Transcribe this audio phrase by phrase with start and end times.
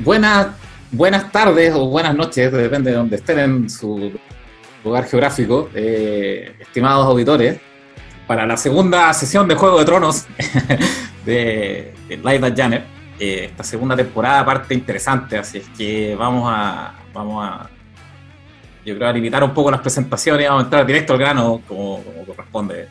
[0.00, 0.48] buenas,
[0.90, 4.12] buenas tardes o buenas noches, depende de donde estén en su
[4.84, 7.60] lugar geográfico, eh, estimados auditores,
[8.26, 10.26] para la segunda sesión de Juego de Tronos
[11.26, 12.84] de, Live at Janet.
[13.18, 17.68] Eh, esta segunda temporada parte interesante, así es que vamos a, vamos a,
[18.84, 22.88] yo creo, limitar un poco las presentaciones, vamos a entrar directo al grano como, corresponde.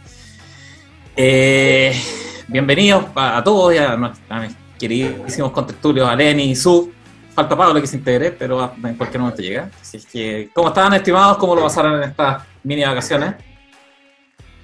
[1.15, 1.99] Eh,
[2.47, 6.98] bienvenidos a, todos y a, a mis queridísimos contertulios, a Lenny y Su.
[7.39, 9.69] Falta Pablo que se integre, pero en cualquier momento llega.
[9.79, 11.37] Así es que, ¿cómo están, estimados?
[11.37, 13.35] ¿Cómo lo pasaron en estas mini vacaciones?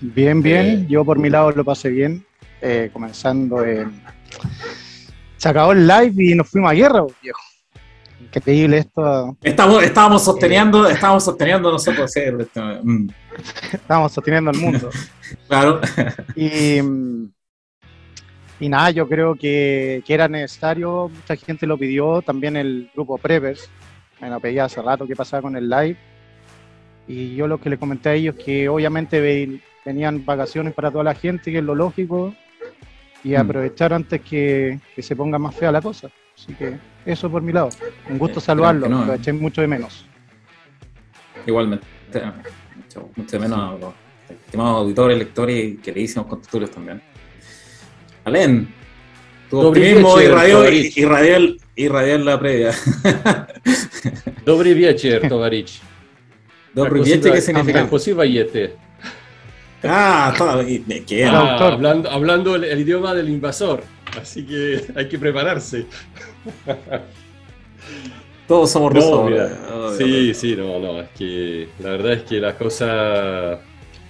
[0.01, 0.65] Bien, bien.
[0.65, 2.25] Eh, Yo por mi lado lo pasé bien.
[2.61, 4.03] Eh, comenzando en...
[5.37, 7.39] Se acabó el live y nos fuimos a guerra, viejo.
[8.19, 9.37] Increíble esto.
[9.41, 12.11] Estamos, estábamos sosteniendo, estábamos sosteniendo nosotros.
[12.83, 13.07] Mm.
[13.71, 14.89] Estábamos sosteniendo el mundo.
[15.47, 15.79] claro.
[16.35, 16.81] Y,
[18.59, 23.17] y nada, yo creo que, que, era necesario, mucha gente lo pidió, también el grupo
[23.17, 23.69] Preppers,
[24.21, 25.97] me lo pedía hace rato qué pasaba con el live.
[27.07, 31.13] Y yo lo que le comenté a ellos que obviamente venían vacaciones para toda la
[31.13, 32.33] gente, que es lo lógico,
[33.23, 33.37] y mm.
[33.37, 36.09] aprovechar antes que, que, se ponga más fea la cosa.
[36.35, 37.69] Así que eso por mi lado.
[38.09, 40.05] Un gusto saludarlo, lo eché mucho de menos.
[41.45, 41.85] Igualmente,
[42.75, 43.93] mucho, mucho de menos a los
[44.29, 47.14] estimados auditores, lectores y queridísimos constituyentes también.
[48.25, 48.67] Alén,
[49.51, 50.67] tu optimismo irradió,
[51.75, 52.71] irradió, la previa.
[54.45, 55.79] Dobry wieczór, tovarich.
[56.73, 57.87] Dobry wieczór, ¿qué significa?
[59.83, 60.33] Ah,
[61.05, 61.25] ¿qué?
[61.25, 63.83] Ah, hablando, hablando el, idioma del invasor,
[64.19, 65.85] así que hay que prepararse.
[68.47, 69.31] Todos somos rusos.
[69.99, 73.61] sí, sí, no, no, es que la verdad es que la cosa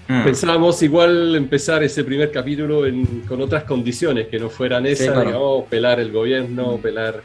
[0.08, 0.23] Mm.
[0.23, 2.84] Pensábamos igual empezar ese primer capítulo
[3.28, 6.81] con otras condiciones, que no fueran esas, digamos, pelar el gobierno, mm.
[6.81, 7.23] pelar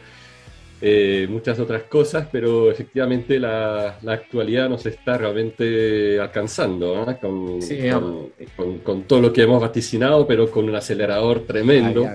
[0.82, 9.30] eh, muchas otras cosas, pero efectivamente la, actualidad nos está realmente alcanzando, con, todo lo
[9.30, 12.06] que hemos vaticinado, pero con un acelerador tremendo,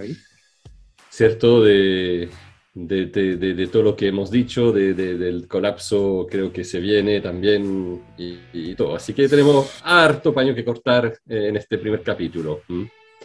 [1.11, 1.63] ¿cierto?
[1.63, 2.27] De,
[2.75, 8.75] de, de, todo lo que hemos dicho, del colapso creo que se viene también y,
[8.75, 8.95] todo.
[8.95, 12.61] Así que tenemos harto paño que cortar eh, en este primer capítulo.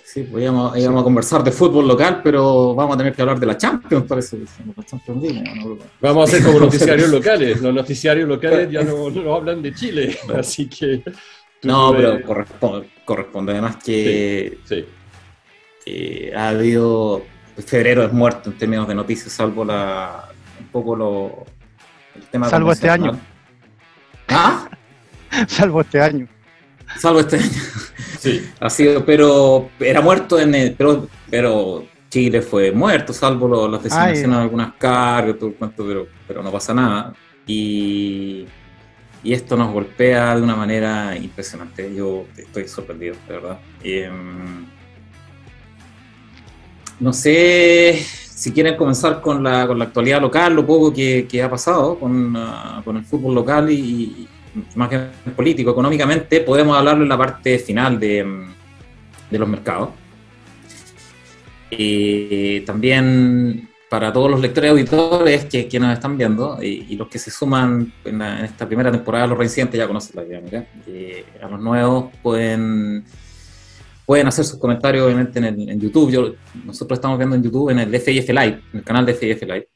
[0.05, 3.47] Sí, pues íbamos, a conversar de fútbol local, pero vamos a tener que hablar de
[3.47, 4.39] la Champions, parece.
[6.01, 7.61] Vamos a hacer como noticiarios locales.
[7.61, 11.03] Los noticiarios locales ya no, no hablan de Chile, así que...
[11.63, 14.85] No, pero corresponde, corresponde además que, sí,
[15.85, 16.31] sí.
[16.35, 17.23] ha habido
[17.63, 20.29] febrero es muerto en términos de noticias, salvo la
[20.59, 21.47] un poco lo,
[22.15, 23.19] el tema Salvo este año.
[24.29, 24.69] ¿Ah?
[25.49, 26.29] salvo este año.
[26.99, 27.51] Salvo este año.
[28.21, 28.47] Sí.
[28.61, 34.37] ha sido, pero era muerto en el, pero, pero Chile fue muerto, salvo las designaciones
[34.37, 37.15] de algunas cargas, todo el cuento, pero, pero no pasa nada.
[37.47, 38.47] Y,
[39.23, 41.95] y esto nos golpea de una manera impresionante.
[41.95, 43.59] Yo estoy sorprendido, de verdad.
[43.83, 44.67] Em,
[47.01, 48.05] no sé
[48.41, 52.35] si quieren comenzar con la, con la actualidad local, lo poco que, ha pasado con,
[52.37, 54.29] ah, con, el fútbol local y,
[54.75, 54.99] más que
[55.37, 58.47] político, económicamente, podemos hablarlo en la parte final de,
[59.31, 59.91] de los mercados.
[61.71, 67.09] Y también para todos los lectores y auditores que, que nos están viendo y, los
[67.09, 70.65] que se suman en, esta primera temporada, los recientes ya conocen la dinámica.
[71.43, 73.05] a los nuevos pueden
[74.11, 76.11] pueden hacer sus comentarios obviamente en, YouTube.
[76.11, 76.35] Yo,
[76.65, 79.69] nosotros estamos viendo en YouTube en el FIF Live, en el canal de FIF Live.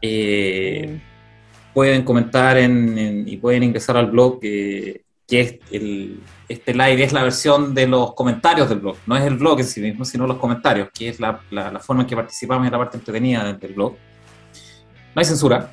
[0.00, 0.98] Eh,
[1.74, 6.18] pueden comentar y pueden ingresar al blog, que es el,
[6.48, 9.66] este live es la versión de los comentarios del blog, no es el blog en
[9.66, 12.78] sí mismo, sino los comentarios, que es la, la, forma en que participamos en la
[12.78, 13.96] parte entretenida del blog.
[15.14, 15.70] No hay censura,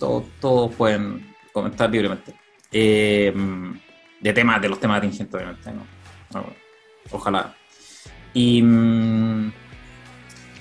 [0.00, 2.34] todos, pueden comentar libremente.
[2.72, 3.32] Eh,
[4.20, 5.70] de temas, de los temas atingentes, obviamente.
[5.70, 6.61] ¿no?
[7.10, 7.54] Ojalá.
[8.34, 9.52] Y, mm,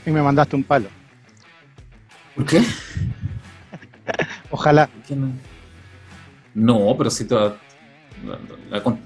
[0.06, 0.88] y me mandaste un palo.
[2.36, 2.62] ¿Por qué?
[4.52, 4.90] Ojalá.
[6.54, 6.96] no?
[6.98, 7.58] pero si todo.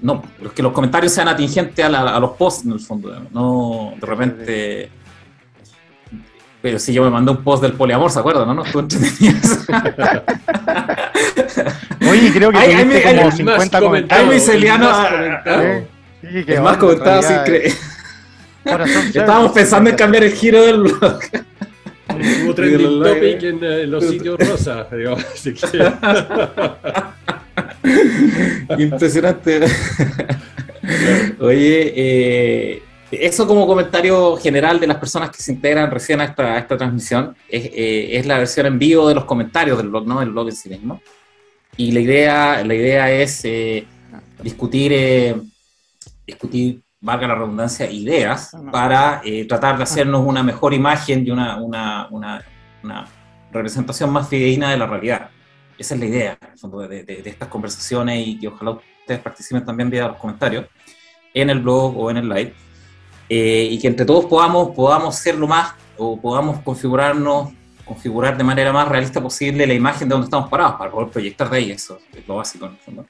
[0.02, 3.28] no, pero es que los comentarios sean atingentes a, los posts en el fondo.
[3.32, 4.90] No, de repente.
[6.62, 8.48] Pero si yo me mandé un post del poliamor, ¿se acuerdan?
[8.48, 8.54] ¿No?
[8.54, 9.66] no Tú entretenías.
[12.10, 14.48] Oye, creo que hay, como 50 comentarios.
[14.48, 15.86] Hay.
[16.30, 17.72] Sí, es más comentado sin creer.
[19.14, 21.20] Estábamos pensando en cambiar el giro del blog.
[22.44, 24.88] Hubo trending topic en, eh, los sitios rosa,
[28.78, 29.60] Impresionante.
[31.40, 36.58] Oye, eh, Eso como comentario general de las personas que se integran recién a esta,
[36.58, 40.20] esta transmisión, es, eh, es, la versión en vivo de los comentarios del blog, no
[40.20, 41.00] del blog en sí mismo.
[41.76, 43.86] Y la idea, la idea es eh,
[44.42, 45.36] discutir, eh,
[46.26, 52.08] discutir, valga la redundancia, ideas para tratar de hacernos una mejor imagen y una, una,
[52.10, 52.44] una,
[52.82, 53.06] una,
[53.52, 55.30] representación más fidedigna de la realidad.
[55.78, 56.38] Esa es la idea,
[56.88, 60.66] de, de, de estas conversaciones y que ojalá ustedes participen también vía los comentarios
[61.32, 62.54] en el blog o en el live
[63.28, 67.52] eh, y que entre todos podamos, podamos ser lo más o podamos configurarnos,
[67.84, 71.50] configurar de manera más realista posible la imagen de donde estamos parados para poder proyectar
[71.50, 73.06] de ahí, eso es lo básico en el fondo.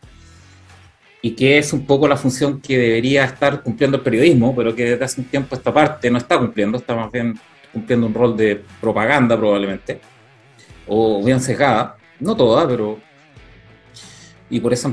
[1.27, 4.91] Y que es un poco la función que debería estar cumpliendo el periodismo, pero que
[4.91, 7.37] desde hace un tiempo esta parte no está cumpliendo, está más bien
[7.73, 10.01] cumpliendo un rol de propaganda probablemente,
[10.87, 13.01] o bien sesgada, no toda, pero...
[14.49, 14.87] Y por eso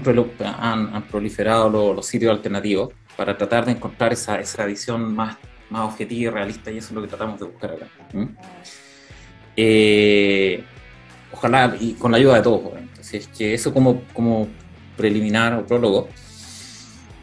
[0.57, 5.37] han, han, proliferado los, los sitios alternativos para tratar de encontrar esa, esa visión más,
[5.69, 7.87] más objetiva y realista, y eso es lo que tratamos de buscar acá.
[9.55, 10.63] Eh,
[11.31, 14.47] ojalá, y con la ayuda de todos, Así es que eso como, como
[14.97, 16.09] preliminar o prólogo.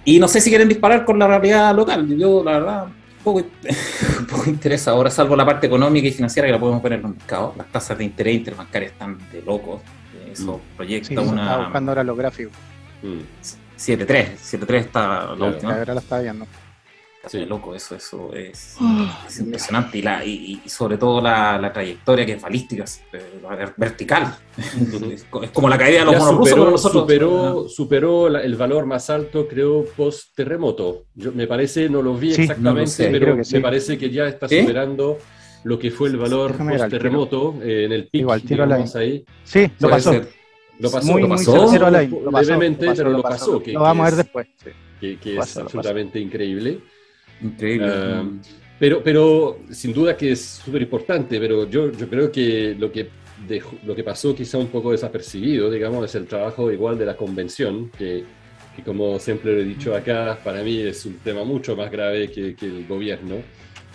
[0.05, 2.07] Y no sé si quieren disparar con la realidad local.
[2.17, 2.87] Yo, la verdad,
[3.23, 3.45] poco,
[4.31, 7.11] poco interesa ahora, salvo la parte económica y financiera que la podemos ver en los
[7.13, 7.57] mercados.
[7.57, 9.83] Las tasas de interés interbancarias están de locos.
[10.31, 10.77] Eso mm.
[10.77, 11.57] proyecta una.
[11.59, 12.51] buscando ahora lo gráfico.
[13.03, 13.21] Mm.
[13.79, 15.75] 7-3, 7-3 está la última.
[15.75, 16.47] Ahora la está viendo.
[17.27, 17.45] Sí.
[17.45, 19.27] loco, eso, eso es, ah.
[19.39, 19.99] impresionante.
[19.99, 22.85] Y, la, y, sobre todo la, la, trayectoria que es balística,
[23.77, 24.35] vertical.
[25.13, 27.03] es, como la caída de los monos rusos, nosotros.
[27.03, 31.05] Superó, superó el valor más alto, creo, post terremoto.
[31.15, 35.19] Yo, me parece, no lo vi exactamente, pero me parece que ya está superando
[35.65, 38.23] lo que fue el valor post terremoto eh, en el pico.
[38.23, 38.65] Igual, tiro
[38.95, 39.25] ahí.
[39.45, 40.15] Sí, lo pasó.
[40.81, 41.71] Lo pasó, lo pasó,
[42.41, 43.63] levemente, pero lo pasó.
[43.63, 44.47] Que, lo vamos a ver después.
[44.99, 46.81] Que, es absolutamente increíble.
[47.43, 47.93] Increíble.
[47.93, 48.25] Ah,
[48.79, 53.21] pero, pero sin duda que es súper importante, pero yo, yo creo que lo que
[53.85, 57.91] lo que pasó quizá un poco desapercibido, digamos, es el trabajo igual de la convención,
[57.97, 58.25] que,
[58.77, 62.31] que, como siempre lo he dicho acá, para mí es un tema mucho más grave
[62.31, 63.37] que, que, el gobierno,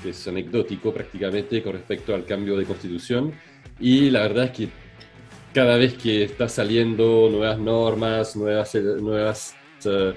[0.02, 3.34] que es anecdótico prácticamente con respecto al cambio de constitución.
[3.80, 4.70] Y la verdad es que
[5.54, 9.56] cada vez que está saliendo nuevas normas, nuevas, nuevas
[9.86, 10.14] uh,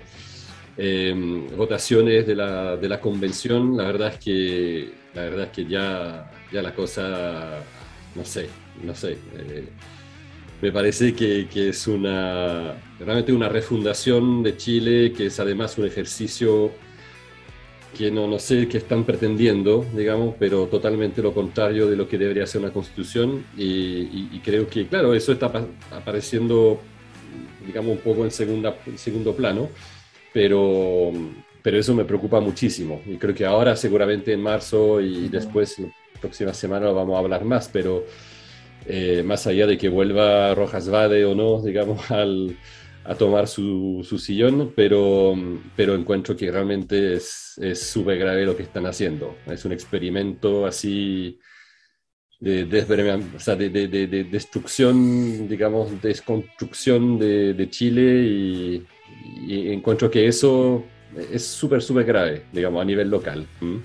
[1.56, 6.30] votaciones de la, de la, convención, la verdad es que, la verdad es que ya,
[6.52, 7.60] ya la cosa,
[8.14, 8.48] no sé,
[8.84, 9.18] no sé.
[9.36, 9.68] Eh,
[10.62, 15.86] me parece que, que, es una, realmente una refundación de Chile, que es además un
[15.86, 16.70] ejercicio
[17.96, 22.18] que no, no sé qué están pretendiendo, digamos, pero totalmente lo contrario de lo que
[22.18, 25.50] debería ser una constitución y, creo que, claro, eso está
[25.90, 26.80] apareciendo,
[27.66, 29.68] digamos, un poco en, segunda, segundo plano,
[30.38, 31.10] pero,
[31.62, 35.88] pero eso me preocupa muchísimo y creo que ahora seguramente en marzo y después, la
[36.20, 38.04] próxima semana, vamos a hablar más, pero
[38.86, 42.56] eh, más allá de que vuelva Rojas Vade o no, digamos, al
[43.04, 45.34] a tomar su, su, sillón, pero,
[45.74, 49.38] pero encuentro que realmente es súper grave lo que están haciendo.
[49.46, 51.40] Es un experimento así
[52.38, 58.86] de, de, de, destrucción, digamos, desconstrucción de, Chile y,
[59.48, 60.84] encuentro que eso
[61.32, 63.46] es súper, súper grave, digamos, a nivel local.
[63.60, 63.76] ¿Mm?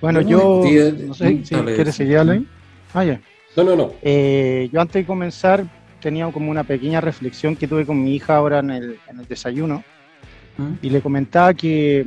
[0.00, 0.62] Bueno, yo
[1.06, 2.46] no sé si quieres seguir, Alain.
[2.92, 3.20] Ah, ya.
[3.56, 3.92] No, no, no.
[4.02, 5.64] Eh, yo antes de comenzar
[6.00, 9.26] tenía como una pequeña reflexión que tuve con mi hija ahora en el, en el
[9.26, 9.82] desayuno
[10.58, 10.72] ¿Mm?
[10.82, 12.04] y le comentaba que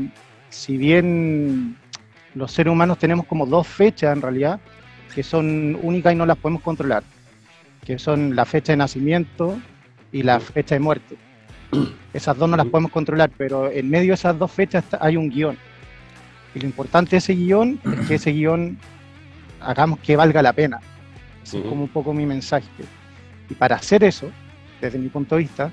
[0.49, 1.75] si bien
[2.35, 4.59] los seres humanos tenemos como dos fechas en realidad,
[5.13, 7.03] que son únicas y no las podemos controlar,
[7.83, 9.59] que son la fecha de nacimiento
[10.11, 11.17] y la fecha de muerte.
[12.13, 15.29] Esas dos no las podemos controlar, pero en medio de esas dos fechas hay un
[15.29, 15.57] guion.
[16.55, 18.77] Y lo importante de ese guion es que ese guion
[19.61, 20.79] hagamos que valga la pena.
[21.43, 22.67] es como un poco mi mensaje.
[23.47, 24.31] Y para hacer eso,
[24.81, 25.71] desde mi punto de vista,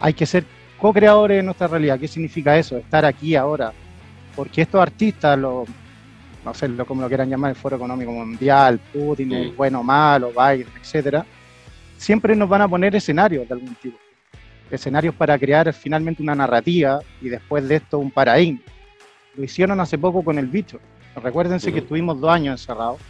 [0.00, 0.44] hay que ser
[0.78, 1.98] co-creadores de nuestra realidad.
[1.98, 2.78] ¿Qué significa eso?
[2.78, 3.72] Estar aquí ahora.
[4.34, 5.66] Porque estos artistas, no
[6.54, 10.68] sé lo, como lo quieran llamar, el Foro Económico Mundial, Putin, el bueno, malo, Biden,
[10.80, 11.26] etcétera,
[12.00, 13.98] siempre nos van a poner escenarios de algún tipo.
[14.70, 18.60] Escenarios para crear finalmente una narrativa y después de esto un paradigma.
[19.36, 20.80] Lo hicieron hace poco con el bicho.
[21.16, 23.00] Recuérdense que estuvimos dos años encerrados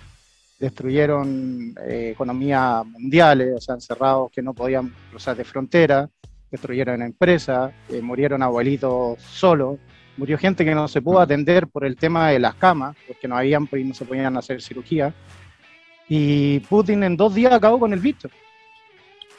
[0.58, 6.10] destruyeron eh, economías mundiales, o sea, encerrados que no podían cruzar de frontera,
[6.50, 9.78] destruyeron empresas, eh, murieron abuelitos solos,
[10.18, 13.38] murió gente que no se pudo atender por el tema de las camas, porque no
[13.38, 15.14] habían y no se podían hacer cirugía.
[16.10, 18.28] Y Putin en dos días acabó con el visto.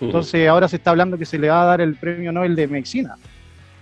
[0.02, 2.68] Entonces ahora se está hablando que se le va a dar el premio Nobel de
[2.68, 3.16] Medicina.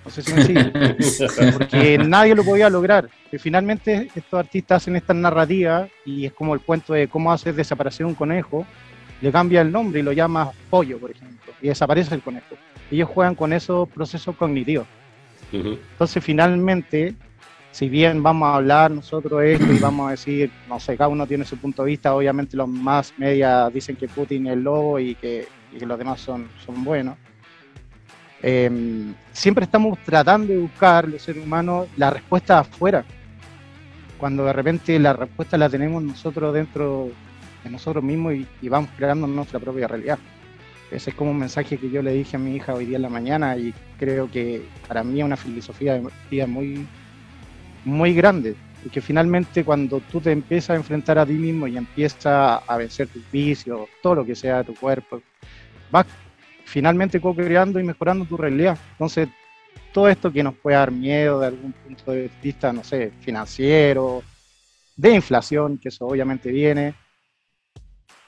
[0.04, 0.72] No sé si me sigue.
[1.54, 3.10] Porque nadie lo podía lograr.
[3.32, 7.56] Y finalmente estos artistas hacen esta narrativa y es como el cuento de cómo hacer
[7.56, 8.66] desaparecer un conejo.
[9.22, 12.56] Le cambia el nombre y lo llama pollo, por ejemplo, y desaparece el conejo.
[12.90, 14.88] Ellos juegan con esos procesos cognitivos.
[15.52, 17.16] Entonces, finalmente,
[17.72, 21.28] si bien vamos a hablar nosotros esto y vamos a decir, no sé, cada uno
[21.28, 25.16] tiene su punto de vista, obviamente los más medias dicen que Putin es lobo y
[25.16, 27.16] que, y que los demás son, son buenos
[28.42, 33.04] Em, siempre estamos tratando de buscar, los seres humanos, la respuesta afuera,
[34.18, 37.10] cuando de repente la respuesta la tenemos nosotros dentro
[37.64, 40.20] de nosotros mismos y, vamos creando nuestra propia realidad.
[40.90, 43.04] Ese es como un mensaje que yo le dije a mi hija hoy día en
[43.04, 46.88] la mañana y creo que para mí es una filosofía de vida muy,
[47.86, 48.56] muy grande.
[48.84, 52.78] Y que finalmente cuando tú te empiezas a enfrentar a ti mismo y empiezas a
[52.78, 55.22] vencer tus vicios, todo lo que sea de tu cuerpo,
[55.92, 56.06] vas
[56.66, 58.78] finalmente co-creando y mejorando tu realidad.
[58.92, 59.30] Entonces,
[59.92, 64.24] todo esto que nos puede dar miedo de algún punto de vista, no sé, financiero,
[64.96, 66.94] de inflación, que eso obviamente viene,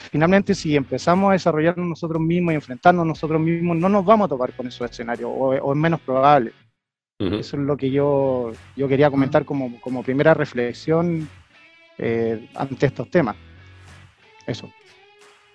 [0.09, 4.29] finalmente si empezamos a desarrollarnos nosotros mismos y enfrentarnos nosotros mismos, no nos vamos a
[4.29, 6.53] topar con esos escenarios, o, es menos probable.
[7.19, 11.29] Eso es lo que yo, yo quería comentar como, como primera reflexión
[11.99, 13.35] eh, ante estos temas.
[14.47, 14.67] Eso.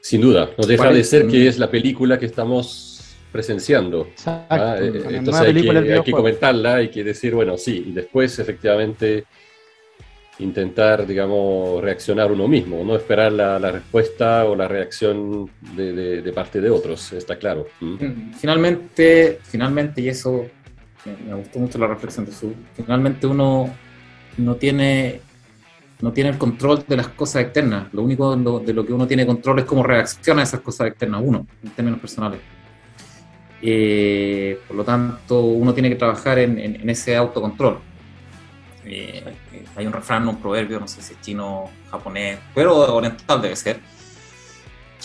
[0.07, 4.11] Sin duda, no deja de ser que es la película que estamos presenciando.
[4.25, 9.25] Ah, eh, entonces hay que, comentarla, hay que decir, bueno, sí, y después efectivamente
[10.39, 16.71] intentar, digamos, reaccionar uno mismo, no esperar la, respuesta o la reacción de, parte de
[16.71, 17.67] otros, está claro.
[17.81, 17.95] ¿Mm?
[17.95, 20.47] Mm, finalmente, finalmente, y eso
[21.27, 23.75] me, gustó mucho la reflexión de su, finalmente uno
[24.37, 25.26] no tiene
[26.01, 27.93] no tiene el control de las cosas externas.
[27.93, 31.23] Lo único de lo que uno tiene control es cómo reacciona a esas cosas externas,
[31.25, 32.41] uno, en términos personales.
[33.63, 37.79] Eh, por lo tanto, uno tiene que trabajar en, ese autocontrol.
[38.85, 39.25] Eh,
[39.75, 43.81] hay un refrán, un proverbio, no sé si es chino, japonés, pero oriental debe ser,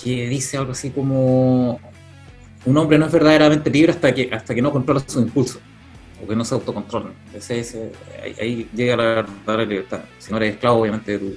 [0.03, 1.79] que dice algo así como
[2.63, 5.61] un hombre no es verdaderamente libre hasta que, hasta que no controla sus impulsos
[6.21, 7.13] o que no se autocontrolan.
[7.33, 7.91] Ese,
[8.39, 10.01] ahí, llega la verdadera libertad.
[10.19, 11.35] Si no eres esclavo, obviamente, de, tu,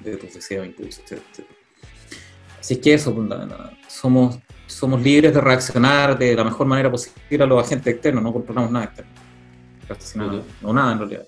[0.00, 1.20] de, tus deseos, impulsos, etc.
[2.58, 3.28] Así es que eso, pues,
[3.88, 8.32] somos, somos libres de reaccionar de la mejor manera posible a los agentes externos, no
[8.32, 9.10] controlamos nada externo.
[10.14, 11.24] Nada, no nada en realidad.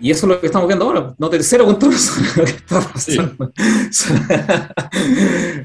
[0.00, 1.14] Y eso es lo que estamos viendo ahora.
[1.16, 1.90] No tercero con todo
[2.36, 3.52] lo que está pasando.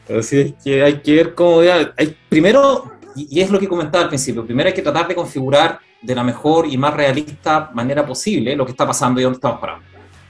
[0.20, 1.62] Así es que hay que ver cómo.
[1.62, 5.80] Hay, primero, y, es lo que comentaba al principio, primero hay que tratar de configurar
[6.02, 9.60] de la mejor y más realista manera posible lo que está pasando y dónde estamos
[9.60, 9.84] parados.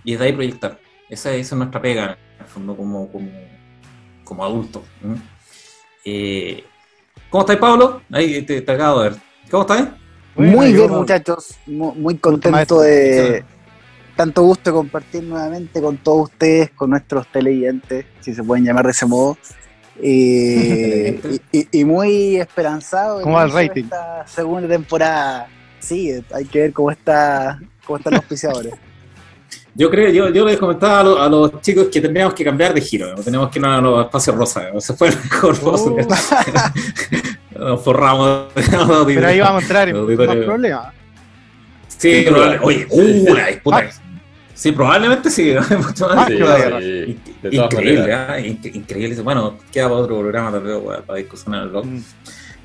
[0.03, 0.79] Y desde ahí proyectar.
[1.09, 3.29] Esa, es nuestra pega, en el fondo, como, como,
[4.23, 4.83] como adultos.
[6.05, 6.63] Eh,
[7.29, 8.01] ¿Cómo estáis, Pablo?
[8.11, 9.19] Ahí te, te, acabo de ver.
[9.49, 9.87] ¿Cómo estáis?
[10.35, 11.57] Muy, bien, muchachos.
[11.65, 13.43] Muy, contento de
[14.15, 18.91] tanto gusto compartir nuevamente con todos ustedes, con nuestros televidentes, si se pueden llamar de
[18.91, 19.37] ese modo.
[20.01, 21.19] Y,
[21.71, 23.83] y, muy esperanzado ¿Cómo en rating?
[23.83, 25.47] esta segunda temporada.
[25.79, 28.73] Sí, hay que ver cómo está cómo están los auspiciadores.
[29.73, 33.13] Yo creo, yo, yo les comentaba a, los chicos que tendríamos que cambiar de giro,
[33.23, 35.97] tenemos que ir a los espacios rosas, se fue el mejor uh.
[37.59, 38.47] Nos forramos.
[38.55, 40.93] Pero ahí vamos a entrar en más problemas.
[41.89, 43.77] Sí, pero, oye, uh, la disputa.
[43.77, 44.06] Ah,
[44.57, 45.51] Sí, probablemente sí.
[47.51, 48.39] increíble, ¿ah?
[48.39, 49.21] increíble.
[49.21, 51.85] Bueno, queda para otro programa tal vez para discusionar el blog.
[51.85, 52.03] Mm.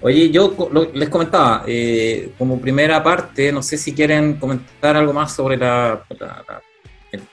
[0.01, 0.57] Oye, yo
[0.95, 6.03] les comentaba, eh, como primera parte, no sé si quieren comentar algo más sobre la,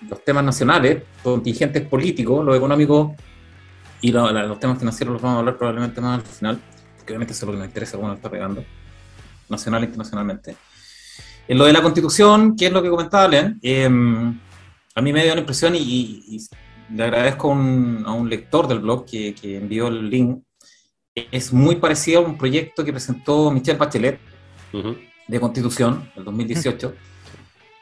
[0.10, 3.16] los temas nacionales, contingentes políticos, lo económico
[4.02, 6.60] y los temas financieros los vamos a hablar probablemente más al final,
[6.98, 8.66] porque obviamente eso es lo que nos interesa, nos está pegando,
[9.48, 10.58] nacional e internacionalmente.
[11.48, 13.90] En lo de la constitución, que es lo que comentaba Len, eh,
[15.00, 16.40] a mí me dio la impresión y,
[16.94, 20.44] le agradezco a un lector del blog que, envió el link.
[21.16, 24.20] Es muy parecido a un proyecto que presentó Michelle Bachelet
[25.28, 26.94] de Constitución, el 2018.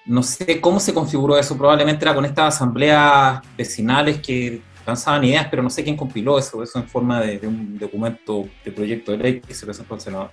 [0.08, 5.48] No sé cómo se configuró eso, probablemente era con estas asambleas vecinales que lanzaban ideas,
[5.50, 9.18] pero no sé quién compiló eso, eso en forma de, un documento de proyecto de
[9.18, 10.32] ley que se presentó al Senado.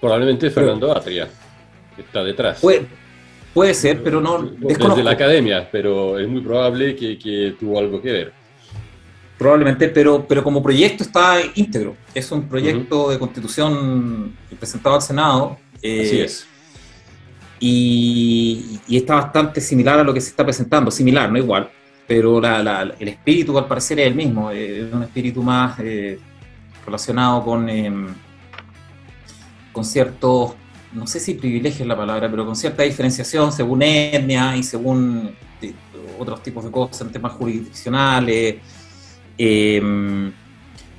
[0.00, 1.28] Probablemente Fernando Atria,
[1.96, 2.60] que está detrás.
[3.54, 4.42] Puede ser, pero no.
[4.42, 8.32] Desde la academia, pero es muy probable que, tuvo algo que ver.
[9.38, 11.96] Probablemente, pero, pero como proyecto está íntegro.
[12.14, 15.58] Es un proyecto de constitución presentado al Senado.
[15.82, 16.46] Eh, Así es.
[17.64, 21.70] Y, está bastante similar a lo que se está presentando, similar, no igual,
[22.08, 26.18] pero el espíritu al parecer es el mismo, es un espíritu más eh,
[26.84, 28.08] relacionado con, em,
[29.72, 30.54] con ciertos
[30.92, 35.34] no sé si privilegio es la palabra, pero con cierta diferenciación según etnia y según
[35.60, 35.74] eh,
[36.18, 38.56] otros tipos de cosas en temas jurisdiccionales.
[39.38, 40.32] Em,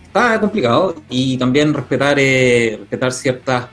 [0.03, 3.67] está complicado y también respetar, eh, respetar ciertas,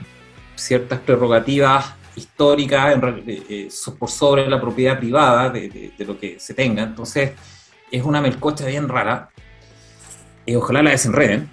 [0.55, 6.83] ciertas prerrogativas históricas eh, por sobre la propiedad privada de, lo que se tenga.
[6.83, 7.31] Entonces,
[7.91, 9.29] es una melcocha bien rara.
[10.55, 11.49] ojalá la desenreden.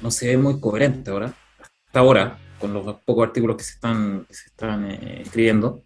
[0.00, 4.26] No, se ve muy coherente ahora, hasta ahora con los pocos artículos que se están,
[4.30, 5.82] se están eh, escribiendo.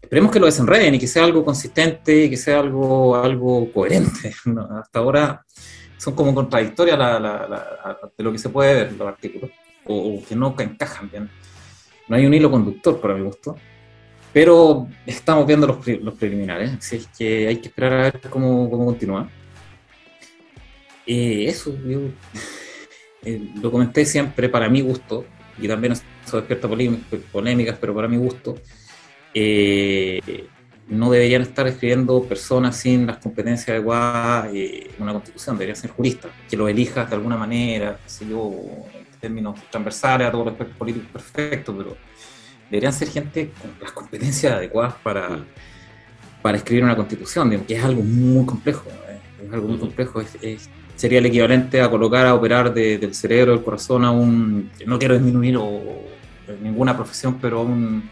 [0.00, 4.34] Esperemos que lo desenreden y que sea algo consistente y que sea algo, algo coherente.
[4.82, 5.44] Hasta ahora
[5.96, 6.98] son como contradictorias
[8.16, 9.50] de lo que se puede ver los artículos,
[9.84, 11.30] o, que no encajan bien.
[12.08, 13.56] No hay un hilo conductor, para mi gusto.
[14.32, 18.70] Pero estamos viendo los, los preliminares, así es que hay que esperar a ver cómo,
[18.70, 19.28] cómo continúa.
[21.06, 22.00] Eh, eso, yo,
[23.24, 25.24] eh, lo comenté siempre para mi gusto,
[25.60, 26.68] y también eso despierta
[27.32, 28.56] polémicas, pero para mi gusto,
[29.34, 30.48] eh,
[30.88, 36.32] no deberían estar escribiendo personas sin las competencias adecuadas eh, una constitución, deberían ser juristas,
[36.48, 38.50] que lo elijas de alguna manera, si yo,
[38.94, 41.96] en términos transversales a todos los aspectos políticos perfectos, pero
[42.70, 45.44] deberían ser gente con las competencias adecuadas para,
[46.42, 50.70] para escribir una constitución, que es algo muy complejo, eh, es algo muy complejo, es
[51.00, 55.14] sería el equivalente a colocar a operar del cerebro, del corazón a un, no quiero
[55.14, 55.80] disminuir o,
[56.62, 58.06] ninguna profesión, pero a, un,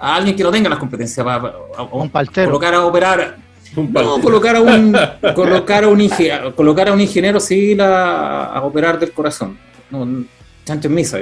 [0.00, 1.52] a alguien que no tenga las competencias para,
[1.92, 2.46] un paltero.
[2.46, 3.36] colocar a operar,
[3.76, 4.96] no, colocar a un,
[5.34, 9.58] colocar a un, ingeniero, colocar a un ingeniero civil a, operar del corazón.
[9.90, 10.24] No,
[10.64, 11.18] chancho en misa,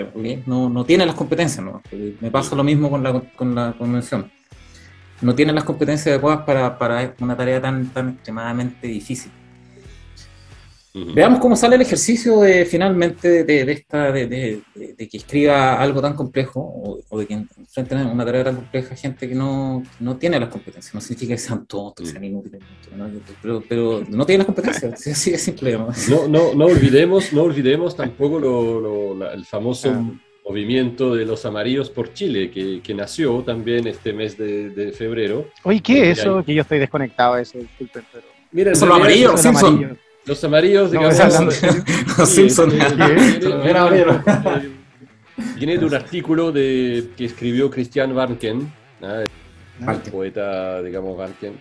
[0.46, 1.82] no, no tiene las competencias, ¿no?
[2.20, 4.30] me pasa lo mismo con la, con la convención.
[5.22, 9.32] No tiene las competencias adecuadas para, para una tarea tan, tan extremadamente difícil.
[10.94, 16.60] Veamos cómo sale el ejercicio de finalmente de, esta de, que escriba algo tan complejo
[17.08, 20.94] o, de que enfrenten una tarea tan compleja gente que no, no tiene las competencias.
[20.94, 22.60] No significa que sean tontos, que sean inútiles,
[23.40, 25.06] Pero, pero, no tienen las competencias.
[25.06, 25.78] así de simple.
[26.10, 30.10] No, no, no olvidemos, no olvidemos tampoco lo, el famoso ah.
[30.46, 35.48] movimiento de los amarillos por Chile, que, que nació también este mes de, febrero.
[35.62, 36.44] Oye, ¿qué es eso?
[36.44, 38.26] Que yo estoy desconectado de eso, disculpen, pero...
[38.50, 39.96] Mira, ¿Son los amarillos, Simpson?
[40.24, 41.18] Los amarillos, digamos.
[42.18, 42.74] los Simpsons.
[45.56, 51.60] Viene de un artículo de, que escribió Christian Warnken, el poeta, digamos, Warnken.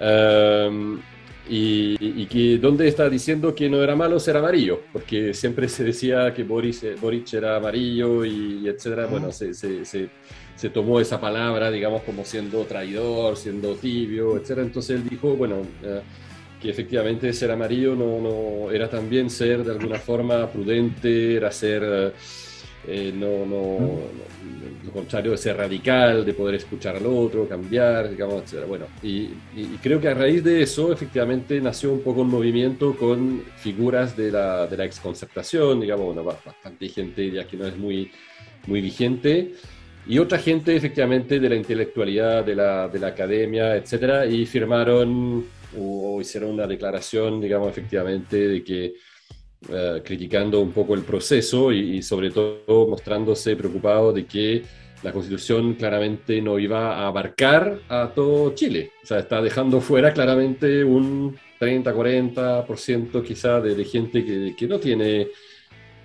[0.00, 1.00] Um,
[1.48, 6.32] y, que donde está diciendo que no era malo ser amarillo, porque siempre se decía
[6.32, 9.06] que Boris, eh, Boric era amarillo y, etcétera.
[9.06, 9.32] Bueno, ah.
[9.32, 14.62] se, se, se, tomó esa palabra, digamos, como siendo traidor, siendo tibio, etcétera.
[14.62, 16.00] Entonces él dijo, bueno, uh,
[16.62, 22.14] que efectivamente ser amarillo no, no, era también ser de alguna forma prudente, era ser,
[22.86, 23.98] eh, no, no,
[24.84, 28.64] lo contrario de ser radical, de poder escuchar al otro, cambiar, digamos, etc.
[28.68, 29.30] Bueno, y,
[29.82, 34.30] creo que a raíz de eso efectivamente nació un poco un movimiento con figuras de
[34.30, 38.08] la, de la exconcertación, digamos, bueno, bastante gente ya que no es muy,
[38.68, 39.52] muy vigente,
[40.06, 45.44] y otra gente efectivamente de la intelectualidad, de la, de la academia, etcétera, y firmaron
[45.78, 48.94] o, hicieron una declaración, digamos, efectivamente, de que
[49.68, 54.62] eh, criticando un poco el proceso y, sobre todo mostrándose preocupado de que
[55.02, 58.92] la constitución claramente no iba a abarcar a todo Chile.
[59.02, 64.66] O sea, está dejando fuera claramente un 30, 40% quizá de, de gente que, que
[64.66, 65.28] no tiene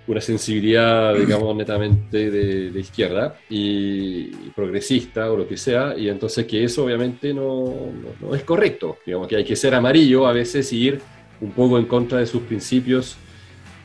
[0.08, 6.64] una sensibilidad, digamos, netamente de, izquierda y, progresista o lo que sea, y entonces que
[6.64, 7.74] eso obviamente no,
[8.20, 11.00] no, es correcto, digamos que hay que ser amarillo a veces y ir
[11.40, 13.16] un poco en contra de sus principios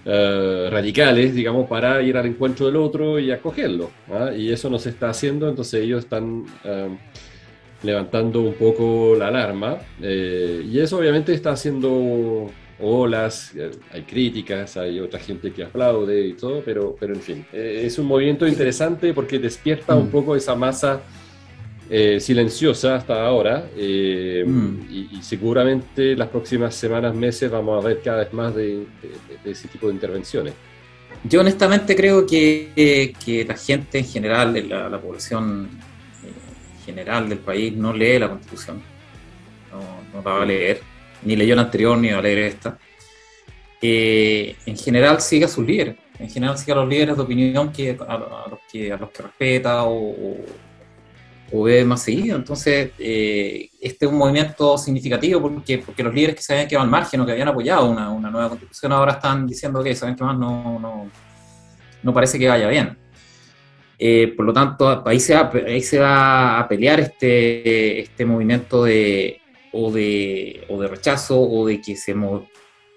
[0.06, 4.32] eh, radicales, digamos, para ir al encuentro del otro y acogerlo, ¿ah?
[4.36, 6.46] y eso no se está haciendo, entonces ellos están...
[6.64, 6.98] Eh,
[7.84, 14.78] levantando un poco la alarma eh, y eso obviamente está haciendo olas, eh, hay críticas,
[14.78, 18.48] hay otra gente que aplaude y todo, pero, pero en fin, eh, es un movimiento
[18.48, 20.12] interesante porque despierta un mm.
[20.12, 21.02] poco esa masa
[21.90, 24.90] eh, silenciosa hasta ahora mm.
[24.90, 28.86] y, seguramente las próximas semanas, meses vamos a ver cada vez más de,
[29.46, 30.54] ese tipo de intervenciones.
[31.24, 35.70] Yo honestamente creo que, que la gente en general, la, la población
[36.86, 38.82] general del país, no lee la constitución,
[39.72, 39.80] no,
[40.18, 40.93] no la va a leer
[41.26, 42.78] ni leyó la anterior ni va a leer esta,
[43.82, 47.98] en general sigue a sus líderes, en general sigue a los líderes de opinión que,
[48.08, 48.18] a,
[48.50, 50.38] los, que, respeta o,
[51.52, 52.38] o, ve más seguido.
[52.38, 56.86] Entonces, eh, este es un movimiento significativo porque, porque los líderes que se habían quedado
[56.86, 60.16] al margen o que habían apoyado una, una nueva constitución ahora están diciendo que saben
[60.16, 61.10] que más no, no,
[62.02, 62.98] no parece que vaya bien.
[64.00, 68.84] Eh, por lo tanto, ahí se, va, ahí se va a pelear este, este movimiento
[68.84, 69.40] de
[69.74, 72.16] o, de, o de rechazo o de que se,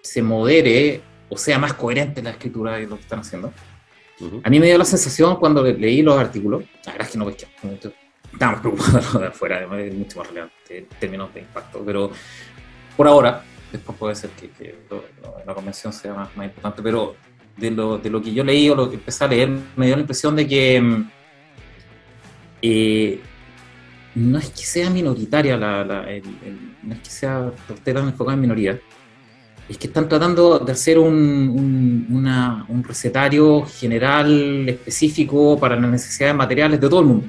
[0.03, 3.53] se modere o sea más coherente la escritura de lo que están haciendo.
[4.43, 7.27] A mí me dio la sensación cuando leí los artículos, la verdad es que no
[7.27, 7.47] ves que
[8.33, 12.11] estamos preocupados de afuera, además es mucho más relevante en términos de impacto, pero
[12.97, 14.75] por ahora, después puede ser que,
[15.47, 17.15] la convención sea más, más, importante, pero
[17.59, 19.97] de lo, de lo que yo leí o lo que empecé a leer, me dio
[19.97, 21.11] la impresión de que mm,
[22.63, 23.21] eh,
[24.17, 27.53] no es que sea minoritaria, la, no es que sea
[27.85, 28.81] tan enfocada en minoría,
[29.69, 32.07] es que están tratando de hacer un,
[32.69, 37.27] un, recetario general específico para las necesidades materiales de todo el mundo.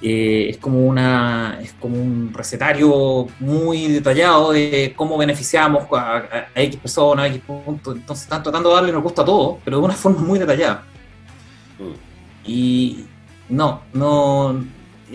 [0.00, 6.76] Eh, es, como una, es como un recetario muy detallado de cómo beneficiamos a, X
[6.76, 7.96] personas, a X puntos.
[7.96, 10.84] Entonces están tratando de darle nos gusta a todo, pero de una forma muy detallada.
[11.78, 11.92] Mm.
[12.46, 13.04] Y
[13.50, 14.64] no, no,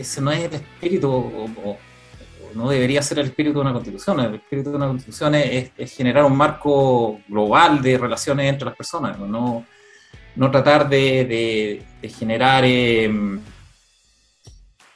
[0.01, 1.77] ese no es el espíritu o,
[2.53, 4.19] no debería ser el espíritu de una constitución.
[4.21, 9.19] El espíritu de una constitución es, generar un marco global de relaciones entre las personas,
[9.19, 9.65] no,
[10.36, 11.84] no tratar de,
[12.17, 13.41] generar em,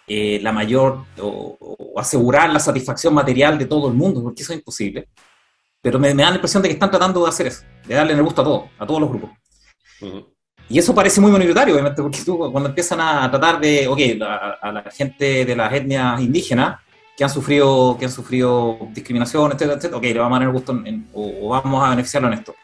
[0.08, 1.58] eh, la mayor o,
[1.98, 5.10] asegurar la satisfacción material de todo el mundo, porque eso es imposible.
[5.82, 8.24] Pero me, da la impresión de que están tratando de hacer eso, de darle el
[8.24, 9.32] gusto a todos, a todos los grupos.
[10.70, 14.00] Y eso parece muy minoritario, obviamente, porque tú cuando empiezan a tratar de, ok,
[14.62, 16.80] a la gente de las etnias indígenas,
[17.20, 20.82] que han sufrido, que han sufrido discriminación, etcétera, etcétera, ok, le vamos a dar gusto
[21.14, 22.56] o, vamos a beneficiarlo en esto.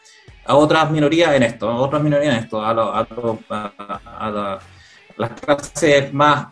[0.46, 4.60] A otras minorías en esto, a otras minorías en esto, a, a,
[5.18, 6.46] las clases más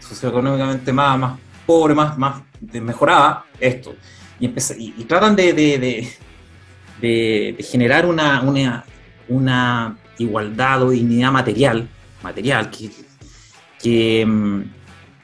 [0.00, 3.94] socioeconómicamente más, más pobres, más, más mejoradas, esto.
[4.40, 4.48] Y,
[5.04, 6.08] tratan de,
[7.60, 8.84] generar una,
[9.28, 11.88] una, igualdad o dignidad material,
[12.22, 12.90] material que,
[13.82, 14.60] que, mm,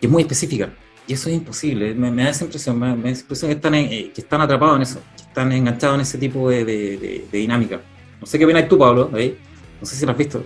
[0.01, 0.71] que es muy específica.
[1.07, 4.13] Y eso es imposible, me, da esa impresión, me, da esa impresión que están, eh,
[4.15, 7.81] que están atrapados en eso, que están enganchados en ese tipo de, de, dinámica.
[8.21, 9.37] No sé qué opinas tú, Pablo, ahí.
[9.81, 10.45] no sé si lo has visto.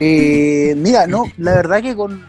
[0.00, 2.26] Eh, mira, no, la verdad que con,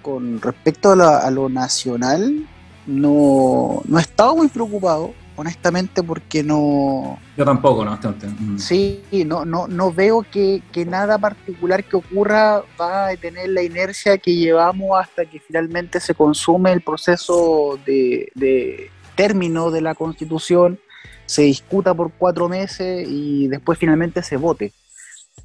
[0.00, 2.46] con respecto a, lo nacional,
[2.86, 7.18] no, no he estado muy preocupado honestamente, porque no...
[7.36, 8.26] Yo tampoco, no, bastante.
[8.26, 8.58] Mm.
[8.58, 14.18] Sí, no, no, no veo que, nada particular que ocurra va a detener la inercia
[14.18, 20.78] que llevamos hasta que finalmente se consume el proceso de, de término de la constitución,
[21.26, 24.72] se discuta por cuatro meses y después finalmente se vote.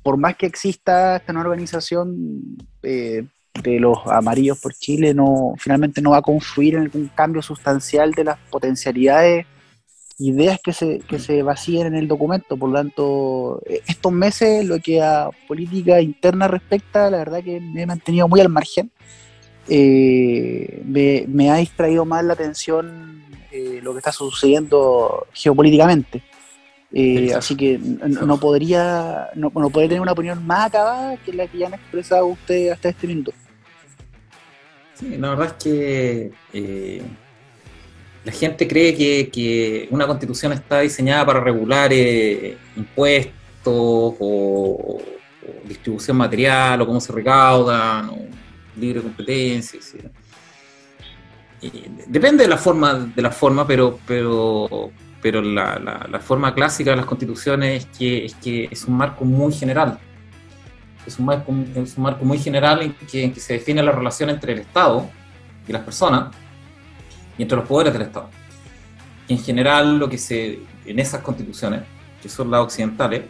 [0.04, 3.26] Por más que exista esta nueva organización eh,
[3.62, 8.12] de los amarillos por Chile, no, finalmente no va a confluir en algún cambio sustancial
[8.12, 9.46] de las potencialidades
[10.22, 12.56] ideas que se, que se vacíen en el documento.
[12.56, 17.60] Por lo tanto, eh, estos meses, lo que a política interna respecta, la verdad que
[17.60, 18.92] me he mantenido muy al margen.
[19.68, 20.82] Eh,
[21.28, 26.22] me, ha distraído más la atención eh, lo que está sucediendo geopolíticamente.
[27.36, 31.68] así que no, podría no, podría tener una opinión más acabada que la que ya
[31.68, 33.32] han expresado ustedes hasta este minuto.
[34.96, 36.32] Sí, la verdad es que
[38.24, 43.34] la gente cree que, una constitución está diseñada para regular eh, impuestos
[43.66, 45.02] o,
[45.66, 48.18] distribución material o cómo se recaudan, o
[48.78, 50.06] libre competencia, etc.
[52.08, 57.06] depende de la forma, de la forma pero, pero, pero la, forma clásica de las
[57.06, 60.00] constituciones es que, es que es un marco muy general.
[61.06, 63.92] Es un marco, es un marco muy general en que, en que se define la
[63.92, 65.10] relación entre el Estado
[65.68, 66.36] y las personas
[67.42, 68.30] y entre los poderes del Estado.
[69.28, 71.82] en general, lo que se, en esas constituciones,
[72.22, 73.24] que son las occidentales,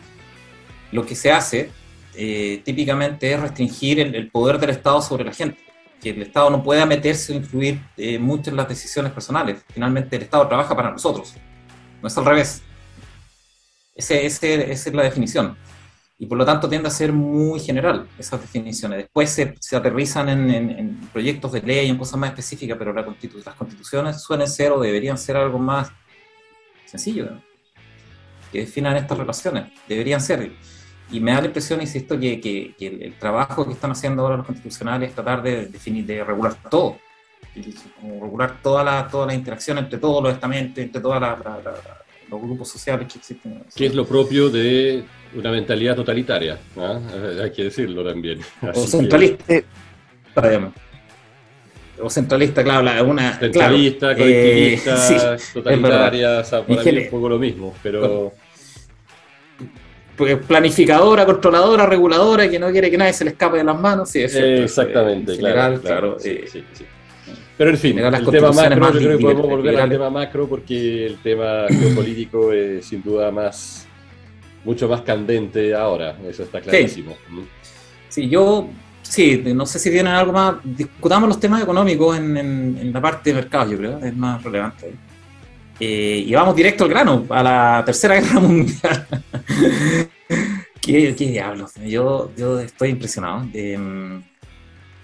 [0.91, 1.71] lo que se hace
[2.13, 5.59] eh, típicamente es restringir el, poder del Estado sobre la gente,
[6.01, 9.63] que el Estado no pueda meterse o influir eh, mucho en las decisiones personales.
[9.73, 11.35] Finalmente, el Estado trabaja para nosotros,
[12.01, 12.63] no es al revés.
[13.95, 15.55] Ese, ese, esa es la definición
[16.21, 18.99] y por lo tanto tiende a ser muy general esas definiciones.
[18.99, 23.55] Después se, se aterrizan en, proyectos de ley, en cosas más específicas, pero la las
[23.55, 25.91] constituciones suelen ser o deberían ser algo más
[26.85, 27.27] sencillo,
[28.51, 30.51] que definan estas relaciones, deberían ser.
[31.11, 34.45] Y me da la impresión, insisto, que, que, el, trabajo que están haciendo ahora los
[34.45, 36.99] constitucionales es tratar de de regular todo,
[38.03, 41.19] regular toda la, toda la interacción entre todos los estamentos, entre todos
[42.29, 43.63] los grupos sociales que existen.
[43.75, 45.03] ¿Qué es lo propio de
[45.35, 46.99] una mentalidad totalitaria, ¿ah?
[47.43, 48.39] hay que decirlo también.
[48.73, 49.45] o centralista.
[52.01, 53.37] O centralista, claro, una.
[53.37, 58.33] Centralista, colectivista, eh, totalitaria, o sea, por ahí es un poco lo mismo, pero.
[60.47, 64.09] planificadora, controladora, reguladora, que no quiere que nadie se le escape de las manos.
[64.09, 66.17] Sí, es exactamente, claro, claro.
[67.57, 71.05] Pero en fin, el tema macro, yo creo que podemos volver al tema macro porque
[71.05, 73.87] el tema geopolítico es sin duda más,
[74.63, 77.15] mucho más candente ahora, eso está clarísimo.
[78.09, 78.69] Sí, yo,
[79.01, 83.35] sí, no sé si tienen algo más, discutamos los temas económicos en, la parte de
[83.35, 84.93] mercado, yo creo, es más relevante.
[85.79, 89.07] Eh, y vamos directo al grano, a la Tercera Guerra Mundial.
[90.81, 91.73] ¿Qué, diablos?
[91.75, 93.47] Yo, yo estoy impresionado.
[93.53, 93.77] Eh,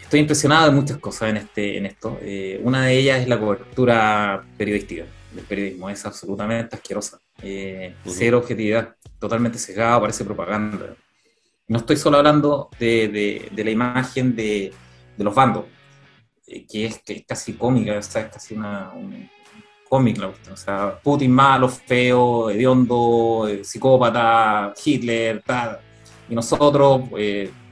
[0.08, 2.18] estoy impresionado de muchas cosas en, este, en esto.
[2.22, 7.20] Eh, una de ellas es la cobertura periodística del periodismo, es absolutamente asquerosa.
[7.44, 10.96] Eh, cero objetividad, totalmente sesgado, parece propaganda.
[11.68, 14.74] No estoy solo hablando de, de, la imagen de,
[15.18, 15.66] de los bandos,
[16.48, 19.30] eh, que, es, que, es, casi cómica, o sea, es casi una, un
[19.90, 20.54] cómic la cuestión.
[20.54, 25.80] O sea, Putin malo, feo, hediondo, psicópata, Hitler, tal.
[26.30, 27.02] Y nosotros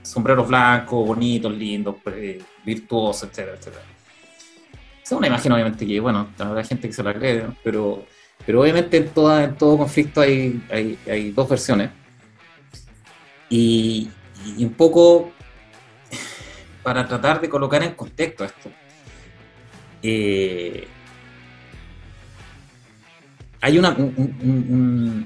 [0.06, 3.84] sombreros blancos, bonitos, lindos, pues, virtuosos, etcétera, etcétera.
[5.04, 8.06] es una imagen, obviamente, que, bueno, habrá gente que se la cree, pero,
[8.46, 11.90] pero obviamente en, toda, todo conflicto hay, hay, dos versiones.
[13.50, 14.10] Y,
[14.60, 15.32] un poco
[16.84, 18.70] para tratar de colocar en contexto esto.
[20.04, 20.88] Eh,
[23.60, 23.96] hay una,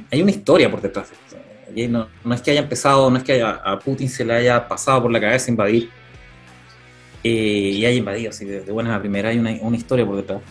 [0.09, 1.89] hay una historia por detrás de esto.
[1.91, 5.03] No, no, es que haya empezado, no es que a Putin se le haya pasado
[5.03, 5.89] por la cabeza invadir
[7.23, 10.41] eh, y haya invadido, así de, buenas a primera, hay una, una, historia por detrás.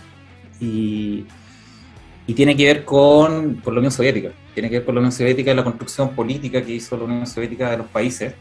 [0.60, 1.24] Y,
[2.28, 5.12] y tiene que ver con, con, la Unión Soviética, tiene que ver con la Unión
[5.12, 8.34] Soviética y la construcción política que hizo la Unión Soviética de los países,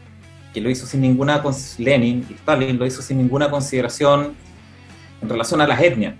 [0.54, 1.42] que lo hizo sin ninguna,
[1.78, 4.36] Lenin y Stalin lo hizo sin ninguna consideración
[5.20, 6.14] en relación a las etnias.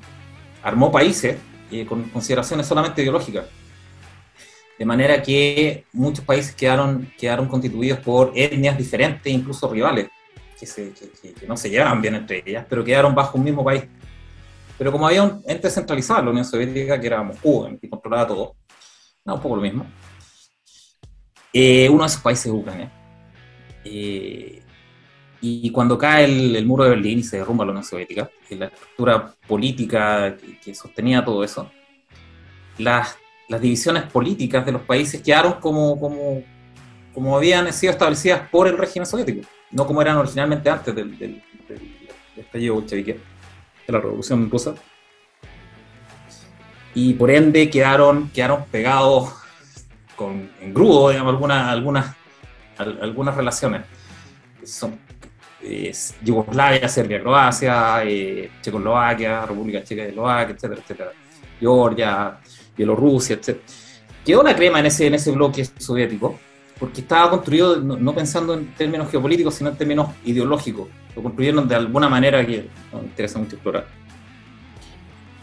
[0.62, 1.36] Armó países
[1.70, 3.44] eh, con consideraciones solamente ideológicas
[4.78, 10.08] de manera que muchos países quedaron, quedaron constituidos por etnias diferentes, incluso rivales,
[10.58, 13.84] que, se, que, no se llevaban bien entre ellas, pero quedaron bajo un mismo país.
[14.78, 18.56] Pero como había un ente centralizado, la Unión Soviética, que era Moscú, que controlaba todo,
[19.24, 19.84] no, un poco lo mismo.
[21.52, 22.92] Eh, uno de esos países es Ucrania.
[23.84, 24.62] Eh,
[25.40, 29.34] y cuando cae el, muro de Berlín y se derrumba la Unión Soviética, la estructura
[29.46, 31.70] política que, que sostenía todo eso,
[32.78, 36.42] las las divisiones políticas de los países quedaron como, como,
[37.14, 41.42] como habían sido establecidas por el régimen soviético, no como eran originalmente antes del, del,
[41.66, 41.98] del,
[42.36, 43.18] estallido bolchevique,
[43.88, 44.74] de la revolución rusa.
[46.94, 49.32] Y por ende quedaron, quedaron pegados
[50.14, 52.16] con, en grudo, digamos, algunas, algunas,
[52.76, 53.82] algunas relaciones.
[54.62, 54.98] Son
[56.22, 61.12] Yugoslavia, Serbia, Croacia, eh, Checoslovaquia, República Checa de Eslovaquia, etcétera, etcétera.
[61.58, 62.38] Georgia,
[62.76, 63.58] Bielorrusia, etc.
[64.24, 66.38] Quedó la crema en ese, en ese bloque soviético,
[66.78, 70.88] porque estaba construido no, pensando en términos geopolíticos, sino en términos ideológicos.
[71.16, 73.86] Lo construyeron de alguna manera que no me interesa mucho explorar.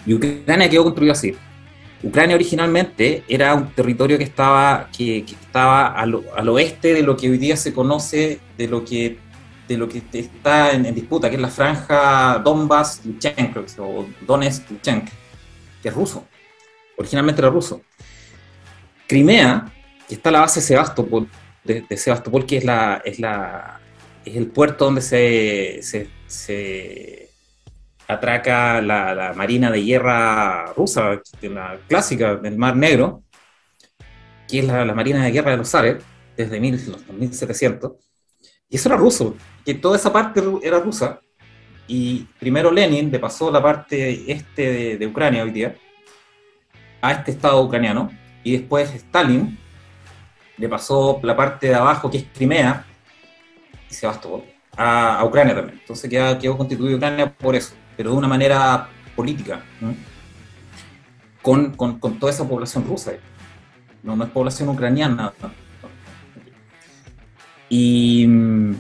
[0.05, 1.35] Y Ucrania quedó construido así.
[2.03, 7.37] Ucrania originalmente era un territorio que estaba, que, estaba al, oeste de lo que hoy
[7.37, 9.17] día se conoce, de lo que,
[9.67, 15.11] de lo que está en, disputa, que es la franja Donbass-Luchenko, o Donetsk-Luchenko,
[15.81, 16.23] que es ruso
[16.97, 17.81] originalmente era ruso.
[19.07, 19.71] Crimea,
[20.07, 21.27] que está la base Sebastopol,
[21.63, 23.79] de, Sebastopol, que es, la, es, la,
[24.23, 25.81] es el puerto donde se,
[26.27, 27.29] se,
[28.07, 33.23] atraca la, marina de guerra rusa, la clásica del Mar Negro,
[34.47, 36.03] que es la, marina de guerra de los zares,
[36.37, 37.93] desde 1700.
[38.69, 41.19] Y eso era ruso, que toda esa parte era rusa.
[41.87, 45.75] Y primero Lenin le pasó la parte este de Ucrania hoy día,
[47.05, 48.11] a este Estado ucraniano
[48.43, 49.57] y después Stalin
[50.57, 52.85] le pasó la parte de abajo que es Crimea
[53.89, 54.43] y Sebastopol
[54.77, 55.79] a, a Ucrania también.
[55.79, 59.63] Entonces quedó, quedó constituida Ucrania por eso, pero de una manera política,
[61.41, 63.13] con, con, con, toda esa población rusa.
[64.03, 65.33] No, es población ucraniana.
[67.69, 68.75] Y mm,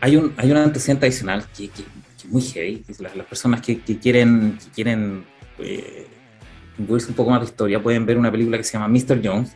[0.00, 1.82] hay un, hay un antecedente adicional que, que,
[2.16, 2.84] es muy heavy.
[2.98, 5.24] Las, las personas que, que quieren, que quieren
[5.58, 6.06] eh,
[6.78, 9.20] un poco más de historia, pueden ver una película que se llama Mr.
[9.22, 9.54] Jones,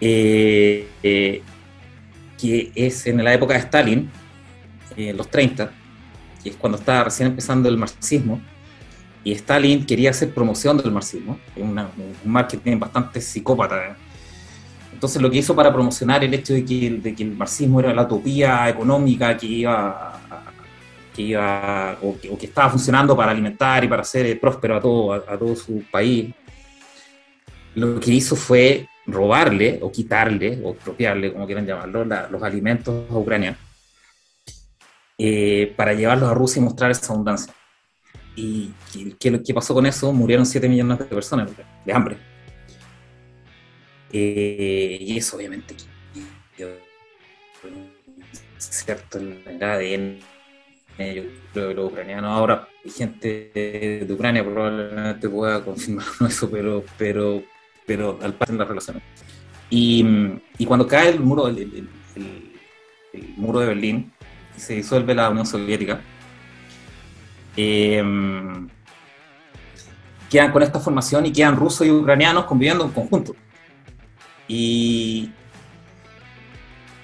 [0.00, 1.42] eh, eh,
[2.38, 4.10] que es en la época de Stalin,
[4.96, 5.70] en eh, los 30,
[6.42, 8.40] que es cuando estaba recién empezando el marxismo,
[9.24, 11.80] y Stalin quería hacer promoción del marxismo, un
[12.24, 13.96] marketing bastante psicópata.
[14.92, 17.92] Entonces lo que hizo para promocionar el hecho de que, de que el marxismo era
[17.92, 20.52] la utopía económica que iba a,
[21.16, 25.38] que iba o que, estaba funcionando para alimentar y para hacer próspero a todo, a,
[25.38, 26.32] todo su país,
[27.74, 33.18] lo que hizo fue robarle o quitarle o expropiarle, como quieran llamarlo, los alimentos a
[33.18, 33.56] Ucrania
[35.18, 37.52] eh, para llevarlos a Rusia y mostrar esa abundancia.
[38.34, 38.72] ¿Y
[39.18, 40.12] qué, qué pasó con eso?
[40.12, 41.50] Murieron 7 millones de personas
[41.84, 42.18] de hambre.
[44.12, 45.74] Eh, y eso obviamente
[48.58, 50.18] cierto en el ADN
[50.98, 57.42] yo creo que los ucranianos ahora gente de Ucrania probablemente pueda confirmar eso pero pero
[57.86, 59.02] pero al parecer en las relaciones
[59.70, 60.04] y,
[60.58, 61.88] y, cuando cae el muro el, el,
[63.12, 64.12] el, muro de Berlín
[64.56, 66.00] y se disuelve la Unión Soviética
[67.56, 68.02] eh,
[70.30, 73.34] quedan con esta formación y quedan rusos y ucranianos conviviendo en conjunto
[74.48, 75.30] y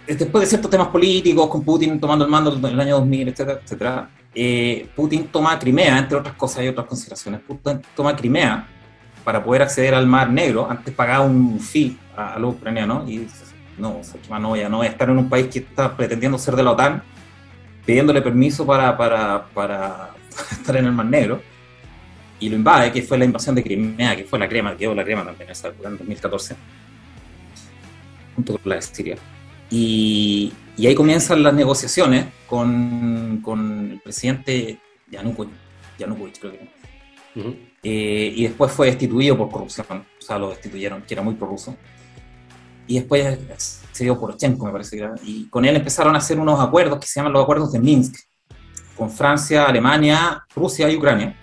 [0.07, 3.61] después de ciertos temas políticos, con Putin tomando el mando en el año 2000, etcétera,
[3.63, 7.41] etcétera, eh, Putin toma Crimea, entre otras cosas y otras consideraciones.
[7.41, 8.67] Putin toma Crimea
[9.25, 10.69] para poder acceder al Mar Negro.
[10.71, 13.27] Antes pagaba un fee a, los ucranianos y
[13.79, 14.01] no,
[14.39, 16.63] no, voy a, no voy a estar en un país que está pretendiendo ser de
[16.63, 17.03] la OTAN,
[17.87, 20.11] pidiéndole permiso para, para, para
[20.51, 21.41] estar en el Mar Negro.
[22.41, 24.95] Y lo invade, que fue la invasión de Crimea, que fue la crema, que quedó
[24.95, 26.57] la crema también en esa época, en 2014
[28.35, 29.17] junto con la de Siria.
[29.71, 34.79] Y, y ahí comienzan las negociaciones con, con el presidente
[35.11, 41.15] Yanukovych, creo que eh, y después fue destituido por corrupción, o sea, lo destituyeron, que
[41.15, 41.77] era muy prorruso.
[42.87, 43.39] Y después
[43.93, 45.15] se dio Poroshenko, me parece que era.
[45.25, 48.17] Y con él empezaron a hacer unos acuerdos que se llaman los acuerdos de Minsk,
[48.97, 51.37] con Francia, Alemania, Rusia y Ucrania,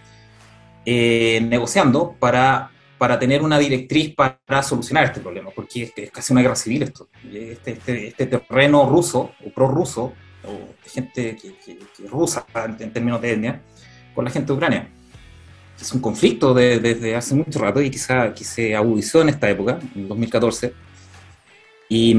[0.85, 6.41] eh, negociando para para tener una directriz para solucionar este problema, porque es, casi una
[6.41, 7.07] guerra civil esto.
[7.33, 10.13] Este, este, este terreno ruso o prorruso,
[10.45, 12.45] o gente que, rusa
[12.79, 13.61] en, términos de etnia,
[14.13, 14.89] con la gente de Ucrania.
[15.79, 19.79] Es un conflicto desde hace mucho rato y quizá que se agudizó en esta época,
[19.95, 20.73] en 2014.
[21.87, 22.15] Y,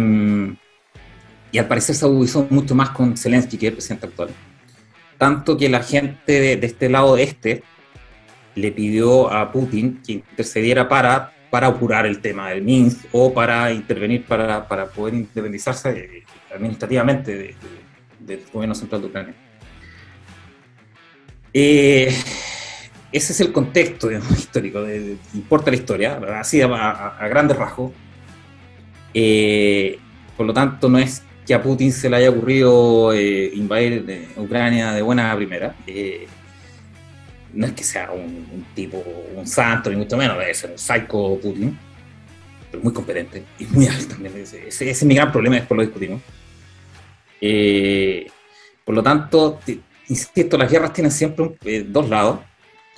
[1.53, 4.31] y al parecer se agudizó mucho más con Zelensky, que el presidente actual.
[5.19, 7.63] Tanto que la gente de, de este lado este
[8.55, 13.73] le pidió a Putin que intercediera para, para apurar el tema del Minsk o para
[13.73, 17.57] intervenir para, para poder independizarse eh, administrativamente
[18.19, 19.35] del gobierno central de Ucrania.
[21.53, 22.15] Eh,
[23.13, 27.93] ese es el contexto histórico, de, importa la historia, así a, grandes rasgos.
[29.13, 29.99] Eh,
[30.37, 35.03] por lo tanto, no es que a Putin se le haya ocurrido invadir Ucrania de
[35.03, 35.75] buena primera
[37.53, 39.03] no es que sea un, tipo,
[39.35, 41.79] un santo, ni mucho menos, debe ser un psycho Putin,
[42.71, 44.37] pero muy competente y muy hábil también.
[44.37, 46.23] Ese, es mi gran problema, después lo discutimos.
[47.41, 48.27] Eh,
[48.85, 49.61] por lo tanto,
[50.09, 52.41] insisto, las guerras tienen siempre eh, dos lados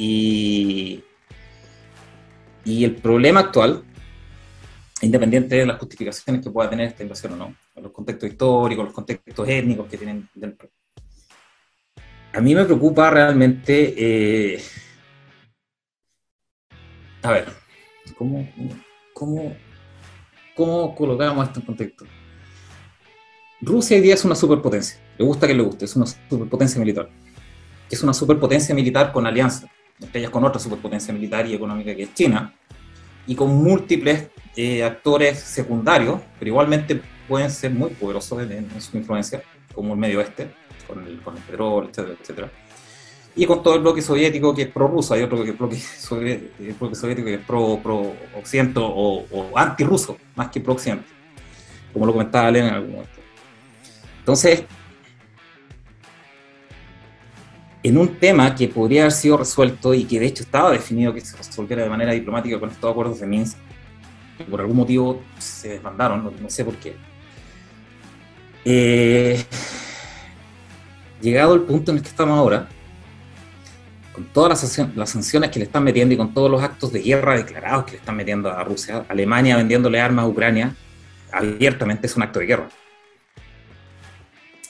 [0.05, 1.05] y,
[2.85, 3.85] el problema actual,
[5.01, 8.95] independiente de las justificaciones que pueda tener esta invasión o no, los contextos históricos, los
[8.95, 10.69] contextos étnicos que tienen dentro
[12.33, 13.95] a mí me preocupa realmente.
[13.97, 14.63] Eh,
[17.23, 17.47] a ver,
[18.17, 18.49] ¿cómo,
[19.13, 19.57] cómo,
[20.57, 22.07] ¿cómo colocamos esto en contexto?
[23.61, 24.99] Rusia hoy día es una superpotencia.
[25.19, 27.09] Le gusta que le guste, es una superpotencia militar.
[27.91, 29.71] Es una superpotencia militar con alianza,
[30.03, 32.55] entre ellas con otra superpotencia militar y económica que es China,
[33.27, 39.43] y con múltiples eh, actores secundarios, pero igualmente pueden ser muy poderosos en su influencia,
[39.75, 40.51] como el Medio Oeste
[40.87, 42.51] con el, con el petróleo, etcétera, etcétera.
[43.35, 45.81] Y con todo el bloque soviético que es pro-ruso, hay otro que bloque,
[46.79, 51.07] bloque soviético que es pro-occidente o, anti-ruso, más que pro-occidente,
[51.93, 53.21] como lo comentaba Lenin en algún momento.
[54.19, 54.65] Entonces,
[57.83, 61.21] en un tema que podría haber sido resuelto y que de hecho estaba definido que
[61.21, 63.57] se resolviera de manera diplomática con estos acuerdos de Minsk,
[64.39, 66.95] que por algún motivo se desmandaron, no, no sé por qué.
[68.65, 69.45] Eh,
[71.21, 72.69] llegado el punto en el que estamos ahora,
[74.13, 74.63] con todas
[74.95, 77.93] las, sanciones que le están metiendo y con todos los actos de guerra declarados que
[77.93, 80.75] le están metiendo a Rusia, Alemania vendiéndole armas a Ucrania,
[81.33, 82.69] abiertamente es un acto de guerra.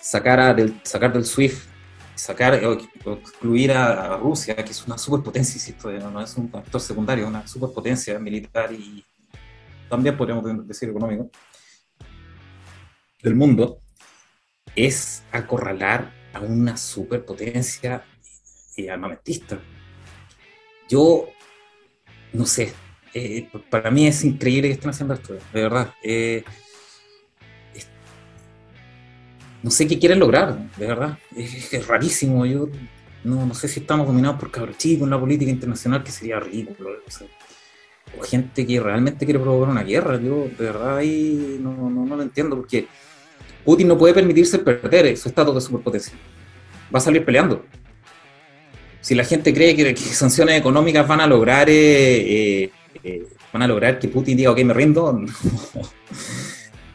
[0.01, 1.72] Sacar, del, sacar del SWIFT,
[2.15, 2.73] sacar o
[3.13, 8.19] excluir a, Rusia, que es una superpotencia, insisto, no es un actor secundario, una superpotencia
[8.19, 9.05] militar y
[9.89, 11.31] también podríamos decir económico,
[13.23, 13.79] del mundo,
[14.75, 18.05] es acorralar a una superpotencia
[18.77, 19.61] eh, armamentista.
[20.89, 21.29] Yo,
[22.33, 22.73] no sé,
[23.15, 25.95] eh, para mí es increíble que estén haciendo esto, de verdad.
[26.03, 26.45] Eh,
[29.63, 31.19] no sé qué quieren lograr, de verdad.
[31.37, 32.45] Es, rarísimo.
[32.47, 32.69] Yo
[33.25, 36.91] no, no, sé si estamos dominados por cabros chicos, una política internacional que sería ridículo.
[38.19, 40.21] o gente que realmente quiere provocar una guerra.
[40.21, 42.87] Yo de verdad ahí no, no, lo entiendo, porque
[43.65, 46.15] Putin no puede permitirse perder su estado de superpotencia.
[46.95, 47.65] Va a salir peleando.
[49.01, 52.71] Si la gente cree que, sanciones económicas van a lograr eh,
[53.03, 55.21] eh, van a lograr que Putin diga, ok, me rindo,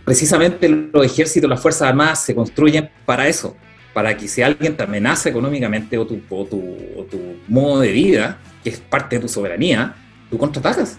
[0.08, 3.58] precisamente los ejércitos, las Fuerzas Armadas se construyen para eso,
[3.94, 8.70] para que si alguien te amenaza económicamente o tu, o tu, modo de vida, que
[8.70, 9.96] es parte de tu soberanía,
[10.30, 10.98] tú contraatajas.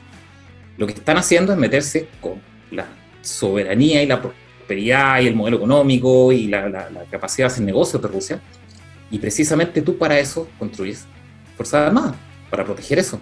[0.76, 2.34] Lo que están haciendo es meterse con
[2.70, 2.84] la
[3.22, 8.08] soberanía y la prosperidad y el modelo económico y la, capacidad de hacer negocios de
[8.08, 8.40] Rusia.
[9.10, 11.06] Y precisamente tú para eso construyes
[11.56, 12.14] Fuerzas Armadas,
[12.50, 13.18] para proteger eso.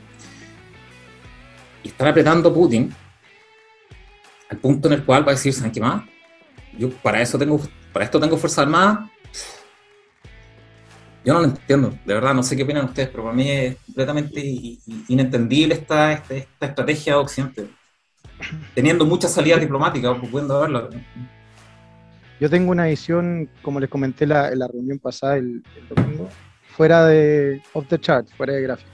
[1.85, 2.93] Y están apretando Putin
[4.49, 6.05] al punto en el cual va a decir, ¿saben qué más?
[6.79, 7.61] Yo para eso tengo,
[7.93, 9.11] para esto tengo Fuerzas Armadas
[11.27, 13.77] yo no lo entiendo, de verdad, no sé qué opinan ustedes, pero para mí es
[13.85, 14.41] completamente
[15.09, 17.67] inentendible esta, esta, estrategia de Occidente,
[18.77, 20.89] teniendo muchas salidas diplomáticas, pudiendo verlo.
[22.39, 26.29] Yo tengo una visión, como les comenté la, en la reunión pasada el, domingo,
[26.77, 28.91] fuera de off the chart, fuera de gráfico.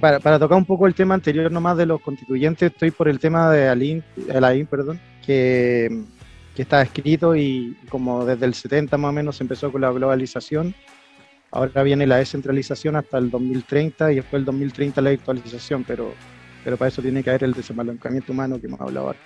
[0.00, 3.18] Para, para, tocar un poco el tema anterior nomás de los constituyentes, estoy por el
[3.18, 6.04] tema de Alain, Alain perdón, que,
[6.56, 10.74] está escrito y como desde el 70 más o menos empezó con la globalización
[11.50, 16.12] Ahora viene la descentralización hasta el 2030 y después el 2030 la actualización, pero,
[16.64, 19.18] pero para eso tiene que haber el desembalancamiento humano que hemos hablado ahora.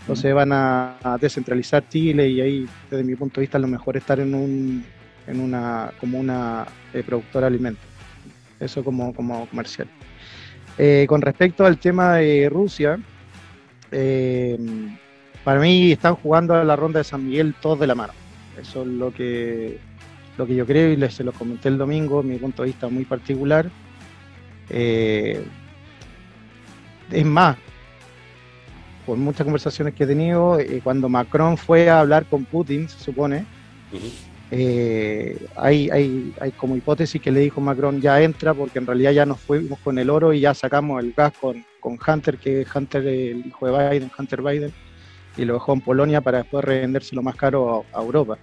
[0.00, 4.20] Entonces van a, descentralizar Chile y ahí, desde mi punto de vista, lo mejor estar
[4.20, 4.84] en, un,
[5.26, 6.64] en una como una
[6.94, 7.85] eh, productora de alimentos.
[8.60, 9.88] Eso como, como comercial.
[10.78, 12.98] Eh, con respecto al tema de Rusia,
[13.90, 14.58] eh,
[15.44, 18.12] para mí están jugando a la ronda de San Miguel todos de la mano.
[18.60, 19.78] Eso es lo que
[20.36, 22.88] lo que yo creo y les, se lo comenté el domingo, mi punto de vista
[22.88, 23.70] muy particular.
[24.68, 25.46] Eh,
[27.10, 27.56] es más,
[29.06, 32.98] por muchas conversaciones que he tenido, eh, cuando Macron fue a hablar con Putin, se
[32.98, 33.46] supone,
[34.50, 39.40] eh, hay, como hipótesis que le dijo Macron ya entra porque en realidad ya nos
[39.40, 43.06] fuimos con el oro y ya sacamos el gas con, con Hunter, que es Hunter,
[43.06, 44.72] el hijo de Biden, Hunter Biden,
[45.36, 48.38] y lo dejó en Polonia para después revendérselo más caro a Europa.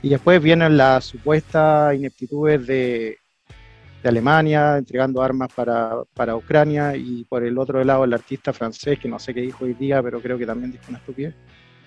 [0.00, 3.18] Y después vienen las supuestas ineptitudes de,
[4.02, 8.98] de Alemania entregando armas para, para, Ucrania y por el otro lado el artista francés,
[8.98, 11.34] que no sé qué dijo hoy día, pero creo que también dijo una estupidez.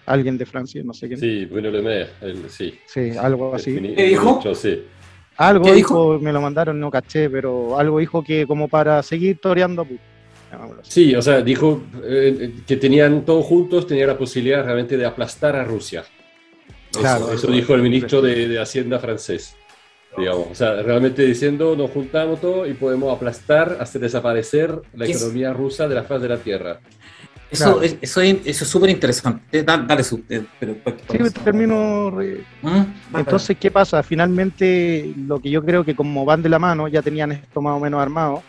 [0.05, 1.19] Alguien de Francia, no sé quién.
[1.19, 2.09] Sí, Bruno Le Maire,
[2.49, 2.73] sí.
[2.85, 3.75] Sí, algo así.
[3.95, 4.41] ¿Qué dijo?
[4.55, 4.83] sí.
[5.37, 6.19] Algo dijo?
[6.19, 9.87] me lo mandaron, no caché, pero algo dijo que como para seguir toreando
[10.83, 15.55] Sí, o sea, dijo eh, que tenían todos juntos, tenía la posibilidad realmente de aplastar
[15.55, 16.03] a Rusia.
[16.91, 19.55] Claro, eso, dijo el ministro de, Hacienda francés.
[20.17, 20.47] Digamos.
[20.51, 25.87] O sea, realmente diciendo, nos juntamos todos y podemos aplastar, hacer desaparecer la economía rusa
[25.87, 26.81] de la faz de la tierra.
[27.51, 29.61] Eso, eso, es súper interesante.
[29.63, 32.11] Dale, su, eh, pero, pues, sí, termino.
[32.61, 33.17] ¿Mm?
[33.17, 34.01] Entonces, ¿qué pasa?
[34.03, 37.75] Finalmente, lo que yo creo que como van de la mano, ya tenían esto más
[37.75, 38.41] o menos armado,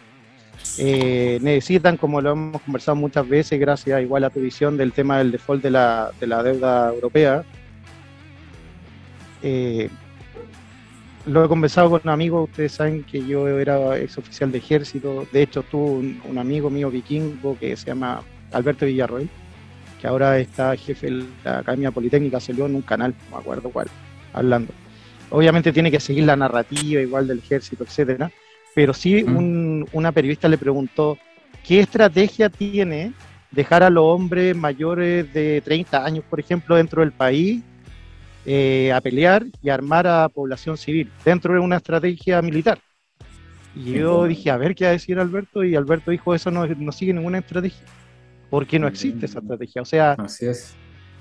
[0.78, 5.18] eh, necesitan, como lo hemos conversado muchas veces, gracias igual a tu visión del tema
[5.18, 7.44] del default de la, de la deuda europea,
[9.42, 9.90] eh,
[11.26, 15.42] lo he conversado con amigos, ustedes saben que yo era ex oficial de ejército, de
[15.42, 18.22] hecho tuve un, amigo mío vikingo que se llama
[18.52, 19.28] Alberto Villarroel,
[20.00, 23.70] que ahora está jefe de la Academia Politécnica, salió en un canal, no me acuerdo
[23.70, 23.88] cuál,
[24.32, 24.72] hablando.
[25.30, 28.30] Obviamente tiene que seguir la narrativa igual del ejército, etcétera,
[28.74, 31.18] pero sí una periodista le preguntó,
[31.66, 33.12] ¿qué estrategia tiene
[33.50, 37.62] dejar a los hombres mayores de 30 años, por ejemplo, dentro del país
[38.44, 42.78] eh, a pelear y armar a población civil dentro de una estrategia militar.
[43.74, 46.66] Y yo dije, a ver qué va a decir Alberto, y Alberto dijo, eso no,
[46.66, 47.86] no sigue ninguna estrategia,
[48.52, 49.80] porque no existe esa estrategia.
[49.80, 50.14] O sea,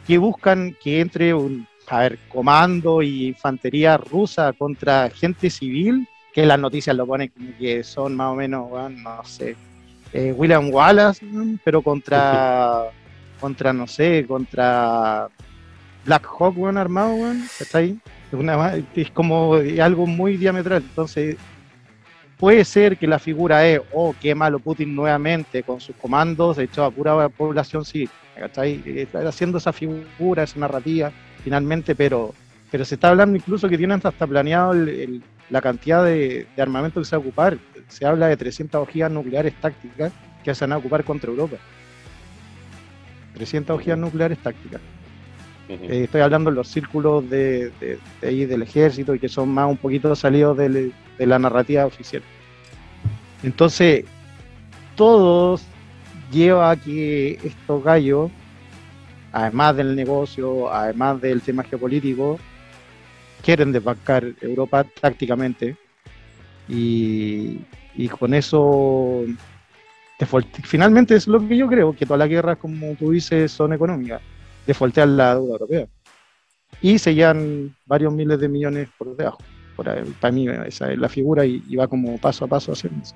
[0.05, 6.45] que buscan que entre un a ver, comando y infantería rusa contra gente civil, que
[6.45, 9.55] las noticias lo ponen como que son más o menos, no sé,
[10.11, 11.25] eh, William Wallace,
[11.63, 12.89] pero contra,
[13.39, 15.29] contra, no sé, contra
[16.03, 17.97] Black Hawk, weón, armado, weón, está ahí.
[18.33, 20.83] Una, es como algo muy diametral.
[20.83, 21.37] Entonces,
[22.41, 26.83] puede ser que la figura es, oh, qué malo Putin nuevamente con sus comandos, echó
[26.83, 28.09] a pura población civil.
[28.35, 31.11] Está haciendo esa figura, esa narrativa,
[31.43, 32.33] finalmente, pero,
[32.71, 34.73] pero se está hablando incluso que tienen hasta planeado
[35.51, 37.59] la cantidad de, armamento que se va a ocupar.
[37.87, 40.11] Se habla de 300 ojivas nucleares tácticas
[40.43, 41.57] que se van a ocupar contra Europa.
[43.35, 44.81] 300 ojivas nucleares tácticas.
[45.69, 47.71] Eh, estoy hablando de los círculos de,
[48.23, 50.57] ahí del ejército y que son más un poquito salidos
[51.21, 52.23] de, la narrativa oficial.
[53.43, 54.05] Entonces,
[54.95, 55.63] todos
[56.31, 58.31] lleva a que estos gallos,
[59.31, 62.39] además del negocio, además del tema geopolítico,
[63.43, 65.75] quieren desbancar Europa tácticamente
[66.67, 67.59] y,
[68.19, 69.25] con eso
[70.63, 74.21] finalmente es lo que yo creo, que todas las guerras, como tú dices, son económicas,
[74.67, 75.87] defoltean la deuda europea
[76.81, 79.39] y se llevan varios miles de millones por debajo.
[79.83, 83.15] Para mí esa es la figura y, va como paso a paso haciendo eso.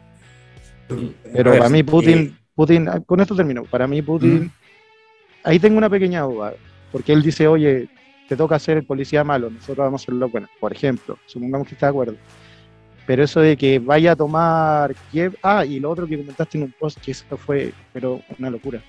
[1.33, 4.51] Pero para mí Putin, eh, Putin, con esto termino, para mí Putin,
[5.43, 6.53] ahí tengo una pequeña duda,
[6.91, 7.89] porque él dice, oye,
[8.27, 11.67] te toca ser el policía malo, nosotros vamos a ser lo bueno, por ejemplo, supongamos
[11.67, 12.15] que está de acuerdo.
[13.05, 16.63] Pero eso de que vaya a tomar Kiev, ah, y lo otro que comentaste en
[16.63, 18.81] un post, que eso fue, pero una locura.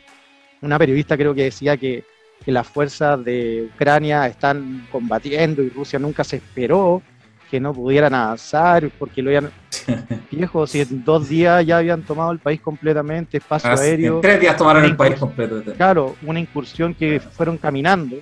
[0.62, 2.02] Una periodista creo que decía que,
[2.44, 7.02] que las fuerzas de Ucrania están combatiendo y Rusia nunca se esperó
[7.50, 9.50] que no pudieran avanzar porque lo habían
[10.30, 14.40] viejo si en dos días ya habían tomado el país completamente espacio aéreo en tres
[14.40, 18.16] días tomaron el país completo claro una incursión que fueron caminando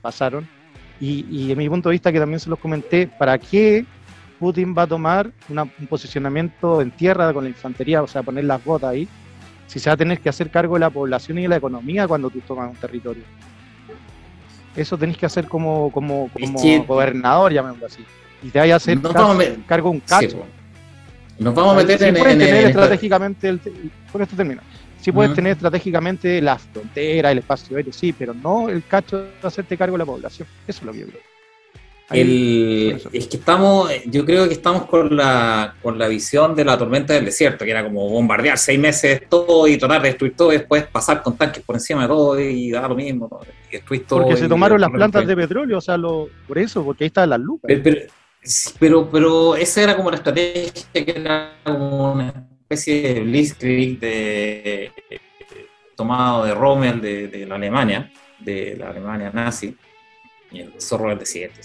[0.00, 0.48] pasaron.
[1.00, 3.86] Y, y en mi punto de vista que también se los comenté para qué
[4.38, 8.62] Putin va a tomar un posicionamiento en tierra con la infantería o sea poner las
[8.62, 9.08] botas ahí.
[9.66, 12.08] Si se va a tener que hacer cargo de la población y de la economía
[12.08, 13.22] cuando tú tomas un territorio.
[14.74, 18.04] Eso tenés que hacer como, como, como gobernador, llamémoslo así
[18.42, 18.98] y te vaya a hacer
[19.66, 20.44] cargo un cacho.
[21.38, 23.60] Nos vamos a meter en, puedes tener estratégicamente el,
[24.12, 24.60] con esto termino.
[25.00, 29.30] Sí puedes tener estratégicamente la frontera, el espacio aéreo, sí, pero no el cacho de
[29.42, 30.46] hacerte cargo de la población.
[30.68, 31.20] Eso es lo que yo creo.
[32.10, 36.76] el, es que estamos, yo creo que estamos con la, con la visión de la
[36.76, 40.52] tormenta del desierto, que era como bombardear seis meses todo y tratar de destruir todo
[40.52, 43.26] y después pasar con tanques por encima de todo y dar lo mismo.
[43.28, 47.30] Porque se tomaron las plantas de petróleo, o sea, lo, por eso, porque ahí están
[47.30, 47.62] las lucas.
[47.68, 48.00] Pero, pero
[48.42, 54.92] esa era como la estrategia, que era como una especie de blitzkrieg de,
[55.94, 59.76] tomado de Rommel de, la Alemania, de la Alemania nazi,
[60.50, 61.60] y el zorro del desierto.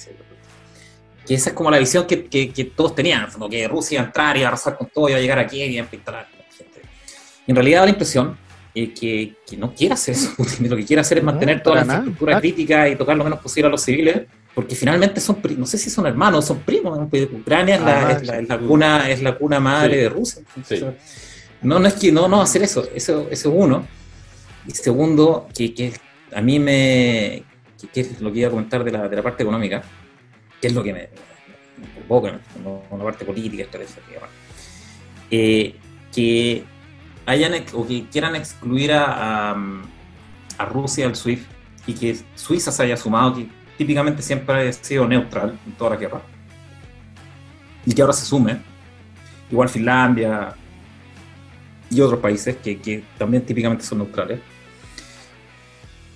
[1.25, 4.37] Que esa es como la visión que, que, todos tenían, que Rusia iba a entrar
[4.37, 6.81] y a arrasar con todo, iba a llegar aquí y a pintar a la gente.
[7.47, 8.37] Y en realidad da la impresión
[8.75, 11.81] eh, que, que, no quiere hacer eso, lo que quiere hacer es mantener toda la
[11.81, 15.77] infraestructura crítica y tocar lo menos posible a los civiles porque finalmente son, no sé
[15.77, 16.97] si son hermanos, son primos.
[17.33, 20.43] Ucrania es, la, ah, es, la, cuna, es la cuna madre de Rusia.
[21.61, 23.85] No, no es que no, no hacer eso, eso, eso uno.
[24.65, 25.93] Y segundo, que, que
[26.33, 27.43] a mí me,
[27.93, 29.83] que, es lo que iba a comentar de la, de la parte económica,
[30.61, 31.09] que es lo que me,
[31.93, 32.39] convoca,
[32.89, 34.29] con la parte política, estratégica,
[35.29, 35.75] eh,
[36.13, 36.63] que
[37.25, 39.55] hayan o que quieran excluir a, a,
[40.57, 41.45] a Rusia del SWIFT
[41.87, 43.47] y que Suiza se haya sumado, que
[43.77, 46.21] típicamente siempre ha sido neutral en toda la guerra.
[47.85, 48.57] Y que ahora se sume,
[49.51, 50.55] igual Finlandia
[51.89, 54.39] y otros países que, también típicamente son neutrales.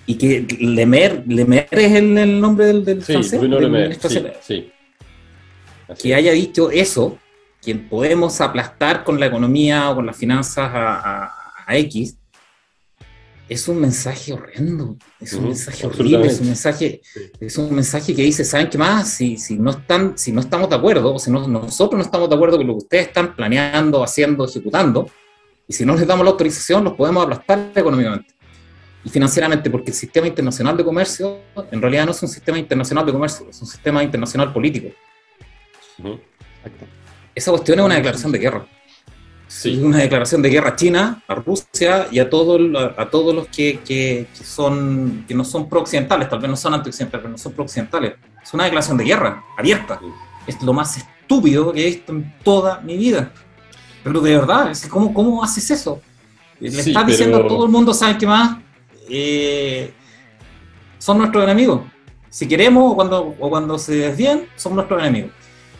[0.05, 3.39] Y que Lemer, Lemer es el, nombre del, del sí, francés.
[4.41, 4.71] sí,
[6.01, 7.19] que haya dicho eso,
[7.61, 11.31] que podemos aplastar con la economía o con las finanzas a,
[11.67, 12.18] a X,
[13.49, 17.01] es un mensaje horrendo, es un mensaje horrible, es un mensaje,
[17.39, 19.09] es un mensaje que dice, ¿saben qué más?
[19.09, 22.35] Si, si, no, están, si no estamos de acuerdo, o si nosotros no estamos de
[22.35, 25.09] acuerdo con lo que ustedes están planeando, haciendo, ejecutando,
[25.67, 28.33] y si no les damos la autorización, los podemos aplastar económicamente
[29.03, 31.39] y financieramente, porque el sistema internacional de comercio
[31.71, 34.89] en realidad no es un sistema internacional de comercio, es un sistema internacional político.
[37.33, 38.67] Esa cuestión es una declaración de guerra.
[39.49, 39.81] Sí.
[39.83, 42.59] Una declaración de guerra a China, a Rusia y a, todo,
[42.95, 47.23] a todos los que, que, son, que no son pro-occidentales, tal vez no son anti-occidentales,
[47.23, 48.13] pero no son pro-occidentales.
[48.43, 49.99] Es una declaración de guerra, abierta.
[50.45, 53.31] Es lo más estúpido que he visto en toda mi vida.
[54.03, 55.99] Pero de verdad, ¿cómo, cómo haces eso?
[56.59, 58.59] Le estás diciendo a todo el mundo, ¿saben qué más?
[59.09, 59.91] Eh,
[60.99, 61.81] son nuestros enemigos.
[62.29, 65.31] Si queremos o cuando, o cuando se desvían, son nuestros enemigos.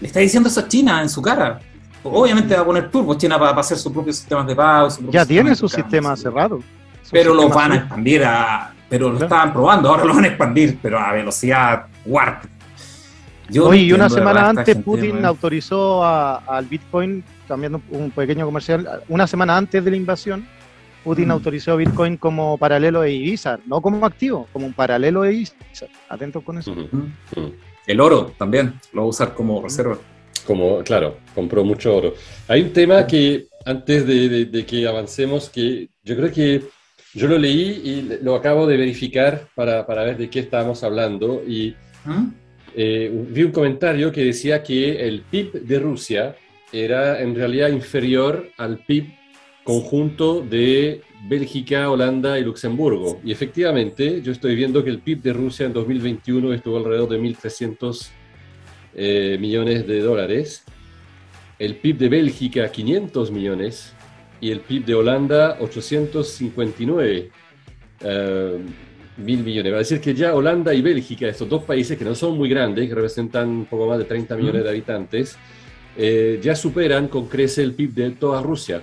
[0.01, 1.59] Le está diciendo eso a China en su cara.
[2.03, 4.89] Obviamente va a poner turbo China para, hacer sus propios sistemas de pago.
[5.09, 6.59] Ya tiene su sistema cerrado.
[7.11, 8.73] Pero lo van a expandir a.
[8.87, 12.43] Pero lo estaban probando, ahora lo van a expandir, pero a velocidad warp.
[13.61, 19.57] Oye, y una semana antes Putin autorizó al Bitcoin, cambiando un pequeño comercial, una semana
[19.57, 20.45] antes de la invasión,
[21.03, 21.31] Putin mm.
[21.31, 25.55] autorizó Bitcoin como paralelo de Ibiza, no como activo, como un paralelo de Ibiza.
[26.09, 26.75] Atentos con eso.
[27.87, 29.97] El oro también, lo va a usar como reserva
[30.45, 32.13] como, claro, compró mucho oro.
[32.47, 36.63] Hay un tema que, antes de, que avancemos, que yo creo que
[37.13, 41.41] yo lo leí y lo acabo de verificar para, para ver de qué estábamos hablando.
[41.47, 41.75] Y
[42.05, 42.27] ¿Mm?
[42.75, 46.35] eh, vi un comentario que decía que el PIB de Rusia
[46.71, 49.07] era en realidad inferior al PIB
[49.63, 53.19] conjunto de Bélgica, Holanda y Luxemburgo.
[53.23, 57.19] Y efectivamente, yo estoy viendo que el PIB de Rusia en 2021 estuvo alrededor de
[57.19, 58.09] 1.300
[58.95, 60.63] eh, millones de dólares,
[61.59, 63.93] el PIB de Bélgica 500 millones
[64.41, 67.29] y el PIB de Holanda 859
[68.01, 68.57] eh,
[69.17, 69.71] mil millones.
[69.71, 72.49] Va a decir que ya Holanda y Bélgica, estos dos países que no son muy
[72.49, 75.37] grandes, que representan un poco más de 30 millones de habitantes,
[75.95, 78.81] eh, ya superan con crece el PIB de toda Rusia,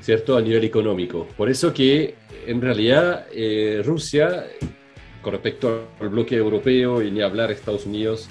[0.00, 0.36] ¿cierto?
[0.36, 1.26] A nivel económico.
[1.36, 2.14] Por eso que
[2.46, 3.26] en realidad
[3.82, 4.46] Rusia,
[5.22, 8.28] con respecto al bloque europeo y ni hablar Estados Unidos,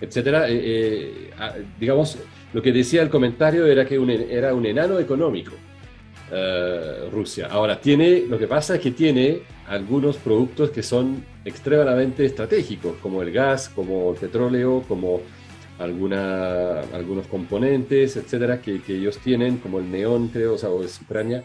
[0.00, 0.48] etcétera.
[0.48, 2.18] Eh, eh, digamos,
[2.52, 3.96] lo que decía el comentario era que
[4.30, 5.52] era un enano económico
[6.30, 7.48] eh, Rusia.
[7.50, 13.22] Ahora, tiene, lo que pasa es que tiene algunos productos que son extremadamente estratégicos, como
[13.22, 15.22] el gas, como el petróleo, como
[15.78, 21.44] alguna, algunos componentes, etcétera, que, ellos tienen, como el neón, creo, o, sea, Ucrania.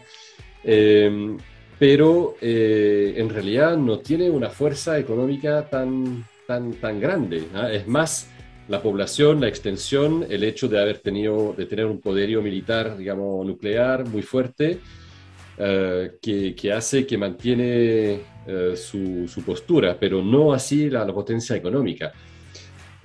[1.78, 7.44] pero en realidad no tiene una fuerza económica tan, tan, tan grande.
[7.54, 7.70] ¿ah?
[7.70, 8.28] Es más
[8.68, 13.44] la población, la extensión, el hecho de haber tenido, de tener un poderío militar, digamos,
[13.46, 14.80] nuclear muy fuerte,
[15.56, 22.12] eh, que, hace, que mantiene eh, su, postura, pero no así la, potencia económica.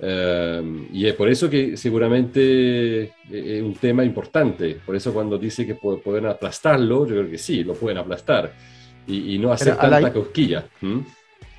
[0.02, 4.78] Eh, y es por eso que seguramente es un tema importante.
[4.84, 8.52] Por eso cuando dice que pueden aplastarlo, yo creo que sí, lo pueden aplastar
[9.06, 10.64] y, no hacer tanta cosquilla.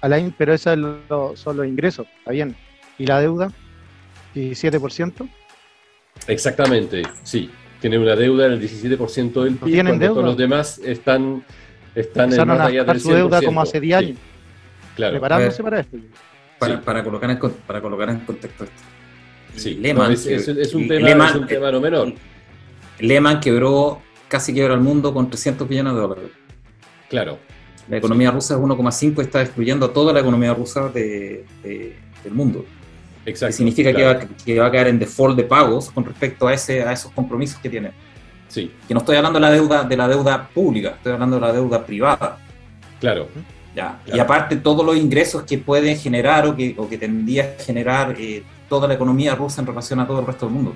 [0.01, 2.55] Alain, pero eso son los ingresos, ¿está bien?
[2.97, 3.51] ¿Y la deuda?
[4.35, 5.29] 17%.
[6.27, 7.49] Exactamente, sí.
[7.79, 9.73] Tiene una deuda del 17% del PIB.
[9.73, 10.13] ¿Tienen deuda?
[10.13, 11.43] Todos los demás están,
[11.95, 14.17] están en más allá del su deuda como hace 10 años.
[14.95, 15.13] Claro.
[15.13, 15.97] Preparándose para esto.
[16.59, 18.81] Para, para, colocar en, para colocar en contexto esto.
[19.55, 20.25] Sí, Lehman, es,
[20.75, 22.13] un tema, es un tema no menor.
[22.99, 26.31] Lehman quebró, casi quebró al mundo con 300 billones de dólares.
[27.09, 27.39] Claro.
[27.89, 32.63] La economía rusa es 1,5 y está destruyendo toda la economía rusa de, del mundo.
[33.25, 36.53] Exacto, significa que, va, que, va, a quedar en default de pagos con respecto a,
[36.53, 37.91] ese, a esos compromisos que tiene.
[38.47, 38.71] Sí.
[38.87, 41.53] Que no estoy hablando de la deuda, de la deuda pública, estoy hablando de la
[41.53, 42.39] deuda privada.
[42.99, 43.27] Claro.
[43.75, 44.01] Ya.
[44.13, 48.15] Y aparte todos los ingresos que pueden generar o que, o que tendría a generar
[48.19, 50.75] eh, toda la economía rusa en relación a todo el resto del mundo.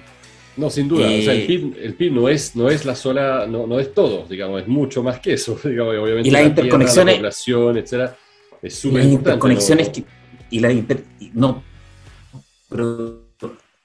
[0.58, 1.06] No, sin duda.
[1.06, 4.26] o sea, el, eh, PIB, no, es, no es la sola, no, no es todo,
[4.30, 5.60] digamos, es mucho más que eso.
[5.64, 7.16] Digamos, obviamente y las interconexiones.
[7.16, 8.18] la población, etcétera,
[8.62, 10.06] es súper Las interconexiones que.
[10.52, 10.74] Y la
[11.34, 11.64] no,
[12.70, 13.26] pero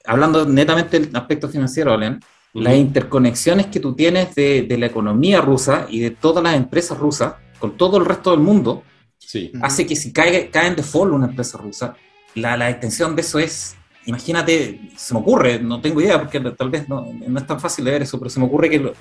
[0.05, 1.97] hablando netamente del aspecto financiero,
[2.55, 7.35] las interconexiones que tú tienes de, la economía rusa y de todas las empresas rusas
[7.59, 8.83] con todo el resto del mundo,
[9.62, 11.95] hace que si cae, cae en default una empresa rusa,
[12.35, 13.76] la, la, extensión de eso es,
[14.07, 17.91] imagínate, se me ocurre, no tengo idea porque tal vez no, es tan fácil de
[17.91, 18.93] ver eso, pero se me ocurre que,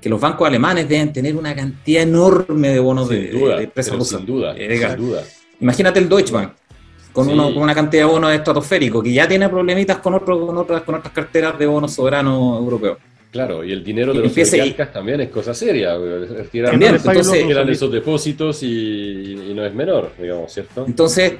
[0.00, 4.18] que los bancos alemanes deben tener una cantidad enorme de bonos de, empresas rusas.
[4.18, 5.22] Sin duda, eh, sin duda.
[5.60, 6.54] Imagínate el Deutsche Bank
[7.12, 10.94] con, una cantidad de bonos estratosféricos, que ya tiene problemitas con, otro, con, otras, con
[10.94, 12.98] otras carteras de bonos soberanos europeos.
[13.32, 15.94] Claro, y el dinero de los oligarcas también es cosa seria.
[16.66, 20.84] También, entonces eran esos depósitos y, no es menor, digamos, ¿cierto?
[20.86, 21.32] Entonces,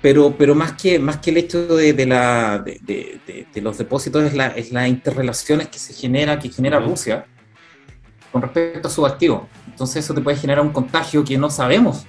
[0.00, 3.18] pero, pero más que más que el hecho de, la, de,
[3.56, 7.26] los depósitos es la, es las interrelaciones que se genera, que genera Rusia
[8.30, 9.42] con respecto a sus activos.
[9.66, 12.06] Entonces eso te puede generar un contagio que no sabemos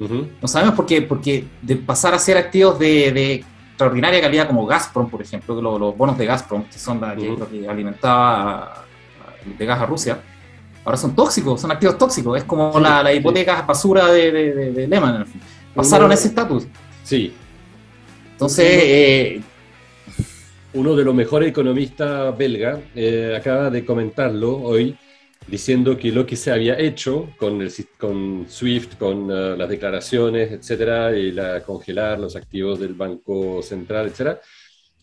[0.00, 5.10] no sabemos por qué, porque de pasar a ser activos de, extraordinaria calidad como Gazprom,
[5.10, 8.84] por ejemplo, que los, bonos de Gazprom, que son la que, alimentaba
[9.58, 10.20] de gas a Rusia,
[10.84, 12.38] ahora son tóxicos, son activos tóxicos.
[12.38, 15.26] Es como la, hipoteca basura de, Lehman.
[15.74, 16.66] Pasaron a ese estatus.
[17.04, 17.32] Sí.
[18.32, 18.66] Entonces.
[18.68, 19.42] Eh,
[20.72, 24.96] uno de los mejores economistas belga eh, acaba de comentarlo hoy
[25.50, 30.52] diciendo que lo que se había hecho con, el, con SWIFT, con uh, las declaraciones,
[30.52, 34.40] etcétera, y la, congelar los activos del Banco Central, etcétera,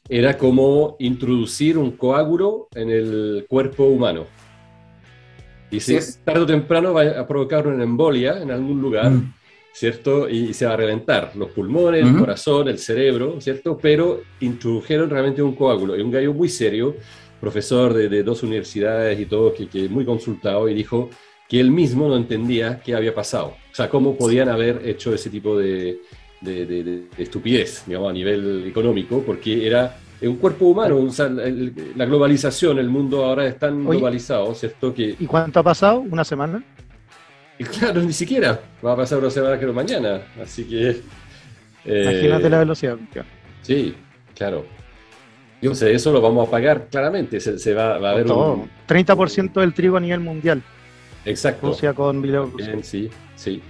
[0.07, 4.25] era como introducir un coágulo en el cuerpo humano.
[5.69, 9.33] Y si tarde o temprano va a provocar una embolia en algún lugar, mm.
[9.73, 10.29] ¿cierto?
[10.29, 13.77] Y, se va a reventar los pulmones, el corazón, el cerebro, ¿cierto?
[13.77, 16.95] Pero introdujeron realmente un coágulo y un gallo muy serio
[17.39, 21.09] profesor de, dos universidades y todo, que, que, muy consultado y dijo
[21.47, 23.55] que él mismo no entendía qué había pasado.
[23.71, 25.99] O sea, cómo podían haber hecho ese tipo de,
[26.41, 30.97] de estupidez, digamos, a nivel económico, porque era un cuerpo humano.
[30.97, 34.93] O sea, la globalización, el mundo ahora es tan globalizado, ¿cierto?
[34.93, 35.99] Que, ¿Y cuánto ha pasado?
[35.99, 36.63] ¿Una semana?
[37.59, 38.59] Y claro, ni siquiera.
[38.85, 40.21] Va a pasar una semana, creo, mañana.
[40.41, 41.01] Así que...
[41.85, 42.97] Eh, Imagínate la velocidad.
[43.61, 43.95] Sí,
[44.35, 44.65] claro.
[45.61, 48.69] Entonces eso lo vamos a pagar claramente, se, va, a haber un...
[48.87, 50.61] 30% del trigo a nivel mundial.
[51.25, 51.67] Exacto.
[51.67, 52.67] Rusia con Bielorrusia.
[52.67, 53.61] Bien, sí, sí.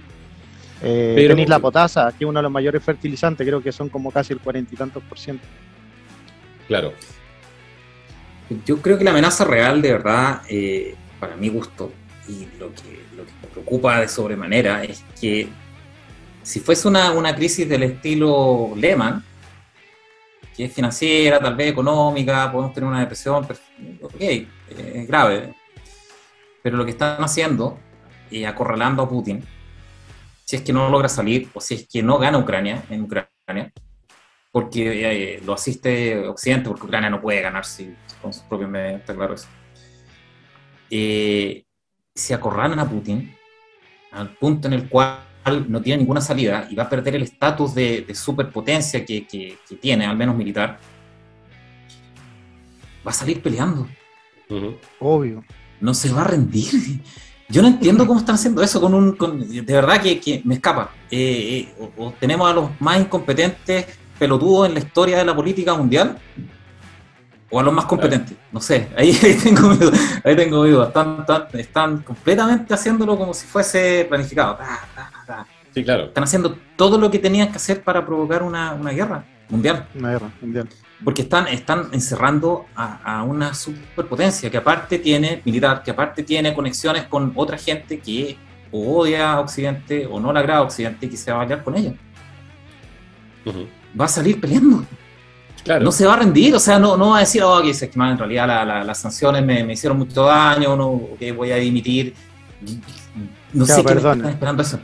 [0.82, 3.88] Eh, Pero, tenéis la potasa, que es uno de los mayores fertilizantes, creo que son
[3.88, 5.44] como casi el cuarenta y tantos por ciento.
[6.68, 6.92] Claro.
[8.64, 11.92] Yo creo que la amenaza real, de verdad, eh, para mi gusto,
[12.28, 15.48] y lo que, lo que me preocupa de sobremanera, es que
[16.42, 19.24] si fuese una, una crisis del estilo Lehman,
[20.58, 23.46] que es financiera, tal vez económica, podemos tener una depresión,
[24.02, 25.54] ok, es grave.
[26.60, 27.78] Pero lo que están haciendo,
[28.28, 29.40] y acorralando a Putin,
[30.44, 33.72] si es que no logra salir o si es que no gana Ucrania en Ucrania,
[34.50, 37.62] porque eh, lo asiste Occidente, porque Ucrania no puede ganar
[38.20, 39.46] con sus propios medios, está claro eso.
[40.90, 41.66] Eh,
[42.12, 43.32] se acorralan a Putin
[44.10, 45.20] al punto en el cual
[45.50, 50.16] no tiene ninguna salida y va a perder el estatus de, superpotencia que, tiene, al
[50.16, 50.78] menos militar,
[53.06, 53.88] va a salir peleando.
[55.00, 55.44] Obvio.
[55.80, 57.00] No se va a rendir.
[57.48, 59.16] Yo no entiendo cómo están haciendo eso con un...
[59.16, 60.90] de verdad que, me escapa.
[61.10, 63.86] Eh, eh, o, tenemos a los más incompetentes
[64.18, 66.18] pelotudos en la historia de la política mundial,
[67.50, 68.36] o a los más competentes.
[68.52, 69.90] No sé, ahí, tengo miedo.
[70.24, 70.86] Ahí tengo miedo.
[70.86, 71.24] Están,
[71.54, 74.58] están, completamente haciéndolo como si fuese planificado.
[75.74, 76.04] Sí, claro.
[76.04, 79.86] Están haciendo todo lo que tenían que hacer para provocar una, guerra mundial.
[79.94, 80.68] Una guerra mundial.
[81.04, 87.04] Porque están, están encerrando a, una superpotencia que aparte tiene militar, que aparte tiene conexiones
[87.04, 88.36] con otra gente que
[88.70, 91.42] o odia a Occidente o no le agrada a Occidente y que se va a
[91.42, 91.94] aliar con ella.
[93.98, 94.84] Va a salir peleando.
[95.64, 95.84] Claro.
[95.84, 98.18] No se va a rendir, o sea, no, no va a decir, oh, que en
[98.18, 102.14] realidad las sanciones me, hicieron mucho daño, no, que voy a dimitir.
[103.52, 104.78] No sé qué están esperando eso.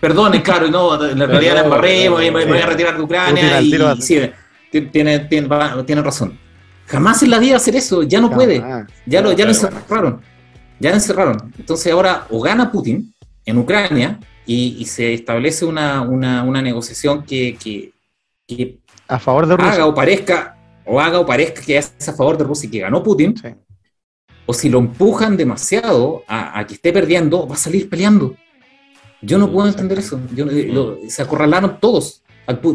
[0.00, 3.70] Perdone, claro, no, la realidad la embarré, me, voy a retirar de Ucrania y,
[4.00, 4.18] sí,
[4.90, 6.38] tiene, tiene, razón.
[6.86, 8.64] Jamás en la vida hacer eso, ya no puede.
[9.04, 10.22] Ya lo, ya lo encerraron.
[10.78, 11.52] Ya lo encerraron.
[11.58, 17.58] Entonces ahora o gana Putin en Ucrania y, se establece una, una, negociación que,
[18.48, 19.72] que, a favor de Rusia.
[19.72, 22.80] haga o parezca o haga o parezca que es a favor de Rusia y que
[22.80, 23.34] ganó Putin.
[24.46, 28.34] O si lo empujan demasiado a, a que esté perdiendo, va a salir peleando.
[29.22, 30.20] Yo no puedo entender eso.
[31.08, 32.22] se acorralaron todos,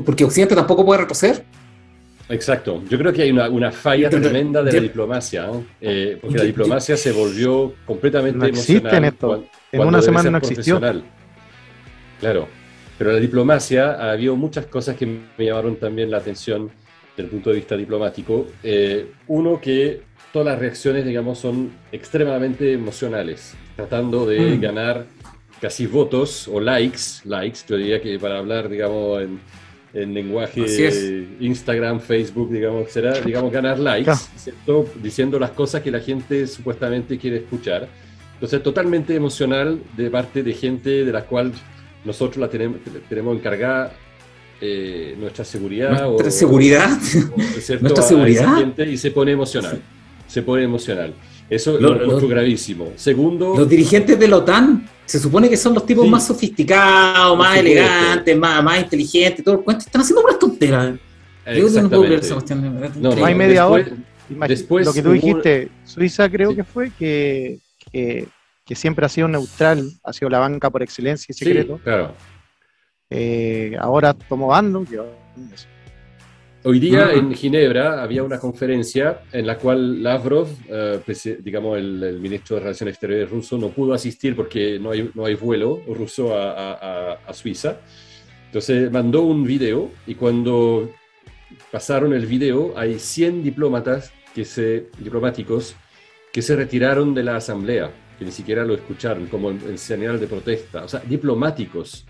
[0.06, 1.44] porque Occidente tampoco puede retroceder.
[2.30, 2.84] Exacto.
[2.90, 7.12] Yo creo que hay una, falla tremenda de la diplomacia, eh, porque la diplomacia se
[7.12, 9.06] volvió completamente no emocional.
[9.06, 9.46] Esto.
[9.72, 10.82] en una semana no existió.
[12.20, 12.48] Claro.
[12.98, 16.72] Pero la diplomacia, ha habido muchas cosas que me llamaron también la atención
[17.16, 18.48] desde el punto de vista diplomático.
[18.64, 24.62] Eh, uno, que todas las reacciones, digamos, son extremadamente emocionales, tratando de mm.
[24.62, 25.06] ganar
[25.66, 29.40] casi votos o likes, likes, yo diría que para hablar, digamos, en,
[29.96, 30.62] en lenguaje
[31.40, 34.12] Instagram, Facebook, digamos, será, digamos, ganar likes,
[35.02, 37.88] Diciendo las cosas que la gente supuestamente quiere escuchar.
[38.36, 41.52] Entonces, totalmente emocional de parte de gente de la cual
[42.04, 42.78] nosotros la tenemos,
[43.10, 43.92] tenemos encargada
[44.62, 46.08] eh, nuestra seguridad.
[46.08, 46.90] ¿Nuestra seguridad?
[47.82, 48.78] ¿Nuestra seguridad?
[48.86, 49.82] y se pone emocional.
[50.28, 51.12] Se pone emocional.
[51.50, 52.92] Eso lo, lo encuentro gravísimo.
[52.98, 53.56] Segundo.
[53.58, 58.38] Los dirigentes de la OTAN se supone que son los tipos más sofisticados, más elegantes,
[58.38, 60.96] más, más inteligentes, todo el Están haciendo unas tonteras.
[61.56, 62.92] Yo no puedo creer esa cuestión.
[62.96, 63.86] No, hay media hora.
[64.48, 67.60] Después, lo que tú dijiste, Suiza creo que fue que,
[67.92, 71.80] que, siempre ha sido neutral, ha sido la banca por excelencia y secreto.
[71.84, 72.14] claro.
[73.12, 74.84] Eh, ahora tomó bando.
[76.68, 81.00] Hoy día en Ginebra había una conferencia en la cual Lavrov, eh,
[81.40, 85.36] digamos el, ministro de Relaciones Exteriores ruso, no pudo asistir porque no hay, no hay
[85.36, 87.82] vuelo ruso a, Suiza.
[88.48, 90.90] Entonces mandó un video y cuando
[91.72, 95.76] pasaron el video hay 100 diplomatas que se, diplomáticos
[96.34, 100.26] que se retiraron de la asamblea, que ni siquiera lo escucharon como en, señal de
[100.26, 100.86] protesta.
[100.86, 102.08] O sea, diplomáticos.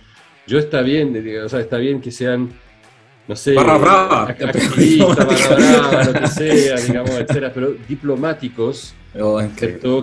[0.47, 2.51] Yo está bien, o sea, está bien que sean
[3.27, 9.41] no sé, barra brava, activista, barra brava, lo que sea, digamos, etcétera, pero diplomáticos oh,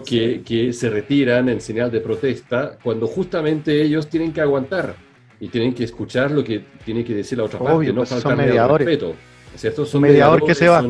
[0.05, 4.97] que, que, se retiran en señal de protesta cuando justamente ellos tienen que aguantar
[5.39, 8.67] y tienen que escuchar lo que tiene que decir la otra parte, no pues faltarle
[8.79, 9.15] respeto.
[9.57, 9.85] ¿cierto?
[9.85, 10.85] Son mediador que se va.